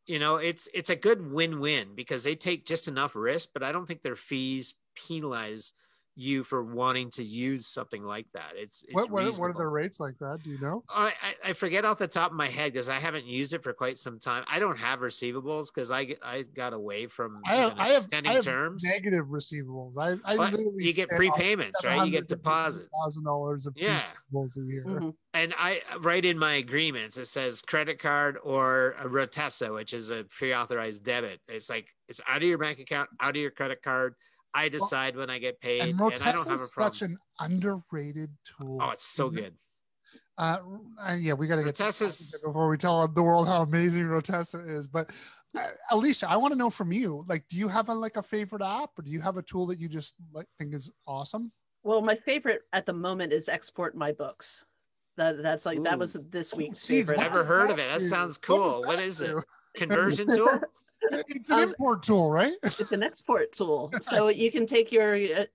you 0.05 0.19
know, 0.19 0.37
it's 0.37 0.69
it's 0.73 0.91
a 0.91 0.95
good 0.95 1.29
win 1.29 1.59
win 1.59 1.89
because 1.93 2.23
they 2.23 2.35
take 2.35 2.65
just 2.65 2.87
enough 2.87 3.17
risk, 3.17 3.49
but 3.53 3.63
I 3.63 3.73
don't 3.73 3.85
think 3.85 4.01
their 4.01 4.15
fees 4.15 4.75
penalize 4.95 5.73
you 6.15 6.43
for 6.43 6.63
wanting 6.63 7.09
to 7.11 7.23
use 7.23 7.65
something 7.67 8.03
like 8.03 8.27
that. 8.33 8.51
It's, 8.55 8.83
it's 8.83 8.93
What, 8.93 9.09
what, 9.09 9.25
what 9.35 9.49
are 9.49 9.53
the 9.53 9.65
rates 9.65 9.99
like, 9.99 10.17
that? 10.19 10.39
Do 10.43 10.51
you 10.51 10.59
know? 10.59 10.83
I, 10.89 11.07
I- 11.21 11.49
I 11.49 11.53
forget 11.53 11.85
off 11.85 11.97
the 11.97 12.07
top 12.07 12.31
of 12.31 12.37
my 12.37 12.47
head 12.47 12.71
because 12.71 12.87
I 12.89 12.99
haven't 12.99 13.25
used 13.25 13.53
it 13.53 13.63
for 13.63 13.73
quite 13.73 13.97
some 13.97 14.19
time. 14.19 14.43
I 14.47 14.59
don't 14.59 14.77
have 14.77 14.99
receivables 14.99 15.73
because 15.73 15.91
I 15.91 16.05
get- 16.05 16.19
I 16.23 16.43
got 16.43 16.73
away 16.73 17.07
from 17.07 17.41
I 17.47 17.55
have, 17.55 17.71
even 17.71 17.79
I 17.79 17.87
have, 17.89 18.01
extending 18.03 18.31
I 18.31 18.35
have 18.35 18.43
terms. 18.43 18.83
negative 18.83 19.25
receivables. 19.25 19.97
I, 19.97 20.15
I 20.23 20.37
But 20.37 20.51
literally 20.53 20.83
you 20.83 20.93
get 20.93 21.09
sit 21.09 21.19
on 21.19 21.25
prepayments, 21.31 21.83
right? 21.83 22.05
You 22.05 22.11
get 22.11 22.27
deposits, 22.27 22.87
Thousand 23.03 23.23
dollars 23.23 23.65
of 23.65 23.73
Yeah. 23.75 24.01
receivables 24.33 24.57
a 24.57 24.71
year. 24.71 24.83
Mhm. 24.85 25.13
and 25.33 25.53
I 25.57 25.81
write 26.01 26.25
in 26.25 26.37
my 26.37 26.55
agreements 26.55 27.17
it 27.17 27.25
says 27.25 27.61
credit 27.63 27.97
card 27.99 28.37
or 28.43 28.95
a 28.99 29.05
Rotessa, 29.09 29.73
which 29.73 29.93
is 29.93 30.11
a 30.11 30.23
pre-authorized 30.25 31.03
debit. 31.03 31.39
It's 31.47 31.69
like 31.69 31.87
it's 32.07 32.21
out 32.27 32.37
of 32.37 32.47
your 32.47 32.57
bank 32.59 32.79
account, 32.79 33.09
out 33.19 33.31
of 33.35 33.41
your 33.41 33.51
credit 33.51 33.81
card. 33.81 34.13
I 34.53 34.69
decide 34.69 35.15
when 35.15 35.29
I 35.29 35.39
get 35.39 35.59
paid, 35.59 35.81
And 35.81 35.91
and, 35.91 35.99
Rotessa 35.99 36.27
I 36.27 36.31
don't 36.31 36.47
have 36.47 36.59
a 36.59 36.63
is 36.63 36.71
problem. 36.73 36.93
such 36.93 37.01
an 37.01 37.17
underrated 37.39 38.29
tool. 38.57 38.79
oh, 38.81 38.91
it's 38.91 39.05
so 39.05 39.29
good. 39.29 39.55
Uh, 40.37 40.57
uh, 40.99 41.15
yeah, 41.19 41.33
we 41.33 41.47
got 41.47 41.57
to 41.57 41.63
get 41.63 41.75
to 41.75 41.83
before 42.43 42.67
we 42.69 42.77
tell 42.77 43.07
the 43.07 43.21
world 43.21 43.47
how 43.47 43.61
amazing 43.61 44.03
Rotessa 44.03 44.67
is. 44.67 44.87
But 44.87 45.11
uh, 45.55 45.67
Alicia, 45.91 46.29
I 46.29 46.37
want 46.37 46.53
to 46.53 46.57
know 46.57 46.69
from 46.69 46.91
you, 46.91 47.21
like, 47.27 47.47
do 47.49 47.57
you 47.57 47.67
have 47.67 47.89
a, 47.89 47.93
like 47.93 48.17
a 48.17 48.23
favorite 48.23 48.63
app, 48.63 48.91
or 48.97 49.03
do 49.03 49.11
you 49.11 49.21
have 49.21 49.37
a 49.37 49.43
tool 49.43 49.67
that 49.67 49.79
you 49.79 49.87
just 49.87 50.15
like 50.33 50.47
think 50.57 50.73
is 50.73 50.91
awesome? 51.07 51.51
Well, 51.83 52.01
my 52.01 52.15
favorite 52.15 52.61
at 52.71 52.85
the 52.85 52.93
moment 52.93 53.33
is 53.33 53.47
export 53.49 53.95
my 53.95 54.11
books. 54.11 54.63
That 55.17 55.43
that's 55.43 55.65
like 55.67 55.83
that 55.83 55.99
was 55.99 56.17
this 56.31 56.55
week's 56.55 56.79
Jeez, 56.79 56.87
favorite. 56.87 57.19
Never 57.19 57.43
heard 57.43 57.69
of 57.69 57.77
it. 57.77 57.87
That 57.91 58.01
sounds 58.01 58.37
cool. 58.39 58.81
What 58.85 58.97
that 58.97 59.03
is 59.03 59.21
it? 59.21 59.35
Conversion 59.75 60.27
tool? 60.35 60.59
It's 61.11 61.49
an 61.49 61.59
Um, 61.59 61.69
import 61.69 62.03
tool, 62.03 62.29
right? 62.29 62.53
it's 62.63 62.91
an 62.91 63.03
export 63.03 63.51
tool 63.51 63.91
so 64.01 64.29
you 64.29 64.51
can 64.51 64.65
take 64.65 64.91
your 64.91 65.15
uh, 65.15 65.45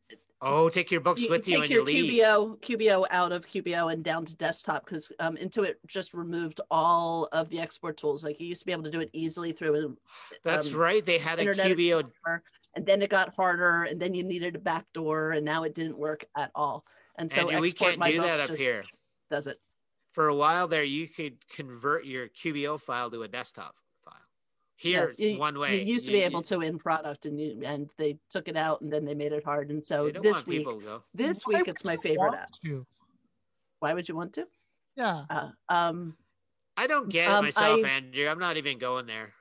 Oh, 0.40 0.68
take 0.68 0.92
your 0.92 1.00
books 1.00 1.22
you 1.22 1.30
with 1.30 1.48
you 1.48 1.54
take 1.54 1.62
when 1.62 1.70
your 1.70 1.80
you 1.80 1.84
leave. 1.84 2.22
QBO, 2.22 2.60
QBO 2.60 3.06
out 3.10 3.32
of 3.32 3.44
QBO 3.44 3.92
and 3.92 4.04
down 4.04 4.24
to 4.24 4.36
desktop 4.36 4.84
because 4.84 5.10
um, 5.18 5.36
Intuit 5.36 5.74
just 5.88 6.14
removed 6.14 6.60
all 6.70 7.28
of 7.32 7.48
the 7.48 7.58
export 7.58 7.96
tools. 7.96 8.22
Like 8.22 8.38
you 8.38 8.46
used 8.46 8.60
to 8.60 8.66
be 8.66 8.70
able 8.70 8.84
to 8.84 8.90
do 8.90 9.00
it 9.00 9.10
easily 9.12 9.50
through 9.50 9.96
That's 10.44 10.72
um, 10.72 10.78
right. 10.78 11.04
They 11.04 11.18
had 11.18 11.40
a 11.40 11.46
QBO. 11.46 12.00
Explorer, 12.00 12.42
and 12.76 12.86
then 12.86 13.02
it 13.02 13.10
got 13.10 13.34
harder, 13.34 13.84
and 13.84 14.00
then 14.00 14.14
you 14.14 14.22
needed 14.22 14.54
a 14.54 14.60
backdoor, 14.60 15.32
and 15.32 15.44
now 15.44 15.64
it 15.64 15.74
didn't 15.74 15.98
work 15.98 16.24
at 16.36 16.52
all. 16.54 16.84
And 17.16 17.32
so 17.32 17.48
and 17.48 17.60
we 17.60 17.70
Export 17.70 17.88
can't 17.90 17.98
My 17.98 18.12
do 18.12 18.18
that 18.18 18.36
Books 18.36 18.42
up 18.42 18.48
just 18.50 18.62
here. 18.62 18.84
Does 19.30 19.48
it? 19.48 19.58
For 20.12 20.28
a 20.28 20.34
while 20.34 20.68
there, 20.68 20.84
you 20.84 21.08
could 21.08 21.38
convert 21.48 22.04
your 22.06 22.28
QBO 22.28 22.80
file 22.80 23.10
to 23.10 23.24
a 23.24 23.28
desktop 23.28 23.74
file. 24.78 24.90
Here, 24.92 25.04
Yeah, 25.04 25.10
it's 25.10 25.20
you- 25.20 25.38
one 25.38 25.58
way. 25.58 25.78
You 25.80 25.92
used 25.92 26.06
to 26.06 26.12
You- 26.12 26.16
be 26.18 26.20
you- 26.20 26.26
able 26.26 26.42
to 26.42 26.60
in 26.60 26.78
product, 26.78 27.26
and 27.26 27.40
you 27.40 27.60
and 27.64 27.90
they 27.96 28.18
took 28.30 28.48
it 28.48 28.56
out, 28.56 28.80
and 28.80 28.92
then 28.92 29.04
they 29.04 29.14
made 29.14 29.32
it 29.32 29.44
hard. 29.44 29.70
And 29.70 29.84
so 29.84 30.10
this 30.10 30.46
week, 30.46 30.58
people 30.66 31.02
this 31.14 31.42
Why 31.46 31.58
week, 31.58 31.68
it's 31.68 31.84
my 31.84 31.96
favorite 31.96 32.34
app. 32.34 32.50
to? 32.64 32.86
Why 33.80 33.94
would 33.94 34.08
you 34.08 34.16
want 34.16 34.32
to? 34.34 34.46
Yeah. 34.96 35.24
Uh, 35.30 35.50
um, 35.68 36.16
I 36.76 36.86
don't 36.86 37.08
get 37.08 37.28
it 37.28 37.30
Um, 37.34 37.44
myself, 37.44 37.84
I- 37.84 37.88
Andrew. 37.88 38.26
I'm 38.26 38.38
not 38.38 38.56
even 38.56 38.78
going 38.78 39.06
there. 39.06 39.34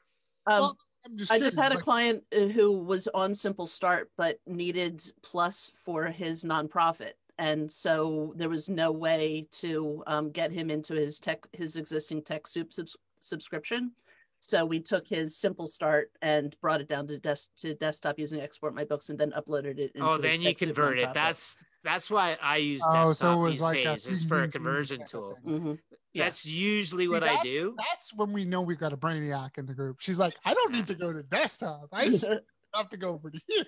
um, 0.48 0.60
Well, 0.62 0.78
I'm 1.06 1.18
just 1.18 1.32
I 1.32 1.40
just 1.40 1.56
curious, 1.56 1.72
had 1.72 1.80
a 1.80 1.82
client 1.82 2.24
uh, 2.36 2.48
who 2.48 2.72
was 2.80 3.08
on 3.10 3.34
Simple 3.36 3.68
Start 3.68 4.12
but 4.18 4.40
needed 4.46 5.12
Plus 5.22 5.72
for 5.84 6.06
his 6.08 6.44
nonprofit, 6.44 7.14
and 7.38 7.72
so 7.72 8.34
there 8.36 8.50
was 8.50 8.70
no 8.70 8.92
way 8.92 9.48
to 9.52 10.04
um, 10.08 10.32
get 10.32 10.52
him 10.52 10.70
into 10.70 10.94
his 10.96 11.20
tech, 11.20 11.48
his 11.54 11.78
existing 11.78 12.24
Tech 12.24 12.48
Soup 12.48 12.72
subs- 12.74 12.98
subscription. 13.20 13.92
So 14.40 14.66
we 14.66 14.80
took 14.80 15.08
his 15.08 15.38
Simple 15.38 15.68
Start 15.68 16.12
and 16.22 16.56
brought 16.62 16.82
it 16.82 16.88
down 16.88 17.08
to 17.08 17.18
desk 17.18 17.50
to 17.62 17.74
desktop 17.76 18.20
using 18.20 18.40
Export 18.40 18.76
My 18.76 18.86
Books, 18.86 19.10
and 19.10 19.18
then 19.20 19.32
uploaded 19.32 19.80
it. 19.80 19.92
Into 19.96 20.08
Oh, 20.08 20.14
his 20.14 20.22
then 20.22 20.42
you 20.42 20.56
convert 20.56 21.00
it. 21.00 21.14
That's 21.14 21.56
that's 21.84 22.10
why 22.10 22.38
I 22.42 22.58
use 22.58 22.82
Oh, 22.86 23.08
desktop 23.08 23.16
so 23.16 23.34
it 23.34 23.44
was 23.44 23.56
these 23.56 23.62
like 23.62 23.78
a 23.80 23.84
days. 23.84 24.08
It's 24.08 24.26
for 24.26 24.44
a 24.44 24.48
conversion 24.48 25.06
tool. 25.06 25.38
thing. 25.44 25.60
Mhm. 25.62 25.80
Yeah. 26.14 26.26
That's 26.26 26.46
usually 26.46 27.06
See, 27.06 27.10
what 27.10 27.24
I 27.24 27.42
do. 27.44 27.76
That's 27.78 28.14
when 28.14 28.34
we 28.34 28.46
know 28.46 28.62
we've 28.62 28.80
got 28.80 28.94
a 28.94 28.98
brainiac 28.98 29.58
in 29.58 29.66
the 29.66 29.74
group. 29.74 30.00
She's 30.00 30.20
like, 30.20 30.36
I 30.46 30.54
don't 30.54 30.72
need 30.72 30.88
to 30.88 30.96
go 30.96 31.14
to 31.14 31.24
desktop. 31.24 31.90
I 31.92 32.06
just 32.06 32.26
have 32.74 32.90
to 32.90 32.98
go 32.98 33.14
over 33.14 33.30
to 33.30 33.40
here. 33.48 33.66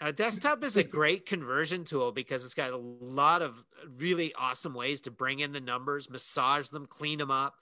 Uh, 0.00 0.12
desktop 0.12 0.62
is 0.64 0.76
a 0.76 0.84
great 0.84 1.26
conversion 1.26 1.84
tool 1.84 2.12
because 2.12 2.44
it's 2.44 2.54
got 2.54 2.72
a 2.72 2.76
lot 2.76 3.40
of 3.40 3.62
really 3.96 4.34
awesome 4.34 4.74
ways 4.74 5.00
to 5.02 5.10
bring 5.10 5.40
in 5.40 5.52
the 5.52 5.60
numbers, 5.60 6.10
massage 6.10 6.68
them, 6.68 6.86
clean 6.86 7.18
them 7.18 7.30
up 7.30 7.54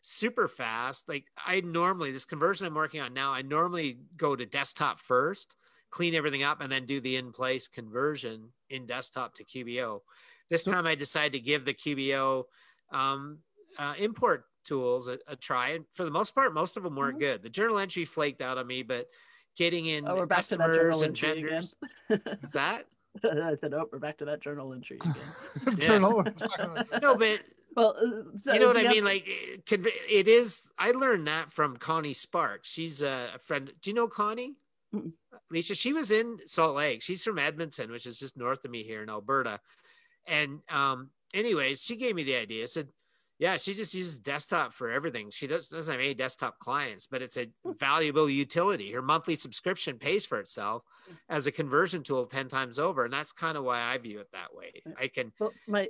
super 0.00 0.48
fast. 0.48 1.08
Like 1.08 1.26
I 1.44 1.60
normally, 1.60 2.12
this 2.12 2.24
conversion 2.24 2.66
I'm 2.66 2.74
working 2.74 3.00
on 3.00 3.12
now, 3.14 3.32
I 3.32 3.42
normally 3.42 3.98
go 4.16 4.34
to 4.36 4.46
desktop 4.46 4.98
first, 4.98 5.56
clean 5.90 6.14
everything 6.14 6.42
up, 6.42 6.60
and 6.60 6.70
then 6.70 6.86
do 6.86 7.00
the 7.00 7.16
in 7.16 7.32
place 7.32 7.68
conversion 7.68 8.48
in 8.70 8.86
desktop 8.86 9.34
to 9.34 9.44
QBO. 9.44 10.00
This 10.48 10.64
time 10.64 10.86
I 10.86 10.94
decided 10.94 11.32
to 11.34 11.40
give 11.40 11.64
the 11.64 11.74
QBO 11.74 12.44
um, 12.92 13.38
uh, 13.78 13.94
import 13.98 14.44
tools 14.64 15.08
a, 15.08 15.18
a 15.28 15.36
try. 15.36 15.70
And 15.70 15.84
for 15.92 16.04
the 16.04 16.10
most 16.10 16.34
part, 16.34 16.52
most 16.54 16.76
of 16.76 16.82
them 16.82 16.96
weren't 16.96 17.16
Mhm. 17.16 17.20
good. 17.20 17.42
The 17.42 17.50
journal 17.50 17.78
entry 17.78 18.04
flaked 18.04 18.42
out 18.42 18.58
on 18.58 18.66
me, 18.66 18.82
but 18.82 19.06
getting 19.56 19.86
in 19.86 20.08
Oh, 20.08 20.16
we're 20.16 20.26
back 20.26 20.44
to 20.46 20.56
that 20.56 20.66
journal 20.68 20.90
customers 21.00 21.02
and 21.02 21.08
entry 21.24 21.42
vendors. 21.42 21.74
Is 22.42 22.52
that? 22.52 22.86
I 23.24 23.56
said, 23.60 23.74
"Oh, 23.74 23.88
we're 23.92 23.98
back 23.98 24.18
to 24.18 24.24
that 24.26 24.40
journal 24.40 24.72
entry 24.72 24.98
again." 25.00 25.78
Journal, 25.78 26.14
we're 26.16 26.20
about- 26.20 26.86
No, 27.02 27.16
but 27.16 27.40
well, 27.76 27.96
uh, 27.96 28.36
so 28.36 28.52
you 28.52 28.60
know 28.60 28.66
what 28.68 28.76
I 28.76 28.88
mean? 28.88 29.04
Like 29.04 29.24
it 29.26 30.28
is. 30.28 30.70
I 30.78 30.90
learned 30.92 31.26
that 31.26 31.52
from 31.52 31.76
Connie 31.76 32.14
spark 32.14 32.60
She's 32.62 33.02
a 33.02 33.28
friend. 33.42 33.72
Do 33.80 33.90
you 33.90 33.94
know 33.94 34.08
Connie? 34.08 34.56
Mm-mm. 34.94 35.12
Lisa, 35.50 35.74
she 35.74 35.92
was 35.92 36.10
in 36.10 36.38
Salt 36.46 36.76
Lake. 36.76 37.02
She's 37.02 37.22
from 37.22 37.38
Edmonton, 37.38 37.90
which 37.90 38.06
is 38.06 38.18
just 38.18 38.36
north 38.36 38.64
of 38.64 38.70
me 38.70 38.82
here 38.82 39.02
in 39.02 39.10
Alberta. 39.10 39.60
And 40.26 40.60
um, 40.68 41.10
anyways, 41.34 41.82
she 41.82 41.96
gave 41.96 42.14
me 42.14 42.24
the 42.24 42.36
idea. 42.36 42.66
Said, 42.66 42.88
yeah, 43.38 43.56
she 43.56 43.72
just 43.72 43.94
uses 43.94 44.18
desktop 44.18 44.72
for 44.72 44.90
everything. 44.90 45.30
She 45.30 45.46
does, 45.46 45.68
doesn't 45.68 45.90
have 45.90 46.00
any 46.00 46.14
desktop 46.14 46.58
clients, 46.58 47.06
but 47.06 47.22
it's 47.22 47.38
a 47.38 47.48
valuable 47.78 48.28
utility. 48.28 48.92
Her 48.92 49.00
monthly 49.00 49.34
subscription 49.34 49.98
pays 49.98 50.26
for 50.26 50.38
itself 50.38 50.82
as 51.28 51.46
a 51.46 51.52
conversion 51.52 52.02
tool 52.02 52.26
10 52.26 52.48
times 52.48 52.78
over. 52.78 53.04
And 53.04 53.12
that's 53.12 53.32
kind 53.32 53.56
of 53.56 53.64
why 53.64 53.80
I 53.80 53.96
view 53.98 54.20
it 54.20 54.28
that 54.32 54.54
way. 54.54 54.82
I 54.98 55.08
can 55.08 55.32
Well, 55.40 55.52
my 55.66 55.88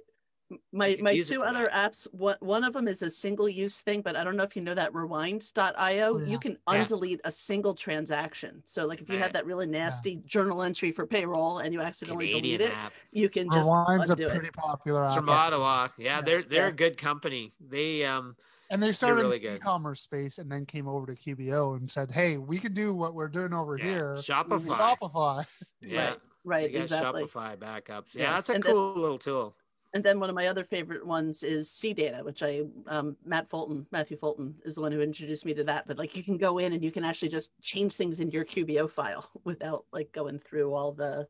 my 0.72 0.96
my 1.00 1.18
two 1.20 1.38
for 1.40 1.46
other 1.46 1.68
apps. 1.72 2.06
One 2.12 2.36
one 2.40 2.64
of 2.64 2.72
them 2.72 2.88
is 2.88 3.02
a 3.02 3.10
single 3.10 3.48
use 3.48 3.80
thing, 3.82 4.02
but 4.02 4.16
I 4.16 4.24
don't 4.24 4.36
know 4.36 4.42
if 4.42 4.56
you 4.56 4.62
know 4.62 4.74
that 4.74 4.92
Rewind.io. 4.94 6.14
Oh, 6.14 6.18
yeah. 6.18 6.26
You 6.26 6.38
can 6.38 6.52
Yeah. 6.68 6.84
undelete 6.84 7.20
a 7.24 7.30
single 7.30 7.74
transaction. 7.74 8.62
So, 8.64 8.86
like 8.86 9.00
if 9.00 9.08
you 9.08 9.14
Right. 9.16 9.22
had 9.22 9.32
that 9.34 9.46
really 9.46 9.66
nasty 9.66 10.16
journal 10.26 10.62
entry 10.62 10.90
for 10.92 11.06
payroll 11.06 11.58
and 11.58 11.72
you 11.72 11.80
accidentally 11.80 12.28
Canadian 12.28 12.58
delete 12.58 12.72
it, 12.72 12.76
app. 12.76 12.92
you 13.12 13.28
can 13.28 13.50
just 13.50 13.70
Rewind's 13.70 14.10
a 14.10 14.14
undo 14.14 14.24
it. 14.24 14.30
pretty 14.30 14.50
popular 14.50 15.04
app. 15.04 15.16
from 15.16 15.28
Ottawa. 15.28 15.88
Yeah, 15.96 16.16
Yeah. 16.16 16.20
they're 16.22 16.42
they're 16.42 16.62
Yeah. 16.66 16.68
a 16.68 16.72
good 16.72 16.96
company. 16.98 17.52
They 17.60 18.04
um 18.04 18.36
And 18.70 18.80
they 18.82 18.92
started 18.92 19.22
really 19.22 19.44
in 19.44 19.50
the 19.52 19.56
e-commerce 19.56 20.00
space 20.00 20.38
and 20.38 20.50
then 20.50 20.64
came 20.64 20.86
over 20.86 21.04
to 21.06 21.14
QBO 21.16 21.74
and 21.76 21.90
said, 21.90 22.10
"Hey, 22.12 22.38
we 22.38 22.58
can 22.58 22.72
do 22.72 22.94
what 22.94 23.14
we're 23.14 23.28
doing 23.28 23.52
over 23.52 23.76
yeah, 23.76 23.84
here." 23.84 24.14
Shopify. 24.14 24.76
Shopify. 25.00 25.46
Yeah, 25.80 26.14
Right, 26.44 26.68
they 26.72 26.78
got 26.78 26.82
exactly. 26.84 27.24
Shopify 27.24 27.56
backups. 27.56 28.14
Yeah, 28.14 28.22
Yeah, 28.22 28.32
that's 28.34 28.48
a 28.48 28.54
and 28.54 28.62
then- 28.62 28.72
cool 28.72 28.94
little 28.94 29.18
tool. 29.18 29.56
And 29.92 30.04
then 30.04 30.20
one 30.20 30.28
of 30.28 30.36
my 30.36 30.46
other 30.46 30.62
favorite 30.62 31.04
ones 31.04 31.42
is 31.42 31.68
CData, 31.68 32.24
which 32.24 32.42
I 32.44 32.62
um, 32.86 33.16
Matt 33.24 33.48
Fulton, 33.48 33.86
Matthew 33.90 34.16
Fulton 34.16 34.54
is 34.64 34.76
the 34.76 34.82
one 34.82 34.92
who 34.92 35.00
introduced 35.00 35.44
me 35.44 35.52
to 35.54 35.64
that. 35.64 35.88
But 35.88 35.98
like 35.98 36.16
you 36.16 36.22
can 36.22 36.36
go 36.36 36.58
in 36.58 36.72
and 36.72 36.84
you 36.84 36.92
can 36.92 37.04
actually 37.04 37.28
just 37.28 37.50
change 37.60 37.94
things 37.94 38.20
in 38.20 38.30
your 38.30 38.44
QBO 38.44 38.88
file 38.88 39.28
without 39.44 39.86
like 39.92 40.12
going 40.12 40.38
through 40.38 40.74
all 40.74 40.92
the 40.92 41.26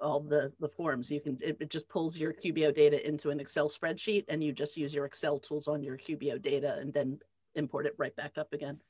all 0.00 0.20
the 0.20 0.52
the 0.60 0.68
forms. 0.68 1.10
You 1.10 1.20
can 1.20 1.36
it, 1.42 1.56
it 1.58 1.70
just 1.70 1.88
pulls 1.88 2.16
your 2.16 2.32
QBO 2.32 2.72
data 2.72 3.06
into 3.06 3.30
an 3.30 3.40
Excel 3.40 3.68
spreadsheet 3.68 4.24
and 4.28 4.42
you 4.42 4.52
just 4.52 4.76
use 4.76 4.94
your 4.94 5.04
Excel 5.04 5.40
tools 5.40 5.66
on 5.66 5.82
your 5.82 5.96
QBO 5.96 6.40
data 6.40 6.76
and 6.78 6.92
then 6.92 7.18
import 7.56 7.86
it 7.86 7.94
right 7.98 8.14
back 8.14 8.38
up 8.38 8.52
again. 8.52 8.80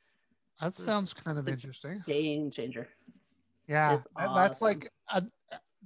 That 0.60 0.74
sounds 0.74 1.14
kind 1.14 1.38
of 1.38 1.48
It's 1.48 1.56
interesting. 1.56 2.02
Game 2.06 2.50
changer. 2.50 2.86
Yeah, 3.66 4.00
that's 4.16 4.60
awesome. 4.60 4.66
like 4.66 4.90
a, 5.08 5.22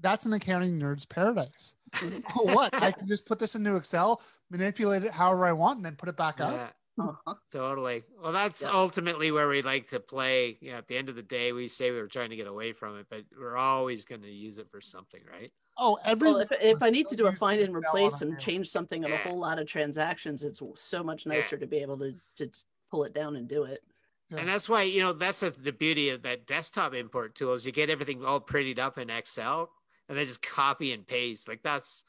that's 0.00 0.26
an 0.26 0.32
accounting 0.32 0.78
nerd's 0.80 1.06
paradise. 1.06 1.74
What? 2.36 2.74
I 2.74 2.90
can 2.92 3.06
just 3.06 3.26
put 3.26 3.38
this 3.38 3.54
into 3.54 3.76
Excel, 3.76 4.20
manipulate 4.50 5.04
it 5.04 5.12
however 5.12 5.46
I 5.46 5.52
want, 5.52 5.76
and 5.78 5.86
then 5.86 5.96
put 5.96 6.08
it 6.08 6.16
back 6.16 6.40
up. 6.40 6.52
Yeah, 6.98 7.04
Uh-huh. 7.04 7.34
totally. 7.52 8.02
Well, 8.20 8.32
that's 8.32 8.62
Yeah. 8.62 8.70
ultimately 8.72 9.30
where 9.30 9.48
we 9.48 9.62
like 9.62 9.88
to 9.90 10.00
play. 10.00 10.58
Yeah, 10.60 10.78
at 10.78 10.88
the 10.88 10.96
end 10.96 11.08
of 11.08 11.14
the 11.14 11.22
day, 11.22 11.52
we 11.52 11.68
say 11.68 11.90
we 11.92 12.00
were 12.00 12.08
trying 12.08 12.30
to 12.30 12.36
get 12.36 12.48
away 12.48 12.72
from 12.72 12.98
it, 12.98 13.06
but 13.08 13.24
we're 13.38 13.56
always 13.56 14.04
going 14.04 14.22
to 14.22 14.30
use 14.30 14.58
it 14.58 14.68
for 14.70 14.80
something, 14.80 15.22
right? 15.30 15.52
Oh, 15.76 15.98
every 16.04 16.30
Well, 16.32 16.40
if, 16.40 16.52
if 16.60 16.82
I 16.82 16.90
need 16.90 17.08
to 17.08 17.16
do 17.16 17.26
a 17.26 17.32
find 17.36 17.60
and 17.60 17.74
replace 17.74 18.20
and 18.22 18.38
change 18.40 18.68
something 18.68 19.04
of 19.04 19.10
a 19.12 19.16
whole 19.18 19.38
lot 19.38 19.58
of 19.58 19.66
transactions, 19.66 20.42
it's 20.42 20.60
so 20.76 21.02
much 21.02 21.26
Yeah. 21.26 21.34
nicer 21.34 21.56
to 21.56 21.66
be 21.66 21.78
able 21.78 21.98
to 21.98 22.14
to 22.36 22.48
pull 22.90 23.04
it 23.04 23.12
down 23.12 23.36
and 23.36 23.48
do 23.48 23.64
it. 23.64 23.82
Yeah. 24.30 24.38
And 24.38 24.48
that's 24.48 24.68
why 24.68 24.82
you 24.82 25.00
know 25.00 25.12
that's 25.12 25.40
the, 25.40 25.50
the 25.50 25.72
beauty 25.72 26.08
of 26.10 26.22
that 26.22 26.46
desktop 26.46 26.94
import 26.94 27.34
tool 27.34 27.52
is 27.52 27.66
you 27.66 27.72
get 27.72 27.90
everything 27.90 28.24
all 28.24 28.40
prettied 28.40 28.78
up 28.78 28.98
in 28.98 29.10
Excel 29.10 29.70
and 30.08 30.16
then 30.18 30.26
just 30.26 30.42
copy 30.42 30.92
and 30.92 31.06
paste. 31.06 31.48
Like 31.48 31.62
that's 31.62 32.04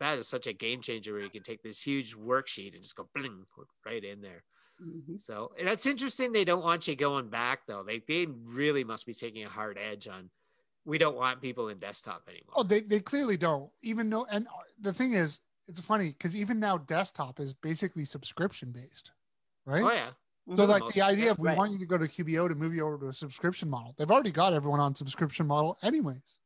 that 0.00 0.18
is 0.18 0.26
such 0.26 0.46
a 0.46 0.52
game 0.52 0.80
changer 0.80 1.12
where 1.12 1.22
you 1.22 1.30
can 1.30 1.42
take 1.42 1.62
this 1.62 1.80
huge 1.80 2.16
worksheet 2.16 2.72
and 2.74 2.82
just 2.82 2.96
go 2.96 3.08
bling 3.14 3.44
right 3.84 4.02
in 4.04 4.20
there. 4.22 4.42
Mhm. 4.82 5.20
So 5.20 5.52
that's 5.62 5.86
interesting. 5.86 6.32
They 6.32 6.44
don't 6.44 6.62
want 6.62 6.86
you 6.88 6.96
going 6.96 7.28
back 7.28 7.66
though. 7.66 7.82
They 7.82 8.00
they 8.06 8.26
really 8.44 8.84
must 8.84 9.06
be 9.06 9.14
taking 9.14 9.44
a 9.44 9.48
hard 9.48 9.78
edge 9.78 10.08
on. 10.08 10.30
We 10.84 10.98
don't 10.98 11.16
want 11.16 11.40
people 11.42 11.68
in 11.68 11.78
desktop 11.78 12.22
anymore. 12.28 12.52
Oh, 12.54 12.62
they, 12.62 12.80
they 12.80 13.00
clearly 13.00 13.36
don't. 13.36 13.70
Even 13.82 14.08
though, 14.08 14.24
and 14.30 14.46
the 14.80 14.92
thing 14.92 15.14
is, 15.14 15.40
it's 15.66 15.80
funny 15.80 16.10
because 16.10 16.36
even 16.36 16.60
now 16.60 16.78
desktop 16.78 17.40
is 17.40 17.52
basically 17.54 18.04
subscription 18.04 18.70
based, 18.70 19.10
right? 19.64 19.82
Oh, 19.82 19.90
yeah. 19.90 20.10
So 20.54 20.62
Mhm. 20.64 20.68
like 20.68 20.82
most- 20.82 20.94
the 20.94 21.02
idea 21.02 21.32
of 21.32 21.40
we 21.40 21.48
Right. 21.48 21.56
want 21.58 21.72
you 21.72 21.78
to 21.80 21.86
go 21.86 21.98
to 21.98 22.06
QBO 22.06 22.46
to 22.46 22.54
move 22.54 22.72
you 22.72 22.86
over 22.86 22.98
to 22.98 23.08
a 23.08 23.12
subscription 23.12 23.68
model. 23.68 23.94
They've 23.98 24.08
already 24.10 24.30
got 24.30 24.52
everyone 24.52 24.78
on 24.78 24.94
subscription 24.94 25.48
model 25.48 25.76
anyways. 25.82 26.38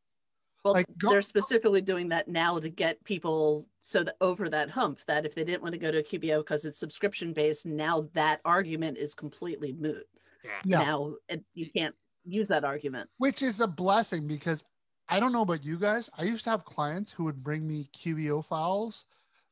Well, 0.64 0.74
like, 0.74 0.86
go- 0.98 1.10
they're 1.10 1.22
specifically 1.22 1.80
doing 1.80 2.08
that 2.10 2.28
now 2.28 2.58
to 2.58 2.68
get 2.68 3.02
people 3.04 3.66
so 3.80 4.04
that 4.04 4.16
over 4.20 4.48
that 4.50 4.68
hump 4.70 4.98
that 5.06 5.24
if 5.24 5.34
they 5.34 5.44
didn't 5.44 5.62
want 5.62 5.72
to 5.72 5.78
go 5.78 5.90
to 5.90 6.02
QBO 6.02 6.40
because 6.40 6.64
it's 6.64 6.78
subscription 6.78 7.32
based, 7.32 7.64
now 7.66 8.08
that 8.12 8.40
argument 8.44 8.98
is 8.98 9.14
completely 9.14 9.72
moot. 9.72 10.06
Yeah. 10.44 10.50
Yeah. 10.64 10.78
Now 10.80 11.14
it, 11.28 11.42
you 11.54 11.70
can't 11.70 11.94
use 12.24 12.48
that 12.48 12.64
argument. 12.64 13.08
Which 13.18 13.40
is 13.42 13.60
a 13.60 13.66
blessing 13.66 14.26
because 14.26 14.64
I 15.08 15.18
don't 15.18 15.32
know 15.32 15.42
about 15.42 15.64
you 15.64 15.78
guys. 15.78 16.10
I 16.18 16.24
used 16.24 16.44
to 16.44 16.50
have 16.50 16.64
clients 16.64 17.10
who 17.10 17.24
would 17.24 17.42
bring 17.42 17.66
me 17.66 17.88
QBO 17.96 18.44
files 18.44 19.06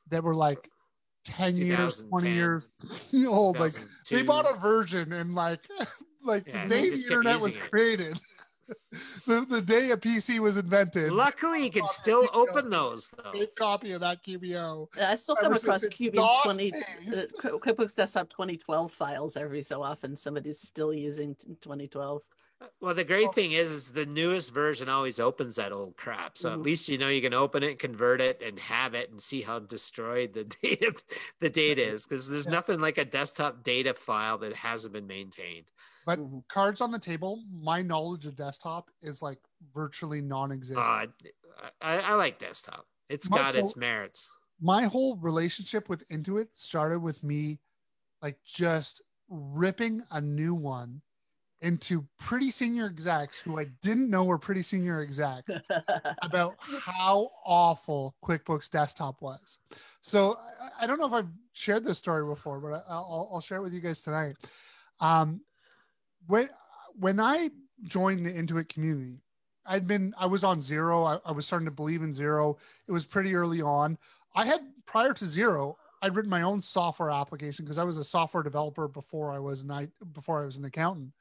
that 0.09 0.23
were 0.23 0.35
like 0.35 0.69
10 1.25 1.57
years, 1.57 2.05
20 2.05 2.31
years 2.31 2.69
old. 3.27 3.59
Like 3.59 3.73
they 4.11 4.23
bought 4.23 4.47
a 4.49 4.59
version 4.61 5.13
and 5.15 5.35
like 5.35 5.67
like 6.23 6.47
Yeah, 6.47 6.65
the 6.65 6.69
day 6.69 6.91
the 6.91 6.97
internet 6.97 7.41
was 7.41 7.57
it. 7.57 7.63
created. 7.71 8.19
The, 9.27 9.47
the 9.49 9.62
day 9.62 9.91
a 9.91 9.97
PC 9.97 10.39
was 10.39 10.57
invented. 10.57 11.12
Luckily, 11.12 11.64
you 11.64 11.71
can 11.71 11.87
still 11.89 12.27
QBO. 12.29 12.49
open 12.49 12.71
those 12.71 13.11
though. 13.23 13.47
Copy 13.57 13.93
of 13.93 14.01
that 14.01 14.23
QBO. 14.23 14.89
I 15.01 15.14
still 15.16 15.37
come 15.37 15.53
across 15.55 15.85
it's 15.85 15.95
QB 15.97 16.43
20 16.45 16.73
uh, 16.73 16.77
based. 17.05 17.39
Qu- 17.39 17.59
QuickBooks 17.59 17.95
Desktop 17.95 18.31
2012 18.31 18.93
files 18.93 19.37
every 19.37 19.62
so 19.62 19.83
often. 19.83 20.16
Somebody's 20.16 20.61
still 20.61 20.93
using 20.93 21.35
2012. 21.61 22.23
Well, 22.81 22.93
the 22.95 23.05
great 23.05 23.33
thing 23.35 23.53
is, 23.53 23.71
is 23.71 23.93
the 23.93 24.05
newest 24.07 24.53
version 24.53 24.89
always 24.89 25.21
opens 25.21 25.55
that 25.57 25.71
old 25.71 25.97
crap. 25.97 26.37
So 26.37 26.53
at 26.53 26.59
Mhm. 26.59 26.64
least 26.64 26.89
you 26.89 26.99
know 26.99 27.09
you 27.09 27.21
can 27.23 27.33
open 27.33 27.62
it, 27.62 27.79
convert 27.79 28.21
it, 28.21 28.43
and 28.43 28.59
have 28.59 28.95
it, 28.95 29.11
and 29.11 29.23
see 29.23 29.43
how 29.43 29.61
destroyed 29.61 30.33
the 30.33 30.43
data 30.62 30.93
the 31.41 31.51
data 31.51 31.83
is. 31.83 32.05
Because 32.05 32.29
there's 32.29 32.47
Yeah. 32.47 32.53
nothing 32.53 32.81
like 32.81 32.99
a 32.99 33.05
desktop 33.05 33.62
data 33.62 33.95
file 33.95 34.39
that 34.39 34.55
hasn't 34.55 34.93
been 34.93 35.07
maintained. 35.07 35.71
But 36.09 36.21
Mhm. 36.21 36.49
cards 36.49 36.81
on 36.81 36.91
the 36.91 36.99
table, 36.99 37.45
my 37.51 37.83
knowledge 37.83 38.25
of 38.25 38.35
desktop 38.35 38.91
is 39.03 39.21
like 39.21 39.39
virtually 39.75 40.23
non-existent. 40.23 40.87
Uh, 40.87 41.07
I, 41.83 41.99
I 41.99 42.15
like 42.15 42.39
desktop. 42.39 42.87
It's 43.11 43.29
My- 43.29 43.37
got 43.37 43.53
so- 43.53 43.59
its 43.61 43.77
merits. 43.77 44.31
my 44.59 44.85
whole 44.85 45.17
relationship 45.19 45.91
with 45.91 46.09
Intuit 46.09 46.49
started 46.53 47.01
with 47.01 47.23
me 47.23 47.61
like 48.23 48.43
just 48.43 49.03
ripping 49.29 50.03
a 50.11 50.19
new 50.19 50.55
one 50.55 51.03
into 51.61 52.09
pretty 52.19 52.51
senior 52.51 52.87
execs 52.87 53.39
who 53.39 53.59
I 53.59 53.65
didn't 53.83 54.09
know 54.09 54.25
were 54.25 54.39
pretty 54.39 54.63
senior 54.63 55.01
execs 55.03 55.51
about 56.23 56.57
how 56.61 57.31
awful 57.45 58.17
QuickBooks 58.25 58.71
Desktop 58.71 59.21
was. 59.21 59.59
So 60.01 60.39
I, 60.61 60.85
I 60.85 60.87
don't 60.87 60.99
know 60.99 61.07
if 61.07 61.13
I've 61.13 61.29
shared 61.53 61.85
this 61.85 61.99
story 61.99 62.25
before, 62.25 62.61
but 62.61 62.73
I, 62.73 62.83
I'll, 62.89 63.29
I'll 63.35 63.41
share 63.43 63.59
it 63.59 63.63
with 63.63 63.75
you 63.75 63.81
guys 63.81 64.01
tonight. 64.03 64.37
Um, 65.01 65.43
when 66.29 66.49
when 66.99 67.18
I 67.18 67.51
joined 67.83 68.24
the 68.24 68.33
Intuit 68.33 68.68
community, 68.68 69.20
I'd 69.66 69.87
been 69.87 70.14
I 70.18 70.26
was 70.26 70.45
on 70.45 70.59
Xero. 70.59 71.07
I, 71.07 71.29
I 71.29 71.33
was 71.33 71.47
starting 71.47 71.66
to 71.66 71.72
believe 71.72 72.03
in 72.03 72.12
Xero. 72.12 72.57
It 72.87 72.93
was 72.93 73.07
pretty 73.07 73.35
early 73.35 73.61
on. 73.61 73.99
I 74.35 74.47
had 74.47 74.61
prior 74.87 75.12
to 75.12 75.24
Xero, 75.24 75.74
I'd 76.01 76.14
written 76.14 76.31
my 76.31 76.43
own 76.43 76.62
software 76.62 77.11
application 77.11 77.64
because 77.64 77.79
I 77.79 77.85
was 77.85 77.99
a 77.99 78.05
software 78.05 78.43
developer 78.43 78.87
before 78.87 79.33
I 79.33 79.39
was 79.41 79.62
an 79.62 79.70
I 79.70 79.89
before 80.12 80.43
I 80.43 80.47
was 80.47 80.59
an 80.59 80.64
accountant. 80.64 81.12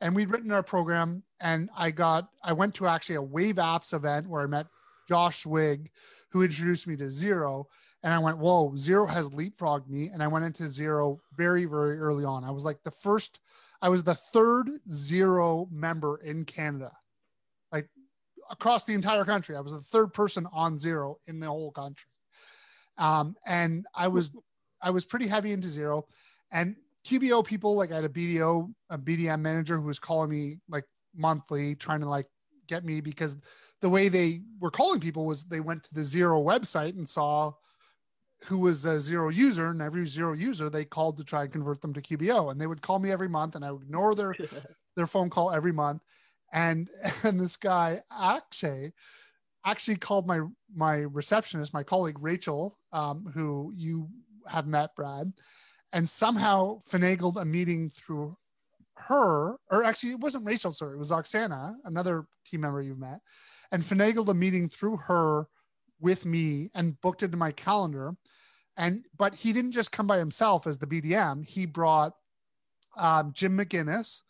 And 0.00 0.16
we'd 0.16 0.30
written 0.30 0.50
our 0.50 0.64
program, 0.64 1.22
and 1.40 1.70
I 1.76 1.90
got 1.90 2.28
I 2.42 2.52
went 2.52 2.74
to 2.76 2.86
actually 2.86 3.16
a 3.16 3.22
Wave 3.22 3.56
Apps 3.56 3.94
event 3.94 4.28
where 4.28 4.42
I 4.42 4.46
met 4.46 4.66
Josh 5.08 5.44
Wig, 5.46 5.90
who 6.30 6.42
introduced 6.42 6.86
me 6.86 6.96
to 6.96 7.04
Xero. 7.04 7.66
And 8.02 8.12
I 8.12 8.18
went, 8.18 8.38
whoa, 8.38 8.70
Xero 8.70 9.08
has 9.08 9.30
leapfrogged 9.30 9.88
me. 9.88 10.08
And 10.08 10.22
I 10.22 10.26
went 10.26 10.44
into 10.44 10.64
Xero 10.64 11.18
very, 11.36 11.64
very 11.64 11.98
early 11.98 12.24
on. 12.24 12.44
I 12.44 12.50
was 12.50 12.64
like 12.64 12.82
the 12.82 12.90
first, 12.90 13.40
I 13.82 13.88
was 13.88 14.04
the 14.04 14.14
third 14.14 14.70
Xero 14.88 15.70
member 15.70 16.18
in 16.24 16.44
Canada, 16.44 16.92
like 17.72 17.88
across 18.48 18.84
the 18.84 18.94
entire 18.94 19.24
country. 19.24 19.56
I 19.56 19.60
was 19.60 19.72
the 19.72 19.80
third 19.80 20.12
person 20.14 20.46
on 20.52 20.76
Xero 20.76 21.16
in 21.26 21.40
the 21.40 21.48
whole 21.48 21.72
country. 21.72 22.08
Um, 22.96 23.34
and 23.44 23.84
I 23.94 24.06
was, 24.06 24.30
I 24.80 24.90
was 24.90 25.04
pretty 25.04 25.26
heavy 25.26 25.52
into 25.52 25.66
Xero. 25.66 26.04
And 26.52 26.76
QBO 27.04 27.44
people, 27.44 27.74
like 27.74 27.90
I 27.90 27.96
had 27.96 28.04
a 28.04 28.08
BDO, 28.08 28.72
a 28.90 28.98
BDM 28.98 29.40
manager 29.40 29.76
who 29.76 29.86
was 29.86 29.98
calling 29.98 30.30
me 30.30 30.60
like 30.68 30.84
monthly, 31.16 31.74
trying 31.74 32.00
to 32.00 32.08
like 32.08 32.26
get 32.68 32.84
me 32.84 33.00
because 33.00 33.36
the 33.80 33.88
way 33.88 34.08
they 34.08 34.42
were 34.60 34.70
calling 34.70 35.00
people 35.00 35.26
was 35.26 35.44
they 35.44 35.60
went 35.60 35.82
to 35.82 35.94
the 35.94 36.02
Xero 36.02 36.44
website 36.44 36.96
and 36.96 37.08
saw 37.08 37.52
who 38.44 38.58
was 38.58 38.84
a 38.84 38.96
Xero 38.96 39.32
user 39.34 39.66
and 39.66 39.82
every 39.82 40.04
Xero 40.04 40.38
user 40.38 40.68
they 40.68 40.84
called 40.84 41.16
to 41.18 41.24
try 41.24 41.44
and 41.44 41.52
convert 41.52 41.80
them 41.80 41.94
to 41.94 42.00
QBO 42.00 42.50
and 42.50 42.60
they 42.60 42.66
would 42.66 42.82
call 42.82 42.98
me 42.98 43.10
every 43.10 43.28
month 43.28 43.54
and 43.54 43.64
I 43.64 43.70
would 43.70 43.82
ignore 43.82 44.14
their 44.14 44.34
their 44.96 45.06
phone 45.06 45.30
call 45.30 45.50
every 45.50 45.72
month. 45.72 46.02
And 46.52 46.90
and 47.22 47.38
this 47.40 47.56
guy 47.56 48.00
Akshay 48.10 48.92
actually 49.64 49.96
called 49.96 50.26
my 50.26 50.40
my 50.74 50.98
receptionist 50.98 51.74
my 51.74 51.82
colleague 51.82 52.18
Rachel 52.20 52.78
um, 52.92 53.30
who 53.34 53.72
you 53.76 54.08
have 54.48 54.66
met 54.66 54.94
Brad 54.96 55.32
and 55.92 56.08
somehow 56.08 56.78
finagled 56.90 57.40
a 57.40 57.44
meeting 57.44 57.90
through 57.90 58.36
her, 58.96 59.56
or 59.70 59.84
actually 59.84 60.12
it 60.12 60.20
wasn't 60.20 60.46
Rachel, 60.46 60.72
sorry, 60.72 60.94
it 60.94 60.98
was 60.98 61.10
Oksana, 61.10 61.74
another 61.84 62.26
team 62.46 62.60
member 62.60 62.80
you've 62.80 62.98
met, 62.98 63.20
and 63.70 63.82
finagled 63.82 64.28
a 64.28 64.34
meeting 64.34 64.68
through 64.68 64.96
her 64.98 65.46
with 66.02 66.26
me 66.26 66.70
and 66.74 67.00
booked 67.00 67.22
into 67.22 67.36
my 67.36 67.52
calendar. 67.52 68.14
And 68.76 69.04
but 69.16 69.34
he 69.34 69.52
didn't 69.52 69.72
just 69.72 69.92
come 69.92 70.06
by 70.06 70.18
himself 70.18 70.66
as 70.66 70.78
the 70.78 70.86
BDM. 70.86 71.46
He 71.46 71.64
brought 71.66 72.14
um, 72.98 73.32
Jim 73.34 73.56
McGinnis, 73.56 74.22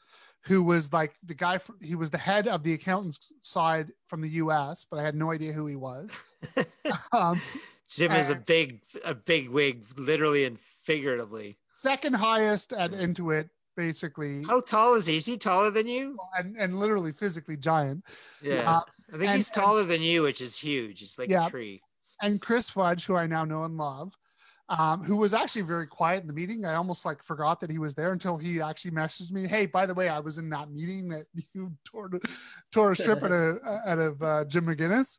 who 0.44 0.62
was 0.62 0.92
like 0.92 1.14
the 1.24 1.34
guy. 1.34 1.58
From, 1.58 1.76
he 1.80 1.94
was 1.94 2.10
the 2.10 2.18
head 2.18 2.48
of 2.48 2.62
the 2.62 2.74
accountants 2.74 3.32
side 3.42 3.92
from 4.06 4.20
the 4.20 4.28
U.S., 4.30 4.84
but 4.88 4.98
I 4.98 5.02
had 5.02 5.14
no 5.14 5.30
idea 5.30 5.52
who 5.52 5.66
he 5.66 5.76
was. 5.76 6.16
um, 7.12 7.40
Jim 7.88 8.12
is 8.12 8.30
a 8.30 8.34
big, 8.34 8.80
a 9.04 9.14
big 9.14 9.48
wig, 9.48 9.84
literally 9.96 10.44
and 10.44 10.58
figuratively. 10.84 11.56
second 11.76 12.14
highest 12.14 12.72
at 12.72 12.90
Intuit, 12.92 13.48
basically, 13.76 14.42
How 14.44 14.60
tall 14.60 14.94
is 14.94 15.06
he? 15.06 15.16
Is 15.18 15.26
he 15.26 15.36
taller 15.36 15.70
than 15.70 15.86
you? 15.86 16.16
and, 16.38 16.56
and 16.56 16.80
literally 16.80 17.12
physically 17.12 17.56
giant. 17.56 18.04
Yeah, 18.42 18.78
Uh, 18.78 18.80
I 19.12 19.16
think 19.18 19.28
and- 19.28 19.36
he's 19.36 19.50
taller 19.50 19.84
than 19.84 20.00
you, 20.02 20.22
which 20.22 20.40
is 20.40 20.56
huge. 20.56 21.00
He's 21.00 21.18
like 21.18 21.28
Yeah. 21.28 21.46
a 21.46 21.50
tree. 21.50 21.82
and 22.22 22.40
Chris 22.40 22.70
Fudge, 22.70 23.04
who 23.06 23.16
I 23.16 23.26
now 23.26 23.44
know 23.44 23.64
and 23.64 23.76
love, 23.76 24.16
um, 24.68 25.02
who 25.02 25.16
was 25.16 25.34
actually 25.34 25.62
very 25.62 25.88
quiet 25.88 26.20
in 26.22 26.28
the 26.28 26.32
meeting. 26.32 26.64
I 26.64 26.74
almost 26.74 27.04
like 27.04 27.20
forgot 27.22 27.58
that 27.60 27.70
he 27.70 27.78
was 27.78 27.94
there 27.96 28.12
until 28.12 28.36
he 28.38 28.60
actually 28.60 28.92
messaged 28.92 29.32
me, 29.32 29.46
"Hey, 29.48 29.66
by 29.66 29.86
the 29.86 29.94
way, 29.94 30.08
I 30.08 30.20
was 30.20 30.38
in 30.38 30.48
that 30.50 30.70
meeting 30.70 31.08
that 31.08 31.26
you 31.54 31.72
tore 31.84 32.08
tore 32.70 32.92
a 32.92 32.96
strip 32.96 33.22
out 33.24 33.32
of 33.32 33.58
out 33.86 33.98
of 33.98 34.22
uh, 34.22 34.44
Jim 34.44 34.66
McGinnis." 34.66 35.18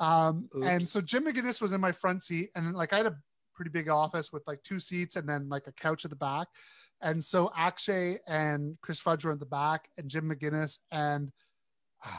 Um, 0.00 0.48
and 0.64 0.86
so 0.86 1.00
Jim 1.00 1.24
McGinnis 1.26 1.62
was 1.62 1.72
in 1.72 1.80
my 1.80 1.92
front 1.92 2.22
seat, 2.24 2.50
and 2.56 2.74
like 2.74 2.92
I 2.92 2.96
had 2.98 3.06
a 3.06 3.16
pretty 3.54 3.70
big 3.70 3.88
office 3.88 4.32
with 4.32 4.42
like 4.48 4.62
two 4.64 4.80
seats 4.80 5.14
and 5.16 5.28
then 5.28 5.48
like 5.48 5.68
a 5.68 5.72
couch 5.72 6.04
at 6.04 6.10
the 6.10 6.16
back. 6.16 6.48
And 7.00 7.22
so 7.22 7.52
Akshay 7.56 8.18
and 8.26 8.76
Chris 8.80 8.98
Fudge 9.00 9.24
were 9.24 9.32
in 9.32 9.38
the 9.38 9.46
back, 9.46 9.88
and 9.96 10.08
Jim 10.10 10.28
McGinnis 10.28 10.80
and 10.90 11.30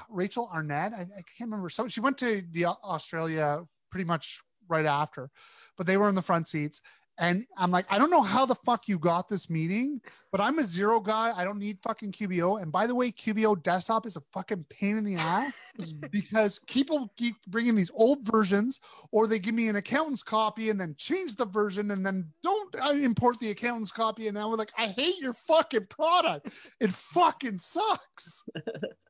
Rachel 0.10 0.50
Arnett. 0.54 0.94
I, 0.94 1.02
I 1.02 1.22
can't 1.38 1.50
remember. 1.50 1.70
So 1.70 1.88
she 1.88 2.00
went 2.00 2.18
to 2.20 2.42
the 2.52 2.66
Australia 2.66 3.64
pretty 3.92 4.06
much 4.06 4.42
right 4.68 4.86
after, 4.86 5.30
but 5.78 5.88
they 5.88 5.98
were 5.98 6.10
in 6.10 6.16
the 6.16 6.22
front 6.22 6.48
seats. 6.48 6.82
And 7.20 7.46
I'm 7.58 7.70
like, 7.70 7.86
I 7.92 8.00
don't 8.00 8.10
know 8.10 8.24
how 8.24 8.44
the 8.46 8.56
fuck 8.56 8.88
you 8.88 8.98
got 8.98 9.30
this 9.30 9.48
meeting, 9.48 10.02
but 10.32 10.42
I'm 10.42 10.58
a 10.58 10.64
Xero 10.64 11.04
guy. 11.04 11.32
I 11.36 11.44
don't 11.44 11.60
need 11.60 11.78
fucking 11.84 12.12
QBO. 12.12 12.60
And 12.60 12.72
by 12.72 12.88
the 12.88 12.96
way, 12.96 13.12
QBO 13.12 13.62
desktop 13.62 14.08
is 14.08 14.18
a 14.18 14.24
fucking 14.32 14.66
pain 14.70 14.98
in 14.98 15.04
the 15.04 15.16
ass 15.16 15.74
because 16.10 16.60
people 16.68 17.14
keep 17.16 17.36
bringing 17.48 17.76
these 17.76 17.92
old 17.94 18.26
versions 18.26 18.80
or 19.12 19.28
they 19.28 19.38
give 19.38 19.54
me 19.54 19.68
an 19.68 19.76
accountant's 19.76 20.24
copy 20.24 20.72
and 20.72 20.82
then 20.82 20.96
change 20.98 21.36
the 21.36 21.46
version 21.46 21.92
and 21.92 22.04
then 22.04 22.26
don't 22.42 22.76
import 23.04 23.40
the 23.40 23.52
accountant's 23.52 23.92
copy. 23.92 24.28
And 24.28 24.36
now 24.36 24.50
we're 24.50 24.56
like, 24.56 24.74
I 24.76 24.88
hate 24.88 25.20
your 25.20 25.34
fucking 25.34 25.88
product. 25.88 26.50
It 26.80 26.90
fucking 26.90 27.60
sucks. 27.60 28.44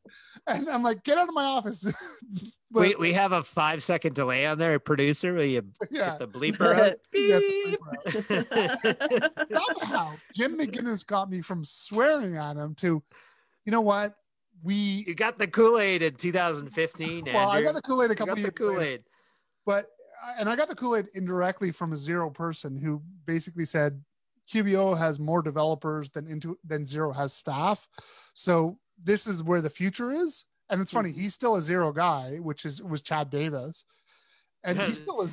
and 0.47 0.69
I'm 0.69 0.83
like, 0.83 1.03
get 1.03 1.17
out 1.17 1.29
of 1.29 1.33
my 1.33 1.45
office. 1.45 1.85
But, 2.71 2.81
we, 2.81 2.95
we 2.95 3.13
have 3.13 3.33
a 3.33 3.43
five 3.43 3.83
second 3.83 4.15
delay 4.15 4.47
on 4.47 4.57
there. 4.57 4.79
Producer, 4.79 5.35
will 5.35 5.43
you 5.43 5.61
yeah. 5.91 6.17
get 6.17 6.19
the 6.19 6.27
bleeper 6.27 6.73
out? 6.73 6.97
get 7.13 7.39
the 7.39 7.67
Beep. 7.67 7.79
paper 7.79 9.29
out. 9.45 9.77
somehow 9.79 10.13
Jim 10.33 10.57
McGinnis 10.57 11.05
got 11.05 11.29
me 11.29 11.41
from 11.43 11.63
swearing 11.63 12.35
at 12.35 12.57
him 12.57 12.73
to, 12.77 13.03
you 13.65 13.71
know 13.71 13.81
what? 13.81 14.15
We 14.63 15.05
you 15.07 15.13
got 15.13 15.37
the 15.37 15.45
Kool 15.45 15.77
Aid 15.77 16.01
in 16.01 16.15
2015. 16.15 17.25
well, 17.31 17.49
I 17.49 17.61
got 17.61 17.75
the 17.75 17.81
Kool 17.83 18.01
Aid 18.01 18.09
a 18.09 18.13
You 18.13 18.15
couple 18.15 18.33
got 18.33 18.37
years 18.39 18.47
the 18.47 18.53
Kool 18.53 18.81
Aid, 18.81 19.03
but 19.67 19.85
uh, 20.25 20.33
and 20.39 20.49
I 20.49 20.55
got 20.55 20.67
the 20.67 20.75
Kool 20.75 20.95
Aid 20.95 21.09
indirectly 21.13 21.69
from 21.69 21.93
a 21.93 21.95
Xero 21.95 22.33
person 22.33 22.75
who 22.75 23.03
basically 23.25 23.65
said 23.65 24.03
QBO 24.51 24.97
has 24.97 25.19
more 25.19 25.43
developers 25.43 26.09
than 26.09 26.25
into 26.25 26.57
than 26.65 26.85
Xero 26.85 27.15
has 27.15 27.33
staff, 27.33 27.87
so 28.33 28.79
this 29.03 29.27
is 29.27 29.43
where 29.43 29.61
the 29.61 29.69
future 29.69 30.11
is. 30.11 30.45
And 30.69 30.81
it's 30.81 30.91
funny, 30.91 31.09
mm-hmm. 31.09 31.19
he's 31.19 31.33
still 31.33 31.55
a 31.55 31.59
Xero 31.59 31.93
guy, 31.93 32.37
which 32.37 32.65
is 32.65 32.81
was 32.81 33.01
Chad 33.01 33.29
Davis, 33.29 33.85
and 34.63 34.79
he's 34.79 34.97
hmm. 34.99 35.03
still 35.03 35.21
a 35.21 35.25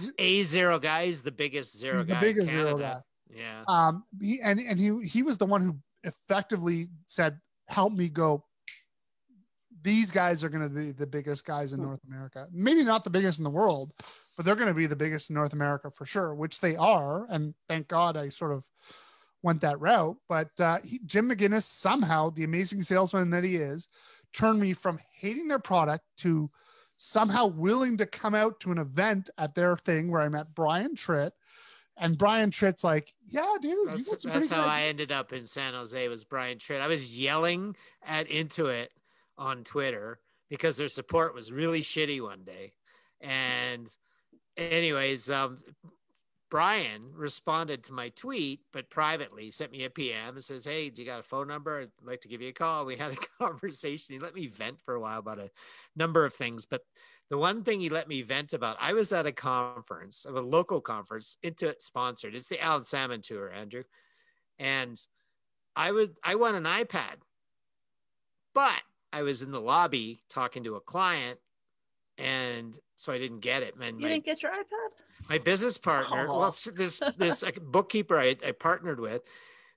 Xero 0.43 0.81
guy 0.81 1.03
is 1.03 1.23
the 1.23 1.33
biggest 1.33 1.83
Xero 1.83 1.97
he's 1.97 2.07
the 2.07 2.13
guy. 2.13 2.19
in 2.19 2.21
biggest 2.21 2.53
Xero 2.53 2.79
guy. 2.79 3.01
Yeah. 3.33 3.63
um 3.69 4.05
he 4.21 4.41
and 4.43 4.59
and 4.59 4.79
he 4.79 5.07
he 5.07 5.23
was 5.23 5.39
the 5.39 5.47
one 5.47 5.63
who 5.63 5.77
effectively 6.03 6.89
said 7.07 7.39
help 7.69 7.93
me 7.93 8.09
go 8.09 8.45
these 9.83 10.11
guys 10.11 10.43
are 10.43 10.49
going 10.49 10.69
to 10.69 10.75
be 10.75 10.91
the 10.93 11.07
biggest 11.07 11.45
guys 11.45 11.73
in 11.73 11.79
hmm. 11.79 11.87
north 11.87 12.01
america 12.09 12.49
maybe 12.51 12.83
not 12.83 13.05
the 13.05 13.11
biggest 13.11 13.39
in 13.39 13.45
the 13.45 13.51
world 13.51 13.93
but 14.37 14.45
they're 14.45 14.57
going 14.57 14.67
to 14.67 14.75
be 14.75 14.87
the 14.87 14.97
biggest 14.97 15.31
in 15.31 15.35
north 15.35 15.53
america 15.53 15.91
for 15.93 16.05
sure 16.05 16.35
which 16.35 16.59
they 16.59 16.75
are 16.75 17.27
and 17.31 17.55
thank 17.69 17.87
god 17.87 18.17
i 18.17 18.29
sort 18.29 18.53
of 18.53 18.67
went 19.43 19.61
that 19.61 19.81
route 19.81 20.17
but 20.29 20.49
uh, 20.61 20.79
he, 20.85 21.01
jim 21.07 21.29
mcginnis 21.29 21.63
somehow 21.63 22.31
the 22.31 22.45
amazing 22.45 22.83
salesman 22.83 23.31
that 23.31 23.45
he 23.45 23.57
is 23.57 23.89
turned 24.33 24.61
me 24.61 24.73
from 24.73 24.99
hating 25.13 25.49
their 25.49 25.59
product 25.59 26.05
to 26.17 26.51
somehow 26.97 27.47
willing 27.47 27.97
to 27.97 28.07
come 28.07 28.35
out 28.35 28.61
to 28.61 28.71
an 28.71 28.79
event 28.79 29.31
at 29.39 29.55
their 29.55 29.77
thing 29.77 30.11
where 30.11 30.23
i 30.23 30.29
met 30.29 30.55
brian 30.55 30.95
tritt 30.95 31.33
and 32.01 32.17
Brian 32.17 32.51
Tritt's 32.51 32.83
like, 32.83 33.13
yeah, 33.27 33.57
dude, 33.61 33.89
That's, 33.89 34.23
that's 34.25 34.49
how 34.49 34.65
I 34.65 34.85
ended 34.85 35.13
up 35.13 35.35
in 35.35 35.47
San 35.47 35.75
Jose 35.75 36.09
was 36.09 36.25
Brian 36.25 36.57
Tritt. 36.57 36.81
I 36.81 36.87
was 36.87 37.19
yelling 37.19 37.77
at 38.03 38.27
Intuit 38.29 38.87
on 39.37 39.65
Twitter 39.65 40.19
because 40.49 40.79
their 40.79 40.89
support 40.89 41.35
was 41.35 41.53
really 41.53 41.83
shitty 41.83 42.23
one 42.23 42.43
day. 42.43 42.73
And 43.21 43.87
anyways, 44.57 45.31
um, 45.31 45.59
Brian 46.51 47.13
responded 47.15 47.85
to 47.85 47.93
my 47.93 48.09
tweet, 48.11 48.61
but 48.73 48.91
privately 48.91 49.51
sent 49.53 49.71
me 49.71 49.85
a 49.85 49.91
PM 49.91 50.35
and 50.35 50.45
says, 50.45 50.65
Hey, 50.65 50.91
do 50.91 51.01
you 51.01 51.07
got 51.07 51.21
a 51.21 51.23
phone 51.23 51.47
number? 51.47 51.81
I'd 51.81 51.91
like 52.07 52.21
to 52.23 52.29
give 52.29 52.43
you 52.43 52.49
a 52.49 52.53
call. 52.53 52.85
We 52.85 52.97
had 52.97 53.13
a 53.13 53.17
conversation. 53.45 54.15
He 54.15 54.19
let 54.19 54.35
me 54.35 54.49
vent 54.49 54.81
for 54.81 54.95
a 54.95 55.01
while 55.01 55.21
about 55.21 55.39
a 55.39 55.51
number 55.95 56.25
of 56.25 56.35
things. 56.35 56.67
But 56.67 56.83
the 57.31 57.39
one 57.39 57.63
thing 57.63 57.81
he 57.81 57.89
let 57.89 58.09
me 58.09 58.23
vent 58.23 58.53
about, 58.53 58.77
I 58.81 58.93
was 58.93 59.13
at 59.13 59.27
a 59.27 59.33
conference, 59.33 60.25
of 60.25 60.35
a 60.35 60.41
local 60.41 60.81
conference, 60.81 61.37
Intuit 61.45 61.81
sponsored. 61.81 62.35
It's 62.35 62.49
the 62.49 62.61
Alan 62.61 62.83
Salmon 62.83 63.23
Tour, 63.23 63.53
Andrew. 63.53 63.85
And 64.59 65.01
I 65.77 65.93
would 65.93 66.17
I 66.25 66.35
won 66.35 66.57
an 66.57 66.65
iPad, 66.65 67.17
but 68.55 68.83
I 69.13 69.23
was 69.23 69.43
in 69.43 69.53
the 69.53 69.61
lobby 69.61 70.25
talking 70.29 70.65
to 70.65 70.75
a 70.75 70.81
client, 70.81 71.39
and 72.19 72.77
so 72.97 73.13
I 73.13 73.19
didn't 73.19 73.41
get 73.41 73.63
it. 73.63 73.79
Man, 73.79 73.95
You 73.97 74.03
my, 74.03 74.09
didn't 74.09 74.25
get 74.25 74.43
your 74.43 74.51
iPad? 74.51 74.91
My 75.29 75.39
business 75.39 75.79
partner, 75.79 76.29
Aw. 76.29 76.39
well, 76.39 76.57
this 76.75 77.01
this 77.17 77.45
bookkeeper 77.61 78.19
I, 78.19 78.37
I 78.47 78.53
partnered 78.53 79.01
with, 79.01 79.23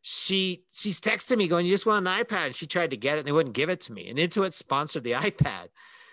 she 0.01 0.63
she's 0.71 0.99
texting 1.01 1.37
me 1.37 1.47
going, 1.47 1.65
"You 1.65 1.71
just 1.71 1.85
want 1.85 2.07
an 2.07 2.13
iPad?" 2.13 2.47
And 2.47 2.55
she 2.55 2.67
tried 2.67 2.91
to 2.91 2.97
get 2.97 3.17
it, 3.17 3.19
and 3.19 3.27
they 3.27 3.31
wouldn't 3.31 3.55
give 3.55 3.69
it 3.69 3.81
to 3.81 3.93
me. 3.93 4.09
And 4.09 4.19
Intuit 4.19 4.53
sponsored 4.53 5.03
the 5.03 5.11
iPad, 5.13 5.69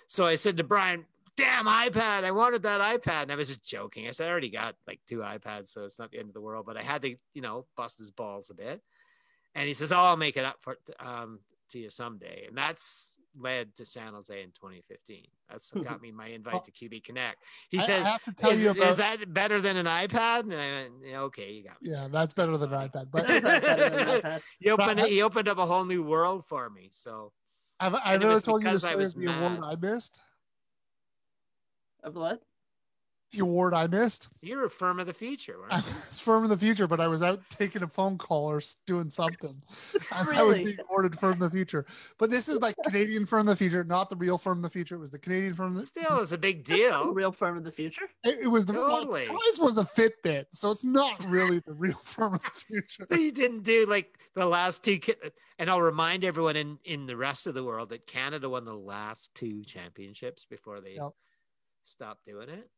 so 0.07 0.27
I 0.27 0.35
said 0.35 0.57
to 0.57 0.65
Brian, 0.65 1.05
"Damn 1.37 1.67
iPad! 1.67 2.25
I 2.25 2.31
wanted 2.31 2.63
that 2.63 2.81
iPad." 2.81 3.23
And 3.23 3.33
I 3.33 3.37
was 3.37 3.49
just 3.49 3.65
joking. 3.65 4.09
I 4.09 4.13
said, 4.13 4.29
"I 4.29 4.31
already 4.31 4.51
got 4.51 4.77
like 4.87 5.01
two 5.09 5.19
iPads, 5.19 5.69
so 5.69 5.85
it's 5.85 5.99
not 5.99 6.11
the 6.11 6.19
end 6.19 6.29
of 6.29 6.35
the 6.35 6.41
world." 6.41 6.67
But 6.67 6.77
I 6.77 6.83
had 6.83 7.03
to, 7.03 7.15
you 7.35 7.43
know, 7.43 7.67
bust 7.77 7.99
his 7.99 8.11
balls 8.11 8.51
a 8.51 8.55
bit. 8.55 8.81
And 9.55 9.67
he 9.67 9.75
says, 9.75 9.93
"Oh, 9.93 9.97
I'll 9.97 10.17
make 10.17 10.37
it 10.37 10.45
up 10.45 10.59
for 10.61 10.77
um, 10.99 11.41
to 11.71 11.79
you 11.79 11.91
someday." 11.91 12.45
And 12.47 12.57
that's 12.57 13.17
led 13.39 13.75
to 13.77 13.85
San 13.85 14.13
Jose 14.15 14.43
in 14.43 14.51
2015. 14.51 15.25
That's 15.49 15.73
what 15.73 15.83
hmm. 15.83 15.89
got 15.89 16.03
me 16.03 16.11
my 16.11 16.29
invite 16.29 16.65
to 16.65 16.73
QB 16.73 17.05
Connect. 17.05 17.43
He 17.69 17.79
I- 17.79 17.83
I 17.83 17.87
says, 17.87 18.07
have 18.07 18.23
to 18.25 18.33
tell 18.33 18.51
is, 18.51 18.65
you 18.65 18.71
about 18.71 18.89
is 18.89 18.97
that 18.97 19.33
better 19.33 19.61
than 19.61 19.77
an 19.77 19.87
iPad? 19.87 20.41
And 20.41 20.55
I 20.55 20.83
went, 20.83 20.93
yeah, 21.05 21.21
okay, 21.23 21.53
you 21.53 21.65
got 21.65 21.81
me. 21.83 21.91
yeah, 21.91 22.09
that's 22.11 22.35
better 22.35 22.57
than 22.57 22.73
an 22.73 22.89
iPad. 22.89 23.11
But 23.11 23.27
That's 23.27 23.45
not 23.45 23.63
better 23.63 23.91
than 23.91 24.09
an 24.09 24.21
iPad. 24.21 24.43
He 24.59 24.71
opened 24.71 25.01
I- 25.01 25.09
he 25.09 25.23
opened 25.23 25.49
up 25.49 25.59
a 25.59 25.67
whole 25.67 25.85
new 25.85 26.03
world 26.03 26.45
for 26.47 26.71
me. 26.71 26.89
So 26.93 27.33
I've, 27.79 27.95
I've 27.95 28.15
And 28.15 28.23
it 28.23 28.27
ever 28.27 28.41
told 28.41 28.63
you 28.63 28.69
the 28.69 28.71
because 28.71 28.85
I 28.85 28.91
story 28.91 29.03
was 29.03 29.15
of 29.15 29.21
the 29.21 29.27
award. 29.27 29.61
I 29.65 29.77
missed. 29.77 30.21
Of 32.03 32.15
what? 32.15 32.41
The 33.33 33.41
award 33.41 33.75
I 33.75 33.87
missed. 33.87 34.29
You're 34.43 34.65
a 34.65 34.71
firm 34.71 34.99
of 34.99 35.07
the 35.07 35.15
future, 35.15 35.57
weren't 35.59 35.73
I 35.73 35.77
was 35.77 36.19
firm 36.19 36.43
in 36.43 36.51
the 36.51 36.57
future, 36.57 36.89
but 36.89 36.99
I 37.01 37.07
was 37.07 37.23
out 37.23 37.41
taking 37.49 37.85
a 37.85 37.87
phone 37.87 38.19
call 38.19 38.47
or 38.47 38.61
doing 38.89 39.09
something 39.09 39.63
as 40.13 40.31
I 40.31 40.43
was 40.43 40.59
being 40.59 40.77
awarded 40.89 41.17
firm 41.17 41.35
of 41.35 41.39
the 41.39 41.51
future. 41.51 41.87
But 42.19 42.31
this 42.31 42.49
is 42.49 42.61
like 42.61 42.75
Canadian 42.85 43.27
firm 43.27 43.43
of 43.43 43.47
the 43.47 43.57
future, 43.57 43.85
not 43.85 44.11
the 44.11 44.17
real 44.17 44.37
firm 44.37 44.59
of 44.59 44.63
the 44.65 44.71
future. 44.71 44.97
It 44.97 44.99
was 44.99 45.11
the 45.13 45.19
Canadian 45.21 45.55
firm. 45.55 45.69
Of 45.69 45.75
the, 45.77 45.87
Still, 45.87 46.19
it's 46.19 46.33
a 46.33 46.39
big 46.39 46.65
deal. 46.65 47.03
a 47.03 47.13
real 47.13 47.31
firm 47.31 47.57
of 47.57 47.63
the 47.63 47.71
future. 47.71 48.09
it, 48.25 48.41
it 48.43 48.49
was 48.49 48.67
the 48.67 48.73
well, 48.73 48.99
Totally. 48.99 49.27
the 49.27 49.31
prize 49.31 49.59
was 49.61 49.79
a 49.79 49.85
Fitbit, 49.85 50.47
so 50.51 50.73
it's 50.73 50.83
not 50.85 51.25
really 51.27 51.61
the 51.61 51.73
real 51.75 51.99
firm 52.03 52.35
of 52.35 52.43
the 52.43 52.51
future. 52.51 53.07
So 53.09 53.15
you 53.15 53.31
didn't 53.31 53.63
do 53.63 53.87
like 53.87 54.19
the 54.35 54.47
last 54.47 54.83
two, 54.83 54.99
ki- 54.99 55.15
and 55.61 55.71
I'll 55.71 55.81
remind 55.83 56.25
everyone 56.25 56.57
in 56.57 56.79
in 56.85 57.07
the 57.07 57.17
rest 57.17 57.47
of 57.47 57.55
the 57.55 57.63
world 57.63 57.91
that 57.91 58.09
Canada 58.09 58.49
won 58.49 58.65
the 58.65 58.75
last 58.75 59.33
two 59.37 59.63
championships 59.63 60.45
before 60.45 60.81
they 60.81 60.95
Yep. 60.95 61.13
stopped 61.85 62.25
doing 62.27 62.49
it. 62.49 62.69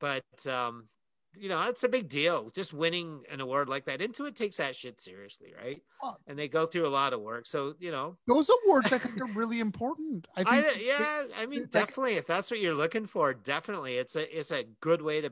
But 0.00 0.24
um, 0.46 0.88
you 1.36 1.48
know, 1.48 1.62
it's 1.68 1.84
a 1.84 1.88
big 1.88 2.08
deal. 2.08 2.50
Just 2.50 2.72
winning 2.72 3.22
an 3.30 3.40
award 3.40 3.68
like 3.68 3.84
that. 3.84 4.00
Intuit 4.00 4.34
takes 4.34 4.56
that 4.56 4.74
shit 4.74 5.00
seriously, 5.00 5.54
right? 5.60 5.80
Oh. 6.02 6.16
And 6.26 6.38
they 6.38 6.48
go 6.48 6.66
through 6.66 6.86
a 6.86 6.88
lot 6.88 7.12
of 7.12 7.20
work. 7.20 7.46
So 7.46 7.74
you 7.78 7.90
know, 7.90 8.16
Those 8.26 8.50
awards 8.64 8.92
I 8.92 8.98
think 8.98 9.20
are 9.20 9.32
really 9.32 9.60
important. 9.60 10.26
I 10.36 10.42
I, 10.46 10.62
think 10.62 10.84
yeah, 10.84 11.24
I 11.36 11.46
mean, 11.46 11.62
it's 11.62 11.74
like- 11.74 11.86
definitely. 11.88 12.14
If 12.14 12.26
that's 12.26 12.50
what 12.50 12.60
you're 12.60 12.74
looking 12.74 13.06
for, 13.06 13.34
definitely, 13.34 13.96
it's 13.96 14.16
a 14.16 14.38
it's 14.38 14.50
a 14.52 14.64
good 14.80 15.02
way 15.02 15.20
to 15.20 15.30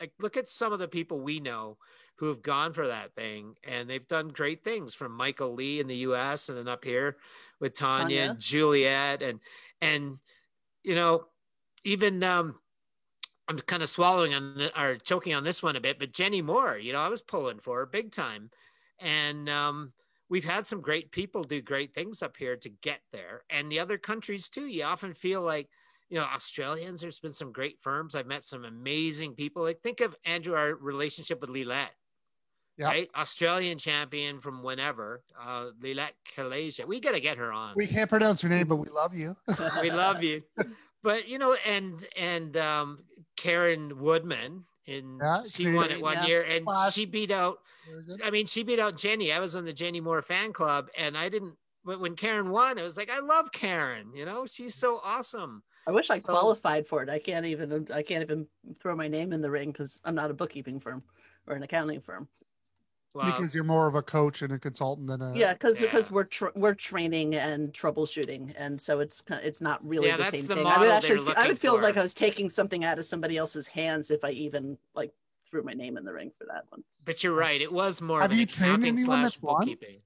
like 0.00 0.12
look 0.20 0.36
at 0.36 0.46
some 0.46 0.72
of 0.72 0.78
the 0.78 0.88
people 0.88 1.20
we 1.20 1.40
know 1.40 1.76
who 2.16 2.26
have 2.26 2.42
gone 2.42 2.72
for 2.72 2.88
that 2.88 3.14
thing, 3.14 3.54
and 3.64 3.88
they've 3.88 4.08
done 4.08 4.28
great 4.28 4.64
things. 4.64 4.94
From 4.94 5.12
Michael 5.12 5.54
Lee 5.54 5.80
in 5.80 5.86
the 5.86 5.96
U.S. 5.96 6.48
and 6.48 6.58
then 6.58 6.68
up 6.68 6.84
here 6.84 7.16
with 7.60 7.74
Tanya, 7.74 8.02
Tanya. 8.18 8.30
and 8.30 8.40
Juliet, 8.40 9.22
and 9.22 9.40
and 9.80 10.18
you 10.84 10.94
know, 10.94 11.24
even 11.84 12.22
um, 12.22 12.56
I'm 13.48 13.58
kind 13.60 13.82
of 13.82 13.88
swallowing 13.88 14.34
on 14.34 14.54
the, 14.56 14.80
or 14.80 14.96
choking 14.96 15.34
on 15.34 15.42
this 15.42 15.62
one 15.62 15.76
a 15.76 15.80
bit, 15.80 15.98
but 15.98 16.12
Jenny 16.12 16.42
Moore, 16.42 16.78
you 16.78 16.92
know, 16.92 16.98
I 16.98 17.08
was 17.08 17.22
pulling 17.22 17.58
for 17.58 17.78
her 17.78 17.86
big 17.86 18.12
time, 18.12 18.50
and 19.00 19.48
um, 19.48 19.92
we've 20.28 20.44
had 20.44 20.66
some 20.66 20.82
great 20.82 21.10
people 21.12 21.42
do 21.42 21.62
great 21.62 21.94
things 21.94 22.22
up 22.22 22.36
here 22.36 22.56
to 22.56 22.68
get 22.82 23.00
there, 23.10 23.42
and 23.48 23.72
the 23.72 23.80
other 23.80 23.96
countries 23.96 24.50
too. 24.50 24.66
You 24.66 24.84
often 24.84 25.14
feel 25.14 25.40
like, 25.40 25.68
you 26.10 26.18
know, 26.18 26.24
Australians. 26.24 27.00
There's 27.00 27.20
been 27.20 27.32
some 27.32 27.52
great 27.52 27.78
firms. 27.80 28.14
I've 28.14 28.26
met 28.26 28.44
some 28.44 28.64
amazing 28.64 29.34
people. 29.34 29.62
Like 29.62 29.80
think 29.80 30.00
of 30.00 30.14
Andrew, 30.24 30.54
our 30.54 30.74
relationship 30.74 31.40
with 31.40 31.50
Lilette. 31.50 31.92
Yeah. 32.76 32.86
Right, 32.86 33.10
Australian 33.16 33.76
champion 33.76 34.38
from 34.38 34.62
whenever, 34.62 35.24
uh, 35.42 35.70
Lilette 35.82 36.14
Kalasia. 36.36 36.86
We 36.86 37.00
got 37.00 37.10
to 37.10 37.18
get 37.18 37.36
her 37.36 37.52
on 37.52 37.72
we 37.74 37.88
can't 37.88 38.08
pronounce 38.08 38.40
her 38.42 38.48
name, 38.48 38.68
but 38.68 38.76
we 38.76 38.88
love 38.88 39.16
you. 39.16 39.36
we 39.82 39.90
love 39.90 40.22
you 40.22 40.44
but 41.02 41.28
you 41.28 41.38
know 41.38 41.54
and 41.66 42.04
and 42.16 42.56
um 42.56 43.04
karen 43.36 43.98
woodman 43.98 44.64
in 44.86 45.18
Yeah, 45.20 45.42
she 45.48 45.70
won 45.72 45.90
it 45.90 46.00
one 46.00 46.14
yeah. 46.18 46.26
year 46.26 46.42
and 46.42 46.64
Class. 46.64 46.94
she 46.94 47.04
beat 47.06 47.30
out 47.30 47.58
i 48.24 48.30
mean 48.30 48.46
she 48.46 48.62
beat 48.62 48.78
out 48.78 48.96
jenny 48.96 49.32
i 49.32 49.38
was 49.38 49.54
on 49.56 49.64
the 49.64 49.72
jenny 49.72 50.00
moore 50.00 50.22
fan 50.22 50.52
club 50.52 50.88
and 50.96 51.16
i 51.16 51.28
didn't 51.28 51.54
But 51.84 52.00
when 52.00 52.16
karen 52.16 52.50
won 52.50 52.78
it 52.78 52.82
was 52.82 52.96
like 52.96 53.10
i 53.10 53.20
love 53.20 53.52
karen 53.52 54.12
you 54.14 54.24
know 54.24 54.46
she's 54.46 54.74
so 54.74 55.00
awesome 55.04 55.62
I 55.86 55.90
wish 55.90 56.10
I 56.10 56.18
So- 56.18 56.28
qualified 56.28 56.86
for 56.86 57.02
it. 57.02 57.08
I 57.08 57.18
can't 57.18 57.46
even. 57.46 57.88
I 57.90 58.02
can't 58.02 58.20
even 58.22 58.46
throw 58.78 58.94
my 58.94 59.08
name 59.08 59.32
in 59.32 59.40
the 59.40 59.50
ring 59.50 59.72
because 59.72 59.98
I'm 60.04 60.14
not 60.14 60.30
a 60.30 60.34
bookkeeping 60.34 60.78
firm 60.78 61.02
or 61.46 61.54
an 61.56 61.62
accounting 61.62 61.98
firm. 62.02 62.28
Well 63.14 63.26
because 63.26 63.54
you're 63.54 63.64
more 63.64 63.86
of 63.86 63.94
a 63.94 64.02
coach 64.02 64.42
and 64.42 64.52
a 64.52 64.58
consultant 64.58 65.08
than 65.08 65.20
a 65.22 65.34
yeah, 65.36 65.52
because 65.52 65.80
because 65.80 66.08
yeah. 66.08 66.14
we're 66.14 66.24
tr- 66.24 66.46
we're 66.56 66.74
training 66.74 67.34
and 67.34 67.72
troubleshooting, 67.72 68.54
and 68.58 68.80
so 68.80 69.00
it's 69.00 69.22
it's 69.30 69.60
not 69.60 69.86
really 69.86 70.08
Yeah, 70.08 70.16
the 70.16 70.24
same 70.26 70.46
the 70.46 70.54
thing. 70.56 70.66
I 70.66 70.70
model 70.70 70.80
would 70.86 70.90
actually 70.92 71.18
fe- 71.20 71.34
I 71.36 71.48
would 71.48 71.58
feel 71.58 71.80
like. 71.80 71.96
I 71.96 72.02
was 72.02 72.14
taking 72.14 72.48
something 72.48 72.84
out 72.84 72.98
of 72.98 73.04
somebody 73.04 73.36
else's 73.36 73.66
hands 73.66 74.10
if 74.10 74.24
I 74.24 74.30
even 74.30 74.76
like 74.94 75.12
threw 75.50 75.62
my 75.62 75.72
name 75.72 75.96
in 75.96 76.04
the 76.04 76.12
ring 76.12 76.30
for 76.38 76.44
that 76.44 76.64
one. 76.68 76.84
but 77.06 77.24
you're 77.24 77.34
right 77.34 77.60
it 77.62 77.72
was 77.72 78.02
more 78.02 78.20
Have 78.20 78.30
of 78.30 78.32
an 78.34 78.38
you 78.40 78.46
trained 78.46 78.70
accounting 78.84 78.98
anyone 78.98 79.04
slash 79.20 79.22
that's 79.32 79.42
won? 79.42 79.56
bookkeeping 79.60 80.00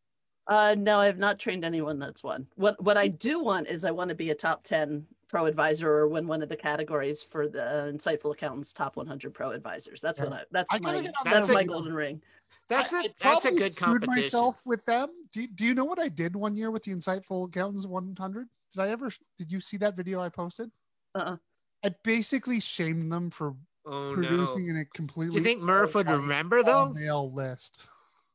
Uh, 0.46 0.74
no, 0.78 0.98
I 1.00 1.07
have 1.07 1.18
not 1.18 1.38
trained 1.40 1.64
anyone 1.64 1.98
that's 1.98 2.22
won. 2.22 2.46
What 2.57 2.80
what 2.82 2.96
I 2.96 3.09
do 3.09 3.42
want 3.42 3.66
is 3.68 3.84
I 3.84 3.90
want 3.90 4.09
to 4.11 4.14
be 4.14 4.30
a 4.30 4.34
top 4.34 4.62
ten 4.64 5.05
pro 5.28 5.46
advisor 5.46 5.90
or 5.90 6.09
win 6.09 6.26
one 6.28 6.42
of 6.42 6.48
the 6.48 6.57
categories 6.57 7.22
for 7.22 7.48
the 7.48 7.90
Insightful 7.92 8.32
Accountants 8.34 8.72
Top 8.74 8.96
100 8.96 9.32
Pro 9.32 9.50
Advisors. 9.50 10.00
That's 10.03 10.18
Yeah. 10.18 10.26
what 10.26 10.32
I. 10.34 10.42
That's 10.53 10.74
I 10.74 10.78
my 10.78 11.11
that's 11.24 11.48
my 11.48 11.64
golden 11.64 11.94
ring. 11.94 12.20
That's 12.68 12.92
I- 12.92 13.00
a 13.00 13.04
I 13.04 13.08
that's 13.20 13.44
a 13.44 13.48
probably 13.48 13.58
good 13.58 13.72
screwed 13.72 14.02
competition 14.02 14.22
myself 14.22 14.62
with 14.64 14.84
them. 14.84 15.08
Do 15.32 15.42
you, 15.42 15.48
do 15.48 15.64
you 15.64 15.74
know 15.74 15.84
what 15.84 15.98
I 15.98 16.08
did 16.08 16.36
one 16.36 16.56
year 16.56 16.70
with 16.70 16.84
the 16.84 16.92
Insightful 16.94 17.46
Accountants 17.48 17.86
100? 17.86 18.48
Did 18.72 18.80
I 18.80 18.88
ever? 18.88 19.10
Did 19.38 19.52
you 19.52 19.60
see 19.60 19.76
that 19.78 19.96
video 19.96 20.20
I 20.20 20.28
posted? 20.28 20.70
Uh-uh. 21.14 21.36
I 21.84 21.94
basically 22.04 22.60
shamed 22.60 23.10
them 23.12 23.30
for 23.30 23.54
oh 23.86 24.10
no 24.10 24.14
producing 24.14 24.68
in 24.68 24.76
a 24.76 24.84
do 24.84 24.90
completely. 24.94 25.36
you 25.38 25.42
think 25.42 25.60
murph 25.60 25.94
would 25.94 26.06
remember 26.08 26.62
though 26.62 26.86
all-male 26.86 27.32
list. 27.32 27.84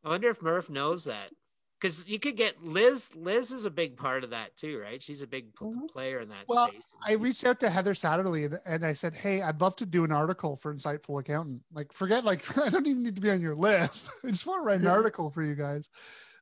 I 0.03 0.09
wonder 0.09 0.29
if 0.29 0.41
Murph 0.41 0.69
knows 0.69 1.05
that. 1.05 1.31
Because 1.79 2.07
you 2.07 2.19
could 2.19 2.35
get 2.35 2.63
Liz. 2.63 3.11
Liz 3.15 3.51
is 3.51 3.65
a 3.65 3.69
big 3.69 3.97
part 3.97 4.23
of 4.23 4.31
that 4.31 4.55
too, 4.57 4.79
right? 4.79 5.01
She's 5.01 5.21
a 5.21 5.27
big 5.27 5.53
Mhm. 5.55 5.87
player 5.89 6.19
in 6.19 6.29
that 6.29 6.45
Well, 6.47 6.67
space. 6.69 6.91
I 7.05 7.13
reached 7.13 7.45
out 7.45 7.59
to 7.59 7.69
Heather 7.69 7.93
Satterley 7.93 8.45
and, 8.45 8.59
and 8.65 8.85
I 8.85 8.93
said, 8.93 9.13
Hey, 9.13 9.41
I'd 9.41 9.61
love 9.61 9.75
to 9.77 9.85
do 9.85 10.03
an 10.03 10.11
article 10.11 10.55
for 10.55 10.73
Insightful 10.73 11.19
Accountant. 11.19 11.61
Like, 11.71 11.93
forget, 11.93 12.25
like, 12.25 12.41
I 12.57 12.69
don't 12.69 12.87
even 12.87 13.03
need 13.03 13.15
to 13.15 13.21
be 13.21 13.29
on 13.29 13.41
your 13.41 13.55
list. 13.55 14.09
I 14.23 14.29
just 14.29 14.47
want 14.47 14.63
to 14.63 14.65
write 14.65 14.81
an 14.81 14.87
article 14.87 15.29
for 15.29 15.43
you 15.43 15.53
guys. 15.55 15.89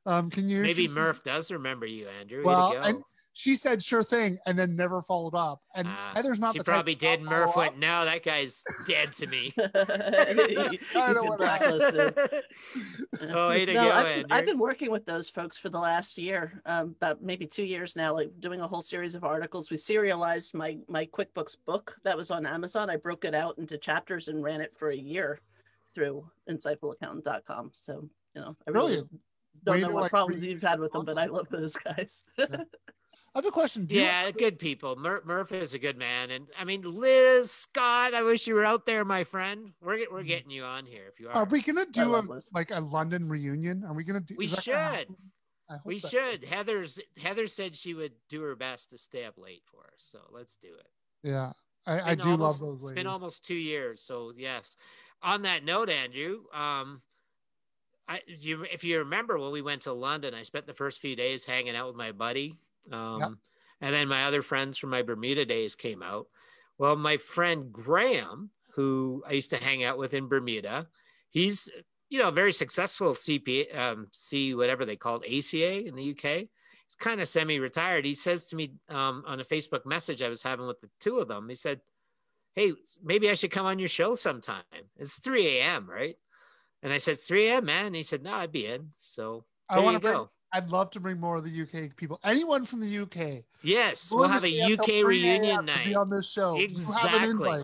Um, 0.06 0.30
can 0.30 0.48
you? 0.48 0.62
Maybe 0.62 0.88
Murph 0.88 1.22
does 1.22 1.50
remember 1.50 1.84
you, 1.84 2.08
Andrew. 2.08 2.42
Well, 2.44 2.74
and 2.80 3.02
she 3.38 3.54
said 3.54 3.82
sure 3.82 4.02
thing 4.02 4.38
and 4.46 4.58
then 4.58 4.74
never 4.74 5.02
followed 5.02 5.34
up. 5.34 5.60
And 5.74 5.86
Ah, 5.90 6.12
Heather's 6.14 6.38
not 6.40 6.54
she 6.54 6.58
the 6.60 6.64
type 6.64 6.72
probably 6.74 6.94
to 6.94 7.00
did. 7.00 7.20
not 7.22 7.30
Murph 7.30 7.52
follow 7.52 7.66
went, 7.66 7.78
no, 7.78 8.06
that 8.06 8.22
guy's 8.24 8.64
dead 8.88 9.08
to 9.08 9.26
me. 9.26 9.52
I 9.58 10.32
know 11.12 11.20
been 11.20 11.28
what 11.28 11.40
happened. 11.42 11.82
blacklisted. 11.82 12.44
oh, 13.34 13.48
way 13.50 13.66
to 13.66 13.74
No, 13.74 13.84
go, 13.84 13.90
I've, 13.90 14.06
Andrew. 14.06 14.26
I've 14.30 14.46
been 14.46 14.58
working 14.58 14.90
with 14.90 15.04
those 15.04 15.28
folks 15.28 15.58
for 15.58 15.68
the 15.68 15.78
last 15.78 16.16
year, 16.16 16.62
um, 16.64 16.94
about 16.96 17.20
maybe 17.22 17.46
two 17.46 17.62
years 17.64 17.94
now, 17.94 18.14
like 18.14 18.30
doing 18.40 18.62
a 18.62 18.66
whole 18.66 18.82
series 18.82 19.14
of 19.14 19.22
articles. 19.22 19.70
We 19.70 19.76
serialized 19.76 20.54
my 20.54 20.78
my 20.88 21.04
QuickBooks 21.04 21.58
book 21.66 21.94
that 22.04 22.16
was 22.16 22.30
on 22.30 22.46
Amazon. 22.46 22.88
I 22.88 22.96
broke 22.96 23.26
it 23.26 23.34
out 23.34 23.58
into 23.58 23.76
chapters 23.76 24.28
and 24.28 24.42
ran 24.42 24.62
it 24.62 24.74
for 24.74 24.88
a 24.92 24.96
year 24.96 25.40
through 25.94 26.26
insightfulaccountant.com. 26.48 27.70
So, 27.74 28.08
you 28.34 28.40
know, 28.40 28.56
I 28.66 28.70
really 28.70 28.86
Brilliant. 28.86 29.10
don't 29.64 29.74
Way 29.74 29.80
know 29.82 29.88
what 29.90 30.02
like, 30.04 30.10
problems 30.10 30.42
re- 30.42 30.48
you've 30.52 30.62
had 30.62 30.80
with 30.80 30.92
them, 30.92 31.04
but 31.04 31.18
I 31.18 31.26
love 31.26 31.48
those 31.50 31.76
guys. 31.76 32.24
I 33.34 33.38
have 33.38 33.46
a 33.46 33.50
question. 33.50 33.84
Do 33.86 33.94
you- 33.94 34.00
yeah, 34.02 34.30
good 34.30 34.58
people. 34.58 34.96
Mur- 34.96 35.22
Murph 35.26 35.52
is 35.52 35.74
a 35.74 35.78
good 35.78 35.98
man, 35.98 36.30
and 36.30 36.46
I 36.58 36.64
mean, 36.64 36.82
Liz 36.82 37.50
Scott. 37.50 38.14
I 38.14 38.22
wish 38.22 38.46
you 38.46 38.54
were 38.54 38.64
out 38.64 38.86
there, 38.86 39.04
my 39.04 39.24
friend. 39.24 39.72
We're 39.82 40.10
we're 40.10 40.22
Mm. 40.22 40.26
getting 40.26 40.50
you 40.50 40.64
on 40.64 40.86
here 40.86 41.06
if 41.12 41.20
you 41.20 41.28
are. 41.28 41.34
are 41.34 41.44
we 41.44 41.60
gonna 41.60 41.84
do 41.86 42.16
a 42.16 42.20
Liz. 42.20 42.48
like 42.54 42.70
a 42.70 42.80
London 42.80 43.28
reunion? 43.28 43.84
Are 43.84 43.92
we 43.92 44.04
gonna 44.04 44.20
do? 44.20 44.36
We 44.38 44.46
is 44.46 44.52
that 44.52 44.64
gonna 44.64 44.78
should. 44.78 44.96
happen? 44.98 45.16
I 45.68 45.72
hope 45.74 45.86
We 45.86 45.98
that- 45.98 46.10
should. 46.10 46.44
Heather's 46.44 46.98
Heather 47.18 47.46
said 47.46 47.76
she 47.76 47.92
would 47.92 48.12
do 48.28 48.40
her 48.42 48.56
best 48.56 48.90
to 48.90 48.98
stay 48.98 49.24
up 49.24 49.36
late 49.36 49.64
for 49.66 49.82
us, 49.84 49.98
so 49.98 50.20
let's 50.30 50.56
do 50.56 50.68
it. 50.74 50.90
Yeah, 51.22 51.52
I, 51.86 52.00
I 52.12 52.14
Been 52.14 52.24
do 52.24 52.30
love 52.30 52.40
almost- 52.40 52.60
those 52.60 52.74
It's 52.76 52.82
ladies. 52.84 52.94
been 52.96 53.06
almost 53.06 53.44
two 53.44 53.54
years, 53.54 54.00
so 54.02 54.32
yes. 54.36 54.76
on 55.22 55.42
that 55.42 55.62
note, 55.64 55.88
Andrew, 55.90 56.44
um, 56.54 57.02
I 58.08 58.22
you 58.26 58.62
if 58.64 58.82
you 58.84 58.98
remember 58.98 59.38
when 59.38 59.50
we 59.50 59.60
went 59.62 59.82
to 59.82 59.92
London, 59.92 60.32
I 60.32 60.42
spent 60.42 60.66
the 60.66 60.74
first 60.74 61.00
few 61.00 61.16
days 61.16 61.44
hanging 61.44 61.74
out 61.76 61.88
with 61.88 61.96
my 61.96 62.12
buddy. 62.12 62.56
Um, 62.92 63.20
Yep. 63.20 63.30
and 63.80 63.94
then 63.94 64.08
my 64.08 64.24
other 64.24 64.42
friends 64.42 64.78
from 64.78 64.90
my 64.90 65.02
Bermuda 65.02 65.44
days 65.44 65.74
came 65.74 66.02
out. 66.02 66.28
Well, 66.78 66.96
my 66.96 67.16
friend 67.16 67.72
Graham, 67.72 68.50
who 68.74 69.22
I 69.26 69.32
used 69.32 69.50
to 69.50 69.56
hang 69.56 69.84
out 69.84 69.98
with 69.98 70.14
in 70.14 70.28
Bermuda, 70.28 70.88
he's 71.30 71.70
you 72.08 72.18
know 72.18 72.28
a 72.28 72.32
very 72.32 72.52
successful 72.52 73.14
CPA, 73.14 73.74
um, 73.76 74.08
C 74.12 74.54
whatever 74.54 74.84
they 74.84 74.96
call 74.96 75.20
it, 75.20 75.38
ACA 75.38 75.86
in 75.86 75.94
the 75.96 76.10
UK. 76.12 76.48
He's 76.86 76.96
kind 76.98 77.20
of 77.20 77.28
semi-retired. 77.28 78.04
He 78.04 78.14
says 78.14 78.46
to 78.46 78.56
me 78.56 78.74
um, 78.88 79.24
on 79.26 79.40
a 79.40 79.44
Facebook 79.44 79.84
message 79.86 80.22
I 80.22 80.28
was 80.28 80.42
having 80.42 80.66
with 80.66 80.80
the 80.80 80.90
two 81.00 81.18
of 81.18 81.28
them. 81.28 81.48
He 81.48 81.56
said, 81.56 81.80
"Hey, 82.54 82.72
maybe 83.02 83.28
I 83.30 83.34
should 83.34 83.50
come 83.50 83.66
on 83.66 83.78
your 83.78 83.88
show 83.88 84.14
sometime." 84.14 84.62
It's 84.96 85.18
3 85.18 85.46
a.m. 85.58 85.88
right? 85.90 86.16
And 86.82 86.92
I 86.92 86.98
said, 86.98 87.18
3 87.18 87.48
a.m. 87.48 87.64
man. 87.64 87.86
And 87.86 87.96
he 87.96 88.02
said, 88.02 88.22
No, 88.22 88.34
I'd 88.34 88.52
be 88.52 88.66
in. 88.66 88.92
So 88.96 89.44
I 89.68 89.76
there 89.76 89.82
want 89.84 89.94
you 89.94 90.00
to 90.00 90.14
go. 90.14 90.30
I'd 90.52 90.70
love 90.70 90.90
to 90.92 91.00
bring 91.00 91.18
more 91.18 91.36
of 91.36 91.44
the 91.44 91.62
UK 91.62 91.96
people. 91.96 92.20
Anyone 92.24 92.64
from 92.64 92.80
the 92.80 92.98
UK. 93.00 93.44
Yes, 93.62 94.12
we'll 94.14 94.28
have 94.28 94.44
a 94.44 94.62
UK 94.74 95.04
reunion 95.04 95.44
a.m. 95.44 95.66
to 95.66 95.72
Be 95.84 95.90
night. 95.92 95.96
on 95.96 96.08
this 96.08 96.30
show. 96.30 96.54
You 96.56 96.68
have 96.68 96.70
an 96.70 96.76
Exactly. 96.76 97.62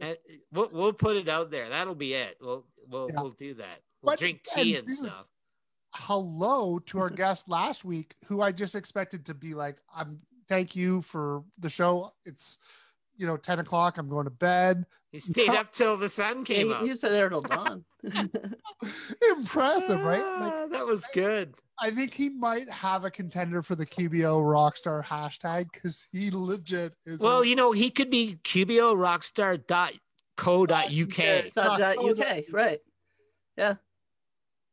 And 0.00 0.16
we'll, 0.52 0.68
we'll 0.72 0.92
put 0.92 1.16
it 1.16 1.28
out 1.28 1.50
there. 1.50 1.68
That'll 1.68 1.94
be 1.94 2.14
it. 2.14 2.36
We'll 2.40 2.66
we'll 2.88 3.08
Yeah. 3.12 3.20
we'll 3.22 3.30
do 3.30 3.54
that. 3.54 3.80
We'll 4.02 4.12
But- 4.12 4.18
drink 4.18 4.42
tea 4.42 4.74
and 4.74 4.78
and 4.80 4.86
dude, 4.88 4.96
stuff. 4.98 5.26
hello 5.94 6.80
to 6.80 6.98
our 6.98 7.10
guest 7.22 7.48
last 7.48 7.84
week, 7.84 8.14
who 8.26 8.40
I 8.40 8.50
just 8.52 8.74
expected 8.74 9.24
to 9.26 9.34
be 9.34 9.54
like, 9.54 9.80
I'm 9.96 10.20
thank 10.48 10.74
you 10.74 11.02
for 11.02 11.44
the 11.58 11.70
show. 11.70 12.12
It's 12.24 12.58
you 13.16 13.26
know, 13.26 13.36
10 13.36 13.60
o'clock. 13.60 13.98
I'm 13.98 14.08
going 14.08 14.24
to 14.24 14.30
bed. 14.30 14.84
He 15.12 15.20
stayed 15.20 15.48
no. 15.48 15.54
up 15.56 15.70
till 15.72 15.96
the 15.98 16.08
sun 16.08 16.44
came 16.44 16.68
you, 16.68 16.72
up. 16.74 16.86
you 16.86 16.96
said 16.96 17.12
there 17.12 17.28
till 17.28 17.42
dawn. 17.42 17.84
Impressive, 19.36 20.02
right? 20.02 20.40
Like 20.40 20.52
Ah, 20.54 20.66
that 20.70 20.86
was 20.86 21.06
good. 21.14 21.54
I 21.82 21.90
think 21.90 22.14
he 22.14 22.28
might 22.30 22.70
have 22.70 23.04
a 23.04 23.10
contender 23.10 23.60
for 23.60 23.74
the 23.74 23.84
QBO 23.84 24.40
Rockstar 24.44 25.04
hashtag 25.04 25.72
because 25.72 26.06
he 26.12 26.30
legit 26.30 26.94
is 27.04 27.20
Well, 27.20 27.44
you 27.44 27.56
know, 27.56 27.72
he 27.72 27.90
could 27.90 28.08
be 28.08 28.38
QBO 28.44 28.94
rockstar.co.uk. 28.94 29.94
Dot, 31.54 31.78
dot 31.78 31.96
Oh, 31.98 32.10
UK, 32.12 32.44
right? 32.52 32.80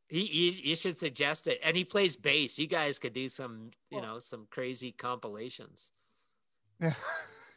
He, 0.08 0.24
he 0.26 0.50
you 0.70 0.76
should 0.76 0.96
suggest 0.96 1.46
it. 1.48 1.60
And 1.64 1.76
he 1.76 1.84
plays 1.84 2.16
bass. 2.16 2.58
You 2.58 2.66
guys 2.66 2.98
could 2.98 3.12
do 3.12 3.28
some, 3.28 3.70
you 3.90 3.98
Well- 3.98 4.06
know, 4.14 4.20
some 4.20 4.46
crazy 4.50 4.92
compilations. 4.92 5.90
yeah. 6.80 6.94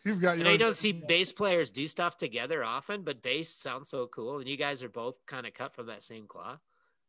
You've 0.06 0.20
got 0.20 0.38
You 0.38 0.44
know, 0.44 0.52
you 0.52 0.58
don't 0.58 0.76
see 0.76 0.92
bass 1.08 1.32
players 1.32 1.72
do 1.72 1.88
stuff 1.88 2.18
together 2.18 2.62
often, 2.64 3.04
but 3.04 3.22
bass 3.22 3.50
sounds 3.50 3.88
so 3.90 4.08
cool. 4.08 4.40
And 4.40 4.50
you 4.50 4.58
guys 4.58 4.84
are 4.84 4.90
both 4.90 5.16
kind 5.28 5.48
of 5.48 5.54
cut 5.54 5.74
from 5.74 5.86
that 5.88 6.04
same 6.04 6.28
cloth. 6.28 6.60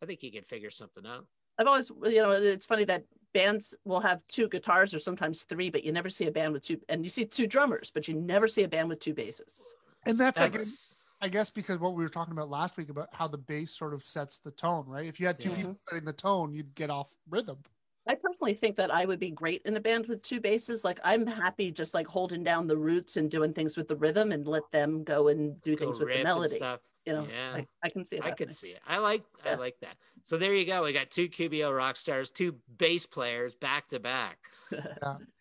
I 0.00 0.06
think 0.06 0.22
you 0.22 0.30
could 0.30 0.46
figure 0.46 0.70
something 0.70 1.04
out. 1.04 1.26
I've 1.58 1.66
always, 1.66 1.90
you 2.04 2.22
know, 2.22 2.32
it's 2.32 2.66
funny 2.66 2.84
that 2.84 3.04
bands 3.32 3.74
will 3.84 4.00
have 4.00 4.20
two 4.28 4.48
guitars 4.48 4.94
or 4.94 4.98
sometimes 4.98 5.42
three, 5.42 5.70
but 5.70 5.84
you 5.84 5.92
never 5.92 6.08
see 6.08 6.26
a 6.26 6.30
band 6.30 6.52
with 6.52 6.62
two, 6.64 6.78
and 6.88 7.04
you 7.04 7.10
see 7.10 7.24
two 7.24 7.46
drummers, 7.46 7.90
but 7.92 8.08
you 8.08 8.14
never 8.14 8.48
see 8.48 8.62
a 8.62 8.68
band 8.68 8.88
with 8.88 9.00
two 9.00 9.14
basses. 9.14 9.74
and 10.06 10.18
that's, 10.18 10.40
like 10.40 10.52
That's, 10.52 11.04
I 11.20 11.28
guess 11.28 11.50
because 11.50 11.78
what 11.78 11.94
we 11.94 12.02
were 12.02 12.08
talking 12.08 12.32
about 12.32 12.50
last 12.50 12.76
week 12.76 12.90
about 12.90 13.08
how 13.12 13.28
the 13.28 13.38
bass 13.38 13.72
sort 13.72 13.94
of 13.94 14.02
sets 14.02 14.38
the 14.38 14.50
tone, 14.50 14.86
right? 14.86 15.06
If 15.06 15.18
you 15.18 15.26
had 15.26 15.40
two 15.40 15.50
Yeah. 15.50 15.56
people 15.56 15.76
setting 15.78 16.04
the 16.04 16.12
tone, 16.12 16.52
you'd 16.52 16.74
get 16.74 16.90
off 16.90 17.16
rhythm. 17.28 17.58
I 18.06 18.14
personally 18.14 18.54
think 18.54 18.76
that 18.76 18.90
I 18.92 19.06
would 19.06 19.18
be 19.18 19.30
great 19.30 19.62
in 19.64 19.76
a 19.76 19.80
band 19.80 20.06
with 20.06 20.22
two 20.22 20.40
basses. 20.40 20.84
Like 20.84 21.00
I'm 21.04 21.26
happy 21.26 21.70
just 21.70 21.94
like 21.94 22.06
holding 22.06 22.44
down 22.44 22.66
the 22.66 22.76
roots 22.76 23.16
and 23.16 23.30
doing 23.30 23.52
things 23.54 23.76
with 23.76 23.88
the 23.88 23.96
rhythm 23.96 24.30
and 24.32 24.46
let 24.46 24.70
them 24.72 25.04
go 25.04 25.28
and 25.28 25.60
do 25.62 25.74
go 25.74 25.84
things 25.86 25.98
with 25.98 26.08
riff 26.08 26.18
the 26.18 26.24
melody. 26.24 26.56
stuff. 26.56 26.80
You 27.06 27.12
know, 27.14 27.26
Yeah. 27.30 27.54
I, 27.56 27.66
I 27.82 27.88
can 27.90 28.04
see 28.04 28.16
it. 28.16 28.22
I 28.22 28.28
happening. 28.28 28.48
could 28.48 28.54
see 28.56 28.68
it. 28.68 28.80
I 28.86 28.98
like 28.98 29.22
I 29.44 29.54
like 29.54 29.76
that. 29.80 29.96
So 30.22 30.36
there 30.38 30.54
you 30.54 30.64
go. 30.66 30.82
We 30.84 30.92
got 30.92 31.10
two 31.10 31.28
QBO 31.28 31.74
rock 31.76 31.96
stars, 31.96 32.30
two 32.30 32.56
bass 32.78 33.06
players 33.06 33.54
back 33.54 33.86
to 33.88 34.00
back. 34.00 34.38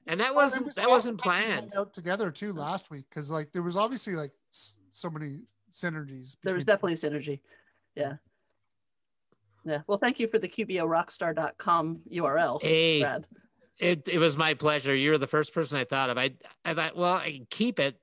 And 0.05 0.19
that 0.19 0.35
wasn't 0.35 0.65
was 0.65 0.75
that 0.75 0.89
wasn't 0.89 1.21
awesome 1.21 1.31
that 1.31 1.45
we 1.45 1.51
planned. 1.53 1.73
Out 1.77 1.93
together 1.93 2.29
too 2.29 2.51
last 2.51 2.91
week 2.91 3.05
because 3.09 3.31
like 3.31 3.53
there 3.53 3.61
was 3.61 3.77
obviously 3.77 4.15
like 4.15 4.31
so 4.49 5.09
many 5.09 5.39
synergies. 5.71 6.35
There 6.43 6.53
was 6.53 6.65
between- 6.65 6.93
definitely 6.95 7.19
synergy. 7.19 7.39
Yeah. 7.95 8.15
Yeah. 9.65 9.79
Well, 9.87 9.97
thank 9.97 10.19
you 10.19 10.27
for 10.27 10.39
the 10.39 10.47
QBORockstar.com 10.47 12.01
URL. 12.11 12.61
Hey, 12.61 13.01
Brad. 13.01 13.27
It 13.79 14.07
it 14.07 14.19
was 14.19 14.37
my 14.37 14.53
pleasure. 14.53 14.95
You're 14.95 15.17
the 15.17 15.27
first 15.27 15.53
person 15.53 15.79
I 15.79 15.83
thought 15.83 16.09
of. 16.09 16.17
I 16.17 16.31
I 16.63 16.73
thought, 16.73 16.95
well, 16.95 17.15
I 17.15 17.31
can 17.31 17.47
keep 17.49 17.79
it, 17.79 17.99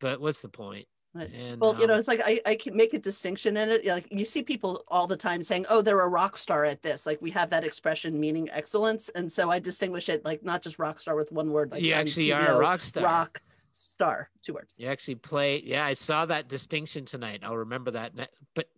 but 0.00 0.20
what's 0.20 0.40
the 0.40 0.48
point? 0.48 0.86
Right. 1.14 1.30
And 1.30 1.60
Well, 1.60 1.78
you 1.78 1.86
know, 1.86 1.92
um, 1.92 1.98
it's 1.98 2.08
like 2.08 2.22
I, 2.24 2.40
I 2.46 2.54
can 2.54 2.74
make 2.74 2.94
a 2.94 2.98
distinction 2.98 3.58
in 3.58 3.68
it. 3.68 3.84
Like 3.84 4.08
you 4.10 4.24
see 4.24 4.42
people 4.42 4.84
all 4.88 5.06
the 5.06 5.16
time 5.16 5.42
saying, 5.42 5.66
"Oh, 5.68 5.82
they're 5.82 6.00
a 6.00 6.08
rock 6.08 6.38
star 6.38 6.64
at 6.64 6.82
this." 6.82 7.04
Like 7.04 7.20
we 7.20 7.30
have 7.32 7.50
that 7.50 7.64
expression 7.64 8.18
meaning 8.18 8.48
excellence, 8.50 9.10
and 9.10 9.30
so 9.30 9.50
I 9.50 9.58
distinguish 9.58 10.08
it 10.08 10.24
like 10.24 10.42
not 10.42 10.62
just 10.62 10.78
rock 10.78 10.98
star 10.98 11.14
with 11.14 11.30
one 11.30 11.50
word. 11.50 11.70
Like 11.70 11.82
you 11.82 11.92
actually 11.92 12.32
are 12.32 12.52
a 12.52 12.58
rock 12.58 12.80
star. 12.80 13.04
rock 13.04 13.42
star, 13.74 14.30
two 14.46 14.54
words. 14.54 14.72
You 14.78 14.88
actually 14.88 15.16
play. 15.16 15.62
Yeah, 15.62 15.84
I 15.84 15.92
saw 15.92 16.24
that 16.26 16.48
distinction 16.48 17.04
tonight. 17.04 17.40
I'll 17.42 17.58
remember 17.58 17.90
that. 17.90 18.12
But 18.54 18.70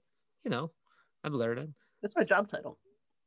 you 0.43 0.51
know, 0.51 0.73
I'm 1.23 1.35
learning. 1.35 1.75
That's 2.05 2.15
my 2.15 2.23
job 2.23 2.49
title. 2.49 2.77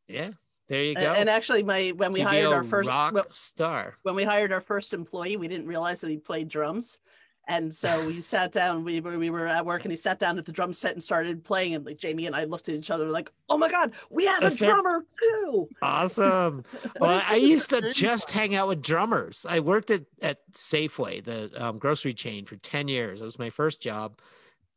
Yeah, 0.07 0.29
there 0.67 0.83
you 0.83 0.93
go. 0.93 1.01
And, 1.01 1.27
actually, 1.31 1.63
my 1.63 1.89
when 1.95 2.11
we 2.11 2.21
hired 2.21 2.45
our 2.45 2.63
first 2.63 2.87
rock 2.87 3.11
when, 3.11 3.23
star. 3.31 3.95
when 4.03 4.13
we 4.13 4.23
hired 4.23 4.53
our 4.53 4.61
first 4.61 4.93
employee, 4.93 5.35
we 5.35 5.47
didn't 5.47 5.65
realize 5.65 5.99
that 6.01 6.11
he 6.11 6.17
played 6.17 6.47
drums. 6.47 6.99
And 7.47 7.73
so 7.73 8.05
we 8.05 8.21
sat 8.21 8.51
down. 8.51 8.83
We 8.83 9.01
were 9.01 9.17
we 9.17 9.31
were 9.31 9.47
at 9.47 9.65
work, 9.65 9.83
and 9.83 9.91
he 9.91 9.95
sat 9.95 10.19
down 10.19 10.37
at 10.37 10.45
the 10.45 10.51
drum 10.51 10.73
set 10.73 10.91
and 10.91 11.01
started 11.01 11.43
playing. 11.43 11.73
And 11.73 11.87
like 11.87 11.97
Jamie 11.97 12.27
and 12.27 12.35
I 12.35 12.43
looked 12.43 12.69
at 12.69 12.75
each 12.75 12.91
other 12.91 13.07
like, 13.07 13.31
"Oh 13.49 13.57
my 13.57 13.67
god, 13.67 13.93
we 14.11 14.25
have 14.25 14.43
a 14.43 14.51
there- 14.51 14.69
drummer 14.69 15.07
too!" 15.23 15.67
Awesome. 15.81 16.63
Well, 16.99 17.19
I 17.27 17.37
used 17.37 17.71
to 17.71 17.89
just 17.89 18.29
hang 18.29 18.53
out 18.53 18.67
with 18.67 18.83
drummers. 18.83 19.43
I 19.49 19.59
worked 19.59 19.89
at, 19.89 20.05
at 20.21 20.37
Safeway, 20.51 21.23
the 21.23 21.49
um, 21.57 21.79
grocery 21.79 22.13
chain, 22.13 22.45
for 22.45 22.57
10 22.57 22.87
years. 22.87 23.21
It 23.21 23.25
was 23.25 23.39
my 23.39 23.49
first 23.49 23.81
job 23.81 24.19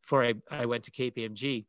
before 0.00 0.24
I, 0.24 0.34
I 0.50 0.64
went 0.64 0.84
to 0.84 0.90
KPMG. 0.90 1.66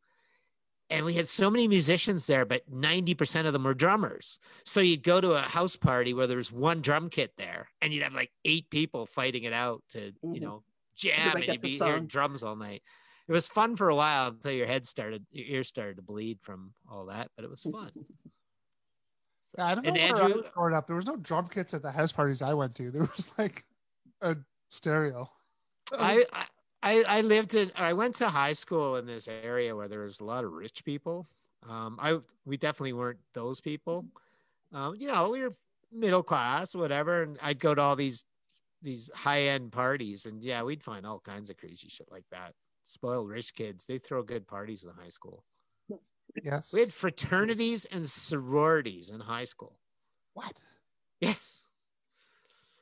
And 0.92 1.04
we 1.06 1.14
had 1.14 1.28
so 1.28 1.50
many 1.50 1.66
musicians 1.68 2.26
there, 2.26 2.44
but 2.44 2.70
90% 2.70 3.46
of 3.46 3.52
them 3.52 3.64
were 3.64 3.74
drummers. 3.74 4.38
So 4.64 4.80
you'd 4.80 5.02
go 5.02 5.20
to 5.20 5.32
a 5.32 5.40
house 5.40 5.74
party 5.76 6.14
where 6.14 6.26
there 6.26 6.36
was 6.36 6.52
one 6.52 6.82
drum 6.82 7.08
kit 7.10 7.32
there, 7.36 7.68
and 7.80 7.92
you'd 7.92 8.02
have 8.02 8.12
like 8.12 8.30
eight 8.44 8.68
people 8.70 9.06
fighting 9.06 9.44
it 9.44 9.52
out 9.52 9.82
to, 9.90 10.06
you 10.06 10.12
Mhm. 10.22 10.40
know, 10.40 10.64
jam, 10.94 11.36
and 11.36 11.44
you'd 11.46 11.62
the 11.62 11.68
be 11.68 11.78
hearing 11.78 12.06
drums 12.06 12.42
all 12.42 12.56
night. 12.56 12.82
It 13.28 13.32
was 13.32 13.48
fun 13.48 13.76
for 13.76 13.88
a 13.88 13.94
while 13.94 14.28
until 14.28 14.52
your 14.52 14.66
head 14.66 14.84
started, 14.86 15.24
your 15.30 15.46
ears 15.46 15.68
started 15.68 15.96
to 15.96 16.02
bleed 16.02 16.40
from 16.42 16.74
all 16.90 17.06
that, 17.06 17.30
but 17.36 17.44
it 17.44 17.50
was 17.50 17.62
fun. 17.62 17.90
Yeah, 19.58 19.66
I 19.66 19.74
don't 19.74 19.84
know 19.84 19.92
And 19.92 20.14
where 20.14 20.22
I 20.24 20.28
was 20.32 20.48
growing 20.48 20.72
up. 20.74 20.86
There 20.86 20.96
was 20.96 21.04
no 21.06 21.16
drum 21.16 21.46
kits 21.46 21.74
at 21.74 21.82
the 21.82 21.90
house 21.90 22.10
parties 22.10 22.40
I 22.40 22.54
went 22.54 22.74
to. 22.76 22.90
There 22.90 23.02
was 23.02 23.30
like 23.38 23.66
a 24.22 24.36
stereo. 24.70 25.28
I, 25.98 26.24
I 26.32 26.46
I 26.82 27.02
I 27.02 27.20
lived 27.20 27.54
in 27.54 27.70
I 27.76 27.92
went 27.92 28.14
to 28.16 28.28
high 28.28 28.52
school 28.52 28.96
in 28.96 29.06
this 29.06 29.28
area 29.28 29.74
where 29.74 29.88
there 29.88 30.00
was 30.00 30.20
a 30.20 30.24
lot 30.24 30.44
of 30.44 30.52
rich 30.52 30.84
people. 30.84 31.26
Um, 31.68 31.98
I 32.00 32.18
we 32.44 32.56
definitely 32.56 32.92
weren't 32.92 33.20
those 33.34 33.60
people. 33.60 34.04
Um, 34.72 34.96
you 34.98 35.06
know, 35.06 35.30
we 35.30 35.40
were 35.42 35.54
middle 35.92 36.22
class, 36.22 36.74
whatever, 36.74 37.22
and 37.22 37.38
I'd 37.42 37.58
go 37.60 37.74
to 37.74 37.80
all 37.80 37.96
these 37.96 38.24
these 38.82 39.10
high 39.14 39.42
end 39.42 39.70
parties, 39.70 40.26
and 40.26 40.42
yeah, 40.42 40.62
we'd 40.62 40.82
find 40.82 41.06
all 41.06 41.20
kinds 41.20 41.50
of 41.50 41.56
crazy 41.56 41.88
shit 41.88 42.10
like 42.10 42.24
that. 42.30 42.54
Spoiled 42.84 43.28
rich 43.28 43.54
kids, 43.54 43.86
they 43.86 43.98
throw 43.98 44.22
good 44.22 44.46
parties 44.46 44.82
in 44.82 44.90
high 44.90 45.08
school. 45.08 45.44
yes. 46.42 46.72
We 46.72 46.80
had 46.80 46.92
fraternities 46.92 47.84
and 47.86 48.04
sororities 48.04 49.10
in 49.10 49.20
high 49.20 49.44
school. 49.44 49.78
what 50.34 50.60
Yes, 51.20 51.62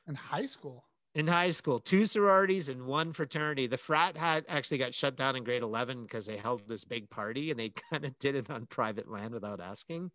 in 0.07 0.15
high 0.15 0.45
school? 0.45 0.85
In 1.13 1.27
high 1.27 1.49
school, 1.51 1.79
two 1.79 2.05
sororities 2.05 2.69
and 2.69 2.85
one 2.85 3.11
fraternity. 3.11 3.67
The 3.67 3.77
frat 3.77 4.15
had 4.15 4.45
actually 4.47 4.77
got 4.77 4.93
shut 4.93 5.17
down 5.17 5.35
in 5.35 5.43
grade 5.43 5.61
11 5.61 6.03
because 6.03 6.25
they 6.25 6.37
held 6.37 6.67
this 6.67 6.85
big 6.85 7.09
party 7.09 7.51
and 7.51 7.59
they 7.59 7.69
kind 7.91 8.05
of 8.05 8.17
did 8.19 8.35
it 8.35 8.49
on 8.49 8.65
private 8.67 9.09
land 9.09 9.33
without 9.33 9.59
asking. 9.59 10.11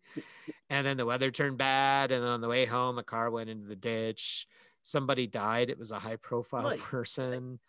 And 0.69 0.85
then 0.85 0.97
the 0.97 1.05
weather 1.05 1.29
turned 1.29 1.57
bad. 1.57 2.11
And 2.11 2.25
on 2.25 2.41
the 2.41 2.47
way 2.47 2.65
home, 2.65 2.97
a 2.97 3.03
car 3.03 3.29
went 3.29 3.49
into 3.49 3.67
the 3.67 3.75
ditch. 3.75 4.47
Somebody 4.81 5.27
died. 5.27 5.69
It 5.69 5.77
was 5.77 5.91
a 5.91 5.99
high 5.99 6.15
profile 6.15 6.77
person. 6.77 7.59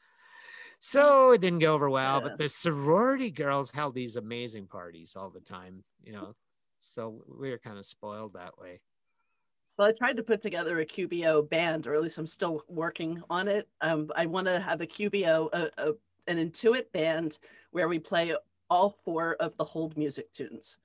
So 0.81 1.33
it 1.33 1.41
didn't 1.41 1.59
go 1.59 1.75
over 1.75 1.91
well. 1.91 2.19
Yeah. 2.23 2.29
But 2.29 2.39
the 2.39 2.49
sorority 2.49 3.31
girls 3.31 3.71
held 3.71 3.95
these 3.95 4.17
amazing 4.17 4.69
parties 4.69 5.17
all 5.17 5.29
the 5.29 5.41
time, 5.41 5.83
you 6.03 6.13
know. 6.13 6.35
So 6.81 7.23
we 7.39 7.51
were 7.51 7.59
kind 7.59 7.77
of 7.77 7.85
spoiled 7.85 8.35
that 8.35 8.59
way. 8.59 8.81
Well, 9.79 9.87
I 9.89 9.93
tried 9.93 10.17
to 10.17 10.23
put 10.25 10.43
together 10.43 10.81
a 10.81 10.85
QBO 10.87 11.49
band, 11.49 11.87
or 11.87 11.95
at 11.95 12.03
least 12.03 12.19
I'm 12.19 12.27
still 12.27 12.65
working 12.69 13.23
on 13.31 13.47
it. 13.47 13.69
Um, 13.81 14.11
I 14.17 14.27
want 14.27 14.47
to 14.49 14.59
have 14.59 14.81
a 14.81 14.87
QBO, 14.87 15.49
a, 15.53 15.71
a, 15.79 15.93
an 16.27 16.37
Intuit 16.51 16.91
band 16.93 17.39
where 17.71 17.89
we 17.89 17.99
play 18.01 18.35
all 18.69 18.99
four 19.05 19.37
of 19.37 19.57
the 19.57 19.65
hold 19.65 19.97
music 19.97 20.33
tunes. 20.33 20.79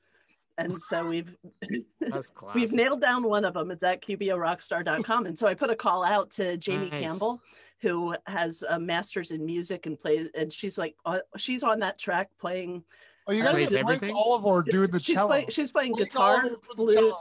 And 0.59 0.71
so 0.89 1.05
we've 1.09 1.35
we've 2.53 2.71
nailed 2.71 3.01
down 3.01 3.23
one 3.23 3.45
of 3.45 3.55
them. 3.55 3.71
It's 3.71 3.81
at 3.81 4.01
QBORockstar.com. 4.03 5.25
And 5.25 5.35
so 5.37 5.47
I 5.47 5.55
put 5.55 5.71
a 5.71 5.75
call 5.75 6.03
out 6.03 6.29
to 6.31 6.55
Jamie 6.57 6.91
Nice. 6.91 7.01
Campbell, 7.01 7.41
who 7.81 8.15
has 8.27 8.63
a 8.69 8.79
master's 8.79 9.31
in 9.31 9.43
music 9.43 9.87
and 9.87 9.99
plays, 9.99 10.29
and 10.35 10.53
she's 10.53 10.77
like, 10.77 10.95
uh, 11.05 11.19
she's 11.37 11.63
on 11.63 11.79
that 11.79 11.97
track 11.97 12.29
playing 12.39 12.83
Oh, 13.25 13.31
you 13.31 13.39
Uh, 13.41 13.45
gotta 13.45 13.55
plays 13.55 13.73
everything? 13.73 14.13
Oliver 14.15 14.63
doing 14.69 14.91
the 14.91 14.99
she's 15.01 15.15
cello. 15.15 15.29
playing 15.29 15.49
she's 15.49 15.71
playing 15.71 15.93
Blake 15.93 16.09
guitar, 16.11 16.41
Oliver 16.41 16.57
put 16.57 16.75
the 16.77 16.83
flute. 16.83 17.13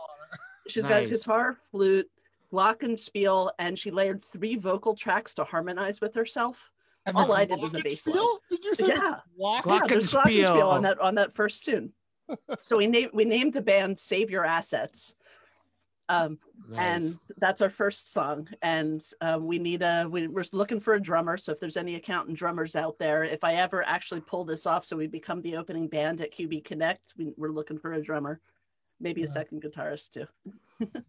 Cello 0.69 0.87
on 0.87 0.93
it. 0.93 1.07
She's 1.07 1.09
got 1.09 1.09
Nice. 1.11 1.19
guitar, 1.23 1.57
flute, 1.71 2.11
glockenspiel, 2.53 2.83
and 2.89 2.99
spiel, 3.01 3.53
and 3.59 3.79
she 3.79 3.91
layered 3.91 4.23
three 4.23 4.57
vocal 4.57 4.95
tracks 4.95 5.35
to 5.35 5.45
harmonize 5.45 6.01
with 6.01 6.15
herself. 6.15 6.71
And 7.07 7.17
All 7.17 7.33
I 7.33 7.45
did 7.45 7.61
was 7.61 7.73
the 7.73 7.83
bass 7.83 8.07
line. 8.07 8.17
Did 8.49 8.65
you 8.65 8.75
say 8.75 8.87
the 8.87 8.93
Yeah. 8.95 9.21
glock- 9.39 9.67
Yeah, 9.67 9.81
there's 9.89 10.13
Glockenspiel. 10.13 10.55
glockenspiel 10.57 10.69
on 10.69 10.83
that 10.83 10.99
on 11.01 11.15
that 11.17 11.33
first 11.35 11.65
tune. 11.65 11.93
so 12.61 12.77
we 12.79 12.87
named 12.87 13.11
we 13.13 13.25
named 13.25 13.53
the 13.55 13.61
band 13.63 13.99
Save 13.99 14.31
Your 14.31 14.45
Assets. 14.45 15.15
Um, 16.09 16.39
and 16.77 17.05
that's 17.39 17.63
our 17.63 17.71
first 17.71 18.13
song. 18.13 18.49
And 18.61 19.01
um, 19.23 19.47
we 19.47 19.59
need 19.59 19.83
a 19.83 20.07
we, 20.09 20.29
we're 20.29 20.45
looking 20.53 20.79
for 20.79 20.95
a 20.95 21.01
drummer. 21.01 21.37
So 21.37 21.53
if 21.53 21.59
there's 21.61 21.77
any 21.79 21.95
accountant 21.95 22.37
drummers 22.37 22.77
out 22.77 22.99
there, 22.99 23.25
if 23.25 23.43
I 23.45 23.55
ever 23.55 23.83
actually 23.85 24.21
pull 24.21 24.45
this 24.45 24.67
off, 24.67 24.85
so 24.85 24.97
we 24.97 25.07
become 25.07 25.41
the 25.43 25.57
opening 25.57 25.89
band 25.89 26.21
at 26.21 26.33
QB 26.33 26.65
Connect, 26.65 27.15
we, 27.17 27.33
we're 27.37 27.51
looking 27.51 27.79
for 27.79 27.95
a 27.95 28.03
drummer, 28.03 28.41
maybe 29.03 29.23
a 29.25 29.29
second 29.29 29.63
guitarist 29.63 30.13
too. 30.13 30.27
But 30.79 31.03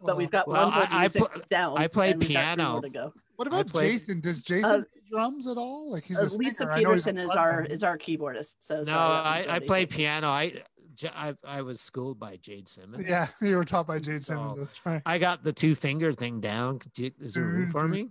Well, 0.00 0.16
we've 0.16 0.30
got 0.30 0.46
Well, 0.46 0.66
one 0.68 0.74
more 0.74 0.86
I- 0.90 1.04
I 1.04 1.08
pl- 1.08 1.28
down. 1.50 1.76
I 1.76 1.88
play 1.88 2.12
and 2.12 2.20
we've 2.22 2.32
got 2.32 2.54
three 2.56 2.64
more 2.64 2.80
piano. 2.80 2.80
to 2.82 2.88
go. 2.88 3.12
What 3.36 3.48
about 3.48 3.66
played- 3.66 3.92
Jason? 3.98 4.20
Does 4.20 4.42
Jason 4.42 4.64
Uh, 4.64 4.76
play 4.78 5.02
drums 5.10 5.46
at 5.48 5.56
all? 5.56 5.90
Like 5.90 6.04
he's 6.04 6.20
Uh, 6.20 6.26
a 6.26 6.28
singer. 6.30 6.44
Lisa 6.44 6.64
I 6.66 6.74
a 6.74 6.78
Peterson 6.78 7.18
is 7.18 7.30
our 7.32 7.62
frontman. 7.62 7.70
is 7.70 7.82
our 7.82 7.98
keyboardist. 7.98 8.56
So 8.60 8.76
no, 8.78 8.84
sorry, 8.84 8.94
that 8.94 8.94
I, 9.02 9.36
one's 9.38 9.46
I 9.46 9.50
already 9.50 9.66
play 9.66 9.80
taken. 9.86 9.96
piano. 9.96 10.28
I, 10.28 10.62
J- 10.94 11.10
I 11.14 11.34
I 11.44 11.62
was 11.62 11.80
schooled 11.80 12.18
by 12.20 12.36
Jade 12.36 12.68
Simmons. 12.68 13.08
Yeah, 13.08 13.26
you 13.40 13.56
were 13.56 13.64
taught 13.64 13.86
by 13.88 13.98
Jade 13.98 14.24
Simmons. 14.24 14.56
That's 14.58 14.84
right. 14.86 15.02
I 15.06 15.18
got 15.18 15.42
the 15.44 15.52
two 15.52 15.74
finger 15.74 16.12
thing 16.12 16.40
down. 16.40 16.78
Is 16.96 17.34
there 17.34 17.44
room 17.44 17.70
for 17.72 17.86
me? 17.88 18.10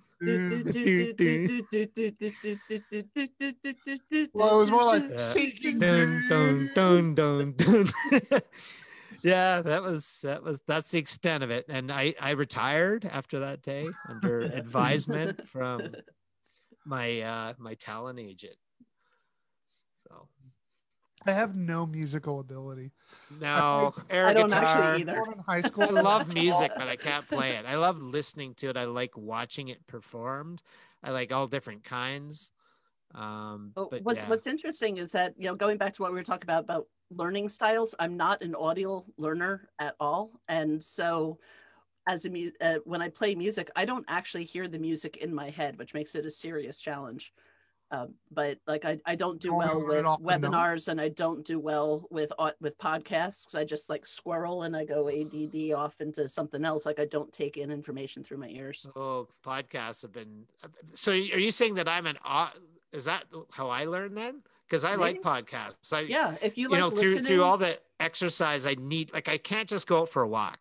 Well, 4.33 4.55
it 4.55 4.57
was 4.57 4.71
more 4.71 4.83
like 4.85 5.03
Yeah. 5.09 5.33
Dun, 5.33 5.79
dun, 6.29 6.69
dun. 6.75 7.15
dun, 7.15 7.15
dun, 7.15 7.53
dun. 7.57 8.41
Yeah, 9.23 9.61
that 9.61 9.83
was 9.83 10.19
that 10.23 10.43
was 10.43 10.61
that's 10.67 10.91
the 10.91 10.99
extent 10.99 11.43
of 11.43 11.51
it. 11.51 11.65
And 11.69 11.91
I 11.91 12.13
I 12.19 12.31
retired 12.31 13.05
after 13.05 13.39
that 13.39 13.61
day 13.61 13.87
under 14.09 14.41
advisement 14.53 15.47
from 15.47 15.95
my 16.85 17.21
uh 17.21 17.53
my 17.57 17.73
talent 17.75 18.19
agent. 18.19 18.55
So 19.95 20.27
I 21.25 21.31
have 21.31 21.55
no 21.55 21.85
musical 21.85 22.39
ability. 22.39 22.91
no 23.39 23.93
air 24.09 24.27
I 24.27 24.33
don't 24.33 24.47
guitar. 24.47 24.63
actually 24.63 25.01
either. 25.01 25.23
In 25.31 25.39
high 25.39 25.61
school. 25.69 25.83
I 25.83 26.01
love 26.01 26.27
music, 26.27 26.71
but 26.77 26.87
I 26.87 26.95
can't 26.95 27.27
play 27.27 27.55
it. 27.55 27.65
I 27.65 27.75
love 27.75 28.01
listening 28.01 28.53
to 28.55 28.69
it. 28.69 28.77
I 28.77 28.85
like 28.85 29.17
watching 29.17 29.67
it 29.69 29.85
performed. 29.87 30.61
I 31.03 31.11
like 31.11 31.31
all 31.31 31.47
different 31.47 31.83
kinds. 31.83 32.51
Um, 33.15 33.71
but 33.73 34.01
what's 34.03 34.23
yeah. 34.23 34.29
what's 34.29 34.47
interesting 34.47 34.97
is 34.97 35.11
that 35.13 35.33
you 35.37 35.47
know 35.47 35.55
going 35.55 35.77
back 35.77 35.93
to 35.93 36.01
what 36.01 36.11
we 36.11 36.17
were 36.17 36.23
talking 36.23 36.43
about 36.43 36.63
about 36.63 36.87
learning 37.09 37.49
styles, 37.49 37.95
I'm 37.99 38.17
not 38.17 38.41
an 38.41 38.55
audio 38.55 39.05
learner 39.17 39.69
at 39.79 39.95
all, 39.99 40.39
and 40.47 40.83
so 40.83 41.39
as 42.07 42.25
a 42.25 42.29
mu- 42.29 42.51
uh, 42.61 42.75
when 42.85 43.01
I 43.01 43.09
play 43.09 43.35
music, 43.35 43.69
I 43.75 43.85
don't 43.85 44.05
actually 44.07 44.45
hear 44.45 44.67
the 44.67 44.79
music 44.79 45.17
in 45.17 45.33
my 45.33 45.49
head, 45.49 45.77
which 45.77 45.93
makes 45.93 46.15
it 46.15 46.25
a 46.25 46.31
serious 46.31 46.79
challenge. 46.81 47.33
Um, 47.89 48.15
but 48.31 48.59
like 48.67 48.83
I, 48.83 48.99
I 49.05 49.15
don't 49.15 49.39
do 49.39 49.49
Don't 49.49 49.57
well 49.57 49.85
with 49.85 50.05
off 50.05 50.19
the 50.21 50.37
note? 50.37 50.41
webinars 50.51 50.89
and 50.89 50.99
I 50.99 51.07
don't 51.07 51.45
do 51.45 51.57
well 51.57 52.05
with 52.11 52.33
au- 52.37 52.51
with 52.59 52.77
podcasts. 52.77 53.55
I 53.55 53.63
just 53.63 53.89
like 53.89 54.05
squirrel 54.05 54.63
and 54.63 54.75
I 54.75 54.83
go 54.83 55.07
ADD 55.09 55.71
off 55.73 55.99
into 56.01 56.27
something 56.27 56.65
else. 56.65 56.85
Like 56.85 56.99
I 56.99 57.05
don't 57.05 57.31
take 57.31 57.55
in 57.55 57.71
information 57.71 58.25
through 58.25 58.39
my 58.39 58.49
ears. 58.49 58.85
Oh, 58.97 59.29
podcasts 59.45 60.01
have 60.01 60.11
been. 60.11 60.43
So, 60.95 61.11
are 61.13 61.15
you 61.15 61.51
saying 61.51 61.75
that 61.75 61.87
I'm 61.87 62.07
an? 62.07 62.17
au- 62.25 62.51
Is 62.91 63.05
that 63.05 63.23
how 63.53 63.69
I 63.69 63.85
learned 63.85 64.17
then? 64.17 64.41
Because 64.69 64.83
I 64.83 64.95
like 64.95 65.21
podcasts. 65.21 65.93
I, 65.93 66.01
Yeah, 66.01 66.35
if 66.41 66.57
you 66.57 66.63
you 66.63 66.69
like 66.69 66.79
know, 66.79 66.89
through 66.89 67.01
listening, 67.01 67.25
through 67.25 67.43
all 67.43 67.57
the 67.57 67.79
exercise, 67.99 68.65
I 68.65 68.75
need 68.75 69.13
like 69.13 69.29
I 69.29 69.37
can't 69.37 69.67
just 69.67 69.87
go 69.87 70.01
out 70.01 70.09
for 70.09 70.23
a 70.23 70.27
walk. 70.27 70.59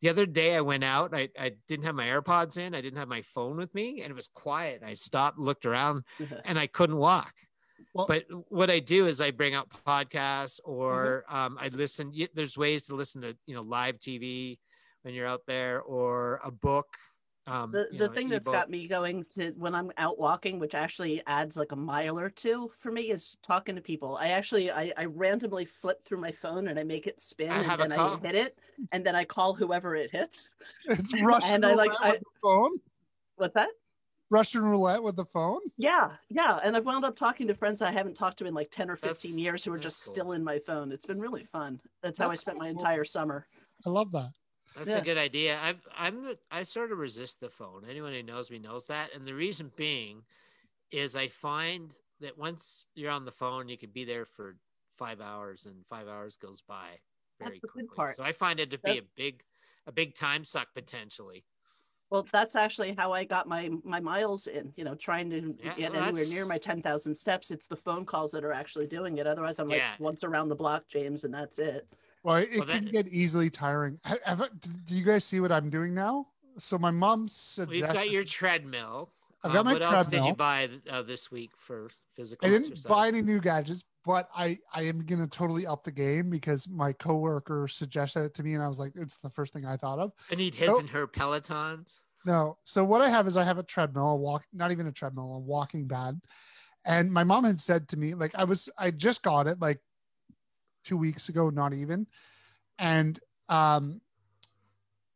The 0.00 0.08
other 0.10 0.26
day 0.26 0.54
I 0.54 0.60
went 0.60 0.84
out. 0.84 1.14
I, 1.14 1.28
I 1.38 1.52
didn't 1.68 1.86
have 1.86 1.94
my 1.94 2.06
AirPods 2.06 2.58
in. 2.58 2.74
I 2.74 2.80
didn't 2.80 2.98
have 2.98 3.08
my 3.08 3.22
phone 3.22 3.56
with 3.56 3.74
me, 3.74 4.02
and 4.02 4.10
it 4.10 4.14
was 4.14 4.28
quiet. 4.34 4.82
I 4.84 4.94
stopped, 4.94 5.38
looked 5.38 5.64
around, 5.66 6.04
and 6.44 6.58
I 6.58 6.66
couldn't 6.66 6.96
walk. 6.96 7.32
Well- 7.94 8.06
but 8.06 8.24
what 8.48 8.70
I 8.70 8.80
do 8.80 9.06
is 9.06 9.20
I 9.20 9.30
bring 9.30 9.54
out 9.54 9.68
podcasts 9.86 10.60
or 10.64 11.24
um, 11.28 11.58
I 11.60 11.68
listen. 11.68 12.12
There's 12.34 12.56
ways 12.56 12.84
to 12.84 12.94
listen 12.94 13.22
to 13.22 13.36
you 13.46 13.54
know 13.54 13.62
live 13.62 13.98
TV 13.98 14.58
when 15.02 15.14
you're 15.14 15.26
out 15.26 15.42
there 15.46 15.82
or 15.82 16.40
a 16.44 16.50
book. 16.50 16.86
Um, 17.46 17.70
the, 17.72 17.88
the 17.92 18.06
know, 18.08 18.12
thing 18.14 18.28
that's 18.30 18.46
ebook. 18.48 18.54
got 18.58 18.70
me 18.70 18.88
going 18.88 19.26
to 19.34 19.50
when 19.58 19.74
i'm 19.74 19.92
out 19.98 20.18
walking 20.18 20.58
which 20.58 20.74
actually 20.74 21.22
adds 21.26 21.58
like 21.58 21.72
a 21.72 21.76
mile 21.76 22.18
or 22.18 22.30
two 22.30 22.70
for 22.78 22.90
me 22.90 23.10
is 23.10 23.36
talking 23.42 23.74
to 23.74 23.82
people 23.82 24.16
i 24.16 24.28
actually 24.28 24.70
i, 24.70 24.90
I 24.96 25.04
randomly 25.04 25.66
flip 25.66 26.02
through 26.06 26.20
my 26.22 26.32
phone 26.32 26.68
and 26.68 26.78
i 26.78 26.84
make 26.84 27.06
it 27.06 27.20
spin 27.20 27.50
I 27.50 27.60
and 27.74 27.80
then 27.82 27.92
i 27.92 28.16
hit 28.22 28.34
it 28.34 28.58
and 28.92 29.04
then 29.04 29.14
i 29.14 29.24
call 29.24 29.52
whoever 29.52 29.94
it 29.94 30.10
hits 30.10 30.54
It's 30.86 31.12
Russian 31.20 31.56
And 31.56 31.66
I 31.66 31.74
like- 31.74 31.90
roulette 31.90 32.02
I- 32.02 32.10
with 32.12 32.20
the 32.20 32.40
phone. 32.42 32.70
what's 33.36 33.54
that 33.54 33.68
Russian 34.30 34.62
roulette 34.62 35.02
with 35.02 35.16
the 35.16 35.24
phone. 35.26 35.60
yeah 35.76 36.12
yeah 36.30 36.60
and 36.64 36.74
i've 36.74 36.86
wound 36.86 37.04
up 37.04 37.14
talking 37.14 37.46
to 37.48 37.54
friends 37.54 37.82
i 37.82 37.92
haven't 37.92 38.14
talked 38.16 38.38
to 38.38 38.46
in 38.46 38.54
like 38.54 38.70
10 38.70 38.88
or 38.88 38.96
15 38.96 39.10
That's- 39.32 39.38
years 39.38 39.62
who 39.62 39.72
are 39.74 39.78
just 39.78 40.02
cool. 40.06 40.14
still 40.14 40.32
in 40.32 40.42
my 40.42 40.58
phone 40.58 40.92
it's 40.92 41.04
been 41.04 41.20
really 41.20 41.44
fun 41.44 41.78
that's 42.02 42.18
how 42.18 42.24
i 42.24 42.28
That's 42.28 42.40
spent 42.40 42.56
my 42.56 42.68
entire 42.68 43.04
summer 43.04 43.46
I 43.86 43.90
love 43.90 44.12
that. 44.12 44.30
That's 44.74 44.88
Yeah. 44.88 44.98
a 44.98 45.02
good 45.04 45.18
idea. 45.18 45.58
I've 45.60 45.86
I'm 45.96 46.22
the 46.24 46.38
I 46.50 46.62
sort 46.62 46.90
of 46.92 46.98
resist 46.98 47.40
the 47.40 47.48
phone. 47.48 47.84
Anyone 47.88 48.12
who 48.12 48.22
knows 48.22 48.50
me 48.50 48.58
knows 48.58 48.86
that. 48.88 49.12
And 49.14 49.26
the 49.26 49.34
reason 49.34 49.70
being 49.76 50.24
is 50.90 51.14
I 51.16 51.28
find 51.28 51.96
that 52.20 52.36
once 52.36 52.86
you're 52.94 53.10
on 53.10 53.24
the 53.24 53.32
phone, 53.32 53.68
you 53.68 53.78
can 53.78 53.90
be 53.90 54.04
there 54.04 54.24
for 54.24 54.56
five 54.96 55.20
hours 55.20 55.66
and 55.66 55.84
five 55.86 56.08
hours 56.08 56.36
goes 56.36 56.60
by 56.60 56.98
very 57.38 57.52
That's 57.52 57.60
the 57.62 57.66
good 57.68 57.72
quickly. 57.72 57.96
part. 57.96 58.16
So 58.16 58.22
I 58.22 58.32
find 58.32 58.60
it 58.60 58.70
to 58.70 58.78
be 58.78 58.94
That- 58.94 58.98
a 59.04 59.08
big 59.16 59.44
a 59.86 59.92
big 59.92 60.14
time 60.14 60.44
suck 60.44 60.68
potentially. 60.74 61.44
Well, 62.10 62.26
that's 62.32 62.54
actually 62.56 62.94
how 62.94 63.12
I 63.12 63.24
got 63.24 63.46
my 63.48 63.70
my 63.84 64.00
miles 64.00 64.46
in. 64.48 64.72
You 64.76 64.84
know, 64.84 64.94
trying 64.96 65.30
to 65.30 65.56
Yeah, 65.62 65.74
get 65.76 65.92
well, 65.92 66.04
anywhere 66.04 66.26
near 66.26 66.46
my 66.46 66.58
ten 66.58 66.82
thousand 66.82 67.14
steps. 67.14 67.50
It's 67.50 67.66
the 67.66 67.76
phone 67.76 68.04
calls 68.06 68.30
that 68.32 68.44
are 68.44 68.52
actually 68.52 68.86
doing 68.88 69.18
it. 69.18 69.26
Otherwise, 69.26 69.58
I'm 69.60 69.68
like 69.68 69.82
once 70.00 70.24
around 70.24 70.48
the 70.48 70.54
block, 70.56 70.86
James, 70.88 71.22
and 71.24 71.32
that's 71.32 71.58
it. 71.58 71.86
Well, 72.24 72.36
it 72.36 72.48
Well, 72.56 72.66
can 72.66 72.84
that- 72.86 72.90
get 72.92 73.08
easily 73.08 73.50
tiring. 73.50 73.98
Ha- 74.04 74.16
Have, 74.24 74.48
do 74.84 74.96
you 74.96 75.04
guys 75.04 75.24
see 75.24 75.40
what 75.40 75.52
I'm 75.52 75.70
doing 75.70 75.94
now? 75.94 76.28
So 76.56 76.78
my 76.78 76.90
mom 76.90 77.28
We've 77.68 77.82
got 77.82 78.10
your 78.10 78.22
treadmill. 78.22 79.12
I've 79.42 79.52
got 79.52 79.58
Um, 79.60 79.66
my 79.66 79.72
what 79.74 79.82
else 79.82 80.06
did 80.06 80.24
you 80.24 80.32
buy 80.34 80.70
uh, 80.88 81.02
this 81.02 81.30
week 81.30 81.50
for 81.58 81.90
physical 82.14 82.46
I 82.48 82.50
didn't 82.50 82.68
exercise? 82.72 82.88
buy 82.88 83.08
any 83.08 83.20
new 83.20 83.40
gadgets, 83.40 83.84
but 84.04 84.26
I 84.34 84.58
I 84.72 84.82
am 84.84 85.04
gonna 85.04 85.26
totally 85.26 85.66
up 85.66 85.84
the 85.84 85.92
game 85.92 86.30
because 86.30 86.66
my 86.66 86.94
coworker 86.94 87.68
suggested 87.68 88.24
it 88.24 88.34
to 88.34 88.42
me, 88.42 88.54
and 88.54 88.62
I 88.62 88.68
was 88.68 88.78
like, 88.78 88.92
it's 88.94 89.18
the 89.18 89.28
first 89.28 89.52
thing 89.52 89.66
I 89.66 89.76
thought 89.76 89.98
of. 89.98 90.12
I 90.32 90.36
need 90.36 90.54
his 90.54 90.70
Oh. 90.70 90.78
and 90.78 90.88
her 90.90 91.06
Pelotons. 91.06 92.00
No. 92.24 92.56
So 92.64 92.84
what 92.86 93.02
I 93.02 93.10
have 93.10 93.26
is 93.26 93.36
I 93.36 93.44
have 93.44 93.58
a 93.58 93.62
treadmill, 93.62 94.08
a 94.08 94.16
walk, 94.16 94.46
not 94.54 94.72
even 94.72 94.86
a 94.86 94.92
treadmill, 94.92 95.34
a 95.34 95.38
walking 95.38 95.86
pad. 95.86 96.22
And 96.86 97.12
my 97.12 97.24
mom 97.24 97.44
had 97.44 97.60
said 97.60 97.86
to 97.88 97.98
me, 97.98 98.14
like 98.14 98.34
I 98.34 98.44
was, 98.44 98.70
I 98.78 98.92
just 98.92 99.22
got 99.22 99.46
it 99.46 99.60
like 99.60 99.80
two 100.84 100.96
weeks 100.96 101.28
ago, 101.28 101.50
not 101.50 101.72
even. 101.72 102.06
And 102.78 103.18
um 103.48 104.00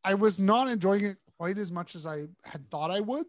I 0.03 0.13
was 0.13 0.39
not 0.39 0.69
enjoying 0.69 1.05
it 1.05 1.17
quite 1.37 1.57
as 1.57 1.71
much 1.71 1.95
as 1.95 2.05
I 2.05 2.25
had 2.43 2.69
thought 2.69 2.91
I 2.91 2.99
would. 2.99 3.25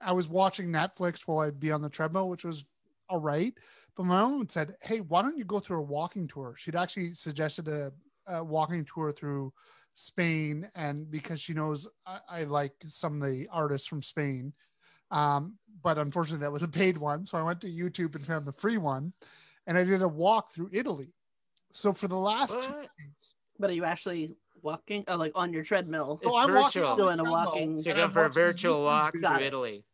I 0.00 0.12
was 0.12 0.28
watching 0.28 0.68
Netflix 0.68 1.22
while 1.26 1.40
I'd 1.40 1.60
be 1.60 1.72
on 1.72 1.82
the 1.82 1.88
treadmill, 1.88 2.28
which 2.28 2.44
was 2.44 2.64
all 3.08 3.20
right. 3.20 3.54
But 3.96 4.04
my 4.04 4.20
mom 4.20 4.48
said, 4.48 4.76
Hey, 4.82 5.00
why 5.00 5.22
don't 5.22 5.38
you 5.38 5.44
go 5.44 5.58
through 5.58 5.78
a 5.78 5.82
walking 5.82 6.28
tour? 6.28 6.54
She'd 6.56 6.76
actually 6.76 7.12
suggested 7.12 7.68
a, 7.68 7.92
a 8.26 8.44
walking 8.44 8.84
tour 8.84 9.12
through 9.12 9.52
Spain, 9.94 10.68
and 10.74 11.10
because 11.10 11.40
she 11.40 11.54
knows 11.54 11.88
I, 12.06 12.18
I 12.28 12.44
like 12.44 12.74
some 12.86 13.22
of 13.22 13.28
the 13.28 13.48
artists 13.50 13.88
from 13.88 14.02
Spain. 14.02 14.52
Um, 15.10 15.56
but 15.82 15.98
unfortunately, 15.98 16.44
that 16.44 16.52
was 16.52 16.62
a 16.62 16.68
paid 16.68 16.98
one. 16.98 17.24
So 17.24 17.38
I 17.38 17.42
went 17.42 17.60
to 17.62 17.68
YouTube 17.68 18.14
and 18.14 18.26
found 18.26 18.44
the 18.44 18.52
free 18.52 18.76
one, 18.76 19.12
and 19.66 19.78
I 19.78 19.84
did 19.84 20.02
a 20.02 20.08
walk 20.08 20.52
through 20.52 20.70
Italy. 20.72 21.14
So 21.76 21.92
for 21.92 22.08
the 22.08 22.16
last 22.16 22.52
two 22.52 22.58
What? 22.58 22.80
days, 22.82 23.34
But 23.58 23.70
are 23.70 23.74
you 23.74 23.84
actually 23.84 24.34
walking? 24.62 25.04
Oh, 25.08 25.16
like 25.16 25.32
on 25.34 25.52
your 25.52 25.62
treadmill? 25.62 26.18
It's 26.22 26.30
so 26.30 26.36
I'm 26.38 26.50
virtual. 26.50 26.86
on 26.86 26.96
the 26.96 27.04
Doing 27.04 27.20
a 27.20 27.30
walking- 27.30 27.82
So 27.82 27.90
you're 27.90 27.96
going 27.96 28.06
I'm 28.08 28.12
for 28.14 28.24
a 28.24 28.30
virtual 28.30 28.82
walk 28.82 29.12
through 29.12 29.20
Got. 29.20 29.42
Italy. 29.42 29.84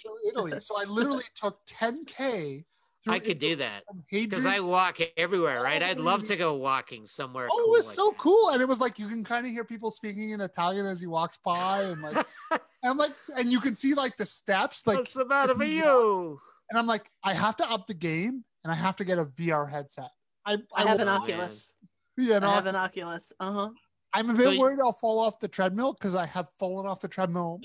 through 0.00 0.28
Italy. 0.28 0.58
So 0.60 0.80
I 0.80 0.84
literally 0.84 1.24
took 1.34 1.60
10k. 1.66 2.64
Through 3.04 3.12
I 3.12 3.18
could 3.20 3.38
do 3.38 3.56
that 3.56 3.84
because 4.10 4.44
I 4.44 4.58
walk 4.60 4.98
everywhere, 5.16 5.62
right? 5.62 5.80
I'd 5.82 6.00
love 6.00 6.24
to 6.24 6.34
oh, 6.34 6.38
go 6.38 6.54
walking 6.54 7.06
somewhere. 7.06 7.46
Oh, 7.50 7.56
cool 7.56 7.66
it 7.74 7.76
was 7.76 7.86
like 7.86 7.94
so 7.94 8.08
that. 8.10 8.18
cool, 8.18 8.48
and 8.50 8.60
it 8.60 8.66
was 8.68 8.80
like 8.80 8.98
you 8.98 9.06
can 9.06 9.22
kind 9.22 9.46
of 9.46 9.52
hear 9.52 9.64
people 9.64 9.92
speaking 9.92 10.30
in 10.30 10.40
Italian 10.40 10.84
as 10.84 11.00
he 11.00 11.06
walks 11.06 11.38
by, 11.44 11.82
and 11.82 12.02
like, 12.02 12.26
and 12.82 12.98
like, 12.98 13.12
and 13.36 13.52
you 13.52 13.60
can 13.60 13.76
see 13.76 13.94
like 13.94 14.16
the 14.16 14.26
steps, 14.26 14.84
like, 14.84 14.96
What's 14.96 15.12
the 15.14 15.24
matter 15.26 15.54
with 15.54 15.68
he 15.68 15.76
you? 15.76 16.40
and 16.70 16.78
I'm 16.78 16.88
like, 16.88 17.08
I 17.22 17.34
have 17.34 17.56
to 17.58 17.70
up 17.70 17.86
the 17.86 17.94
game, 17.94 18.44
and 18.64 18.72
I 18.72 18.74
have 18.74 18.96
to 18.96 19.04
get 19.04 19.18
a 19.18 19.26
VR 19.26 19.70
headset. 19.70 20.10
I, 20.48 20.56
I 20.74 20.82
have 20.88 20.98
will- 20.98 21.02
an 21.02 21.08
Oculus. 21.08 21.72
Yeah, 22.16 22.36
I 22.36 22.38
no, 22.40 22.50
have 22.50 22.66
an 22.66 22.74
Oculus. 22.76 23.32
Uh 23.38 23.52
huh. 23.52 23.68
I'm 24.14 24.30
a 24.30 24.32
So 24.32 24.38
bit 24.44 24.54
you- 24.54 24.60
worried 24.60 24.78
I'll 24.80 24.92
fall 24.92 25.20
off 25.20 25.38
the 25.38 25.48
treadmill 25.48 25.92
because 25.92 26.14
I 26.14 26.26
have 26.26 26.48
fallen 26.58 26.86
off 26.86 27.00
the 27.00 27.08
treadmill 27.08 27.60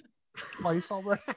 twice 0.62 0.92
already. 0.92 1.22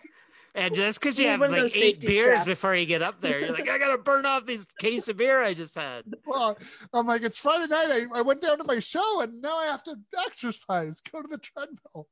And 0.59 0.75
just 0.75 0.99
because 0.99 1.19
you 1.19 1.27
You 1.27 1.33
have 1.33 1.41
like 1.41 1.77
eight 1.77 2.01
beers 2.01 2.41
straps. 2.41 2.45
before 2.47 2.75
you 2.75 2.87
get 2.87 3.03
up 3.03 3.21
there, 3.21 3.41
you're 3.41 3.53
like, 3.53 3.69
I 3.69 3.77
gotta 3.77 3.99
burn 3.99 4.25
off 4.25 4.47
these 4.47 4.65
case 4.81 5.07
of 5.09 5.19
beer 5.19 5.43
I 5.43 5.53
just 5.53 5.75
had. 5.75 6.05
Well, 6.27 6.57
I'm 6.95 7.07
like, 7.07 7.21
it's 7.21 7.37
Friday 7.37 7.67
night. 7.67 7.89
I, 8.15 8.19
I 8.21 8.23
went 8.23 8.41
down 8.41 8.57
to 8.57 8.65
my 8.65 8.79
show 8.79 9.21
and 9.21 9.43
now 9.43 9.59
I 9.59 9.67
have 9.67 9.83
to 9.83 9.97
exercise, 10.25 11.03
go 11.13 11.21
to 11.21 11.29
the 11.29 11.37
treadmill. 11.37 12.09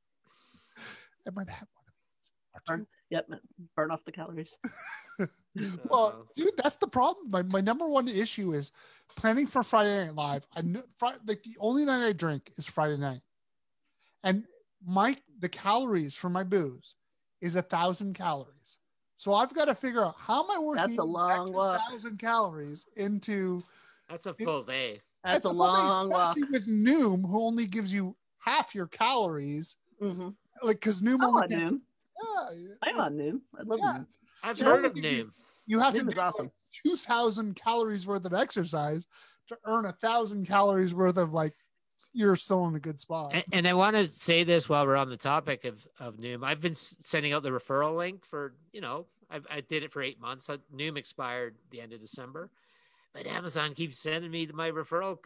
I 1.27 1.31
might 1.33 1.49
have 1.49 1.67
one 1.73 1.85
of 1.87 1.93
these. 2.19 2.85
Or 3.11 3.21
two. 3.21 3.25
Yep, 3.29 3.41
burn 3.75 3.91
off 3.91 4.05
the 4.05 4.11
calories. 4.11 4.55
Well, 5.89 6.27
dude, 6.35 6.51
that's 6.57 6.75
the 6.75 6.87
problem. 6.87 7.31
My, 7.31 7.41
my 7.43 7.61
number 7.61 7.87
one 7.87 8.09
issue 8.09 8.51
is 8.51 8.73
planning 9.15 9.47
for 9.47 9.63
Friday 9.63 10.05
Night 10.05 10.13
Live. 10.15 10.47
I 10.55 10.61
know 10.61 10.83
Friday, 10.97 11.19
like 11.25 11.43
the 11.43 11.55
only 11.59 11.85
night 11.85 12.05
I 12.05 12.11
drink 12.11 12.51
is 12.57 12.65
Friday 12.65 12.97
night, 12.97 13.21
and 14.23 14.43
my 14.85 15.15
the 15.39 15.47
calories 15.49 16.15
for 16.15 16.29
my 16.29 16.43
booze 16.43 16.95
is 17.41 17.55
a 17.55 17.61
thousand 17.61 18.15
calories. 18.15 18.77
So 19.17 19.33
I've 19.33 19.53
got 19.53 19.65
to 19.65 19.75
figure 19.75 20.03
out 20.03 20.15
how 20.17 20.43
am 20.43 20.51
I 20.51 20.59
working 20.59 20.87
That's 20.87 20.97
a 20.97 21.03
long 21.03 21.53
walk. 21.53 21.81
thousand 21.89 22.19
calories 22.19 22.85
into 22.97 23.63
that's 24.09 24.25
a 24.25 24.33
full 24.33 24.63
day. 24.63 25.01
That's 25.23 25.45
a 25.45 25.53
full 25.53 25.71
day, 25.71 25.87
long 25.87 26.09
walk. 26.09 26.35
with 26.51 26.67
Noom, 26.67 27.25
who 27.25 27.39
only 27.41 27.65
gives 27.65 27.93
you 27.93 28.15
half 28.39 28.75
your 28.75 28.87
calories. 28.87 29.77
hmm 29.99 30.29
Like 30.61 30.81
because 30.81 31.01
Noom 31.01 31.19
I'm 31.21 31.25
only 31.25 31.47
gives, 31.47 31.71
Noom. 31.71 31.81
Yeah, 32.21 32.67
I'm 32.83 32.99
on 32.99 33.17
Noom. 33.17 33.41
I 33.57 33.63
love 33.63 33.79
Yeah. 33.79 33.93
Noom. 33.93 34.07
I've 34.43 34.57
Yeah, 34.59 34.65
heard 34.65 34.85
of 34.85 34.97
you- 34.97 35.03
Noom. 35.03 35.31
you 35.65 35.79
have 35.79 35.93
to 35.95 36.01
Noom 36.03 36.07
is 36.09 36.13
do 36.13 36.19
awesome. 36.19 36.45
like 36.45 36.53
two 36.71 36.97
thousand 36.97 37.55
calories 37.55 38.05
worth 38.07 38.25
of 38.25 38.33
exercise 38.33 39.07
to 39.47 39.57
earn 39.65 39.85
a 39.85 39.93
thousand 39.93 40.45
calories 40.47 40.93
worth 40.93 41.17
of 41.17 41.33
like 41.33 41.53
you're 42.13 42.35
still 42.35 42.65
in 42.67 42.75
a 42.75 42.79
good 42.79 42.99
spot. 42.99 43.31
And, 43.33 43.43
and 43.51 43.67
I 43.67 43.73
want 43.73 43.95
to 43.97 44.09
say 44.09 44.43
this 44.45 44.69
while 44.69 44.85
we're 44.87 44.95
on 44.95 45.09
the 45.09 45.17
topic 45.17 45.65
of, 45.65 45.85
of 45.99 46.15
Noom. 46.17 46.45
I've 46.45 46.61
been 46.61 46.73
sending 46.75 47.33
out 47.33 47.43
the 47.43 47.49
referral 47.49 47.97
link 47.97 48.25
for, 48.25 48.53
you 48.71 48.79
know, 48.79 49.05
I've, 49.29 49.45
I 49.51 49.59
did 49.61 49.83
it 49.83 49.91
for 49.91 50.01
eight 50.01 50.19
months. 50.21 50.49
Uh, 50.49 50.57
Noom 50.73 50.97
expired 50.97 51.55
the 51.71 51.81
end 51.81 51.91
of 51.91 51.99
December, 51.99 52.49
but 53.13 53.25
Amazon 53.27 53.73
keeps 53.73 53.99
sending 53.99 54.31
me 54.31 54.47
my 54.53 54.71
referral 54.71 55.17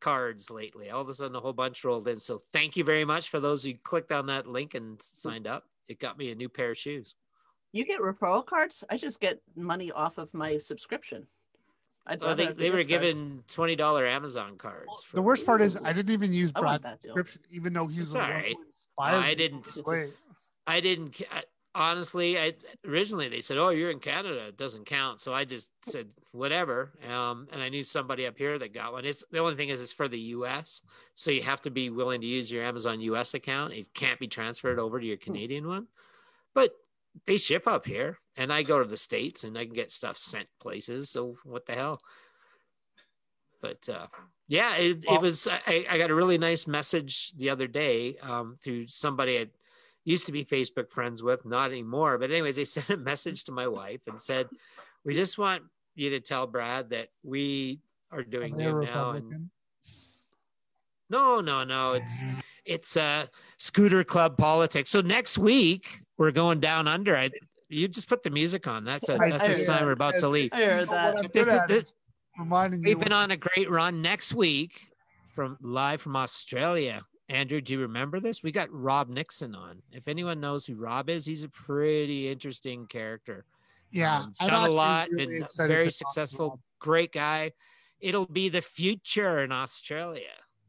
cards 0.00 0.48
lately. 0.48 0.88
All 0.90 1.02
of 1.02 1.08
a 1.10 1.14
sudden, 1.14 1.36
a 1.36 1.40
whole 1.40 1.52
bunch 1.52 1.84
rolled 1.84 2.08
in. 2.08 2.16
So 2.18 2.40
thank 2.52 2.76
you 2.76 2.84
very 2.84 3.04
much 3.04 3.28
for 3.28 3.40
those 3.40 3.62
who 3.62 3.74
clicked 3.74 4.12
on 4.12 4.26
that 4.26 4.46
link 4.46 4.74
and 4.74 5.00
signed 5.02 5.46
up. 5.46 5.64
It 5.88 5.98
got 5.98 6.18
me 6.18 6.30
a 6.30 6.34
new 6.34 6.48
pair 6.48 6.70
of 6.70 6.76
shoes. 6.78 7.14
You 7.72 7.84
get 7.84 8.00
referral 8.00 8.44
cards? 8.44 8.84
I 8.90 8.96
just 8.96 9.20
get 9.20 9.40
money 9.56 9.90
off 9.90 10.18
of 10.18 10.32
my 10.34 10.58
subscription. 10.58 11.26
I'd 12.06 12.22
Oh, 12.22 12.34
they, 12.34 12.46
they 12.52 12.70
were 12.70 12.76
cards. 12.76 12.88
given 12.88 13.42
twenty 13.48 13.76
dollar 13.76 14.06
Amazon 14.06 14.56
cards. 14.56 15.04
the 15.12 15.20
worst 15.20 15.44
part 15.44 15.60
is 15.60 15.76
I 15.84 15.92
didn't 15.92 16.12
even 16.12 16.32
use 16.32 16.52
I 16.54 16.60
Brad's 16.60 16.88
subscription, 17.02 17.42
even 17.50 17.72
though 17.74 17.86
he 17.86 18.00
was 18.00 18.08
It's 18.08 18.12
the 18.14 18.18
one 18.20 18.26
all 18.32 18.38
who 18.38 18.44
right. 18.44 18.56
inspired 18.66 19.24
I 19.24 19.34
didn't- 19.34 19.78
Wait. 19.86 20.10
I 20.66 20.80
didn't 20.80 21.20
I, 21.30 21.42
honestly. 21.74 22.38
I 22.38 22.54
originally 22.86 23.28
they 23.28 23.40
said, 23.40 23.58
"Oh, 23.58 23.70
you're 23.70 23.90
in 23.90 24.00
Canada, 24.00 24.48
it 24.48 24.58
doesn't 24.58 24.86
count." 24.86 25.20
So 25.20 25.32
I 25.32 25.44
just 25.44 25.70
said 25.82 26.08
whatever. 26.32 26.92
Um, 27.08 27.48
and 27.52 27.62
I 27.62 27.68
knew 27.68 27.82
somebody 27.82 28.26
up 28.26 28.36
here 28.36 28.58
that 28.58 28.74
got 28.74 28.92
one. 28.92 29.04
It's 29.04 29.24
the 29.30 29.38
only 29.38 29.56
thing 29.56 29.68
is 29.68 29.80
it's 29.80 29.92
for 29.92 30.08
the 30.08 30.18
U.S., 30.18 30.82
so 31.14 31.30
you 31.30 31.42
have 31.42 31.62
to 31.62 31.70
be 31.70 31.90
willing 31.90 32.20
to 32.20 32.26
use 32.26 32.50
your 32.50 32.64
Amazon 32.64 33.00
U.S. 33.00 33.34
account. 33.34 33.72
It 33.72 33.92
can't 33.94 34.20
be 34.20 34.28
transferred 34.28 34.78
over 34.78 35.00
to 35.00 35.06
your 35.06 35.16
Canadian 35.16 35.66
one. 35.66 35.86
But 36.54 36.70
they 37.26 37.36
ship 37.36 37.66
up 37.66 37.86
here, 37.86 38.18
and 38.36 38.52
I 38.52 38.62
go 38.62 38.82
to 38.82 38.88
the 38.88 38.96
states, 38.96 39.44
and 39.44 39.56
I 39.56 39.64
can 39.64 39.74
get 39.74 39.92
stuff 39.92 40.18
sent 40.18 40.48
places. 40.60 41.10
So 41.10 41.36
what 41.44 41.66
the 41.66 41.74
hell? 41.74 42.00
But 43.60 43.88
uh, 43.88 44.06
yeah, 44.46 44.76
it, 44.76 45.04
it 45.04 45.20
was. 45.20 45.48
I, 45.48 45.86
I 45.90 45.98
got 45.98 46.10
a 46.10 46.14
really 46.14 46.38
nice 46.38 46.66
message 46.66 47.32
the 47.36 47.50
other 47.50 47.66
day 47.66 48.16
um, 48.22 48.56
through 48.62 48.86
somebody 48.86 49.38
I 49.38 49.46
used 50.08 50.26
to 50.26 50.32
be 50.32 50.44
Facebook 50.44 50.90
friends 50.90 51.22
with, 51.22 51.44
not 51.44 51.70
anymore. 51.70 52.16
But 52.18 52.30
anyways, 52.30 52.56
they 52.56 52.64
sent 52.76 52.90
a 52.90 52.96
message 52.96 53.44
to 53.44 53.52
my 53.52 53.66
wife 53.68 54.00
and 54.06 54.20
said, 54.20 54.48
"We 55.04 55.12
just 55.14 55.38
want 55.38 55.62
you 55.94 56.10
to 56.10 56.20
tell 56.20 56.46
Brad 56.46 56.90
that 56.90 57.08
we 57.22 57.80
are 58.10 58.20
Are 58.20 58.24
doing 58.24 58.54
they 58.54 58.64
a 58.64 58.72
new 58.72 58.84
now." 58.84 59.10
And 59.12 59.50
no, 61.10 61.40
no, 61.40 61.64
no, 61.64 61.92
it's 61.94 62.22
it's 62.64 62.96
uh, 62.96 63.26
scooter 63.58 64.04
club 64.04 64.36
politics. 64.36 64.90
So 64.90 65.00
next 65.00 65.38
week 65.38 66.00
we're 66.16 66.30
going 66.32 66.60
down 66.60 66.88
under. 66.88 67.16
I 67.16 67.30
you 67.70 67.86
just 67.86 68.08
put 68.08 68.22
the 68.22 68.30
music 68.30 68.66
on. 68.66 68.84
That's 68.84 69.08
a 69.10 69.14
I 69.16 69.30
that's 69.30 69.44
a 69.44 69.46
heard 69.48 69.56
sign 69.56 69.76
that. 69.80 69.84
we're 69.86 69.92
about 69.92 70.14
As- 70.14 70.22
to 70.22 70.28
leave. 70.28 70.50
I 70.52 70.64
heard 70.64 70.88
that. 70.88 71.14
what 71.14 71.32
This 71.32 71.44
good 71.46 71.50
is- 71.50 71.60
at 71.60 71.68
this- 71.68 71.94
reminding 72.38 72.80
We've 72.80 72.90
you. 72.90 73.04
been 73.04 73.12
on 73.12 73.30
a 73.32 73.36
great 73.36 73.68
run. 73.70 74.00
Next 74.00 74.32
week 74.32 74.88
from 75.34 75.56
live 75.60 76.00
from 76.00 76.16
Australia. 76.16 77.02
Andrew, 77.28 77.60
do 77.60 77.74
you 77.74 77.80
remember 77.80 78.20
this? 78.20 78.42
We 78.42 78.52
got 78.52 78.72
Rob 78.72 79.08
Nixon 79.08 79.54
on. 79.54 79.82
If 79.92 80.08
anyone 80.08 80.40
knows 80.40 80.64
who 80.64 80.76
Rob 80.76 81.10
is, 81.10 81.26
he's 81.26 81.44
a 81.44 81.48
pretty 81.48 82.28
interesting 82.30 82.86
character. 82.86 83.44
yeah, 83.90 84.20
Um, 84.20 84.34
I'm 84.40 84.48
done 84.50 84.68
a 84.70 84.72
lot, 84.72 85.10
really 85.10 85.26
been 85.40 85.46
very 85.58 85.90
to 85.90 85.90
talk 85.90 85.90
to 85.90 85.90
successful, 85.90 86.60
great 86.78 87.12
guy. 87.12 87.52
It'll 88.00 88.26
be 88.26 88.48
the 88.48 88.62
future 88.62 89.44
in 89.44 89.52
Australia. 89.52 90.22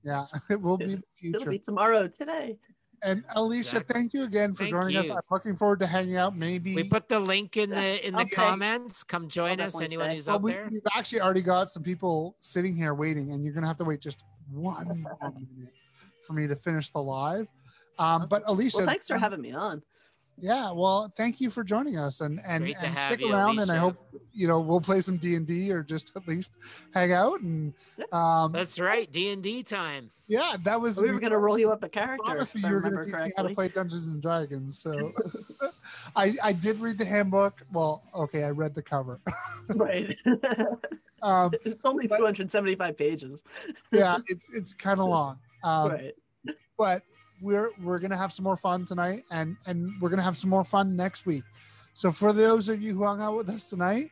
Yeah, 0.04 0.26
it 0.50 0.62
will 0.62 0.78
be 0.78 0.96
the 0.96 1.04
future. 1.16 1.38
It'll 1.42 1.52
be 1.52 1.60
tomorrow 1.60 2.08
today. 2.08 2.58
And 3.02 3.24
Alicia, 3.36 3.78
Exactly. 3.78 3.94
thank 3.94 4.14
you 4.14 4.24
again 4.24 4.52
for 4.52 4.64
Thank 4.64 4.72
joining 4.72 4.98
us. 4.98 5.10
I'm 5.10 5.22
looking 5.32 5.56
forward 5.56 5.80
to 5.80 5.88
hanging 5.88 6.18
out. 6.18 6.36
Maybe 6.36 6.76
We 6.76 6.84
put 6.84 7.08
the 7.08 7.18
link 7.22 7.56
in 7.56 7.70
the 7.70 8.06
in 8.06 8.14
the 8.14 8.20
Okay. 8.24 8.36
comments. 8.36 9.06
Come 9.06 9.30
join 9.30 9.62
us. 9.62 9.80
Anyone 9.80 10.08
stay. 10.08 10.16
who's 10.16 10.28
well, 10.28 10.36
out 10.36 10.42
we, 10.42 10.52
there. 10.52 10.68
we've 10.70 10.82
actually 10.94 11.22
already 11.22 11.42
got 11.42 11.70
some 11.70 11.82
people 11.82 12.36
sitting 12.40 12.76
here 12.76 12.94
waiting, 12.94 13.32
and 13.32 13.46
you're 13.46 13.54
gonna 13.54 13.68
have 13.68 13.78
to 13.78 13.86
wait 13.86 14.02
just 14.02 14.26
one 14.52 15.08
minute 15.22 15.74
for 16.30 16.34
me 16.34 16.48
to 16.48 16.56
finish 16.56 16.92
the 16.92 17.02
live. 17.02 17.48
Um, 17.98 18.28
but 18.30 18.44
Alicia, 18.46 18.78
Well, 18.78 18.86
thanks 18.86 19.08
for 19.08 19.18
having 19.18 19.42
me 19.42 19.52
on. 19.52 19.82
yeah, 20.38 20.72
well, 20.72 21.12
thank 21.18 21.42
you 21.42 21.50
for 21.50 21.64
joining 21.64 21.98
us, 21.98 22.22
and 22.22 22.40
and, 22.48 22.64
and 22.66 22.98
stick 23.00 23.20
you, 23.20 23.34
around. 23.34 23.60
And 23.60 23.70
I 23.72 23.78
hope 23.78 23.98
you 24.32 24.48
know 24.48 24.60
we'll 24.60 24.80
play 24.80 25.02
some 25.02 25.18
D 25.18 25.36
and 25.36 25.46
D 25.46 25.72
or 25.74 25.82
just 25.82 26.16
at 26.16 26.28
least 26.28 26.54
hang 26.94 27.12
out. 27.12 27.42
And 27.42 27.74
um, 28.14 28.52
That's 28.54 28.80
right. 28.80 29.12
D 29.12 29.32
and 29.32 29.42
D 29.44 29.64
time. 29.64 30.12
yeah, 30.28 30.56
that 30.64 30.80
was 30.80 31.02
We 31.02 31.12
were 31.12 31.20
going 31.20 31.32
to 31.32 31.40
roll 31.40 31.60
you 31.60 31.72
up 31.72 31.84
a 31.84 31.90
character, 31.90 32.24
promised 32.24 32.56
me 32.56 32.62
you 32.62 32.74
were 32.74 32.80
going 32.80 32.94
to 32.94 33.00
remember 33.00 33.18
teach 33.18 33.28
me 33.28 33.34
how 33.36 33.44
to 33.44 33.54
play 33.56 33.68
Dungeons 33.68 34.08
and 34.08 34.22
Dragons. 34.22 34.78
So 34.80 35.12
I 36.16 36.34
I 36.44 36.54
did 36.54 36.80
read 36.80 37.00
the 37.00 37.06
handbook. 37.06 37.64
Well, 37.74 38.04
okay, 38.14 38.44
I 38.44 38.52
read 38.52 38.76
the 38.76 38.84
cover. 38.84 39.20
right. 39.76 40.18
Um, 41.22 41.52
it's 41.66 41.84
only 41.84 42.08
275 42.08 42.98
pages. 42.98 43.44
yeah, 43.92 44.20
it's 44.28 44.54
it's 44.54 44.72
kind 44.74 45.02
of 45.02 45.10
long. 45.10 45.38
Um, 45.66 45.92
right. 45.92 46.14
But 46.80 47.04
we're 47.42 47.70
we're 47.84 48.00
gonna 48.00 48.18
have 48.18 48.34
some 48.34 48.44
more 48.44 48.58
fun 48.58 48.86
tonight 48.86 49.24
and 49.30 49.56
and 49.68 49.94
we're 50.02 50.10
gonna 50.10 50.24
have 50.24 50.36
some 50.36 50.50
more 50.50 50.64
fun 50.64 50.96
next 50.96 51.28
week 51.28 51.44
so 51.94 52.12
for 52.12 52.34
those 52.34 52.68
of 52.68 52.82
you 52.82 52.96
who 52.96 53.04
hung 53.04 53.22
out 53.22 53.38
with 53.38 53.50
us 53.50 53.70
tonight 53.70 54.10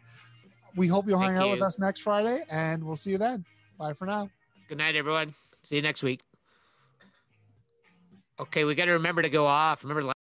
we 0.76 0.88
hope 0.88 1.08
you'll 1.08 1.18
hang 1.18 1.30
Thank 1.30 1.42
out 1.42 1.50
with 1.50 1.62
us 1.64 1.80
next 1.80 2.02
friday 2.02 2.44
and 2.52 2.84
we'll 2.84 2.96
see 2.96 3.10
you 3.10 3.18
then 3.18 3.44
bye 3.80 3.94
for 3.94 4.06
now 4.06 4.30
Good 4.68 4.80
night, 4.80 4.98
everyone. 4.98 5.34
See 5.64 5.78
you 5.78 5.82
next 5.82 6.04
week. 6.04 6.22
Okay, 8.38 8.66
we 8.66 8.76
got 8.76 8.86
to 8.86 8.92
remember 8.92 9.22
to 9.22 9.30
go 9.30 9.46
off. 9.46 9.82
Remember 9.84 10.04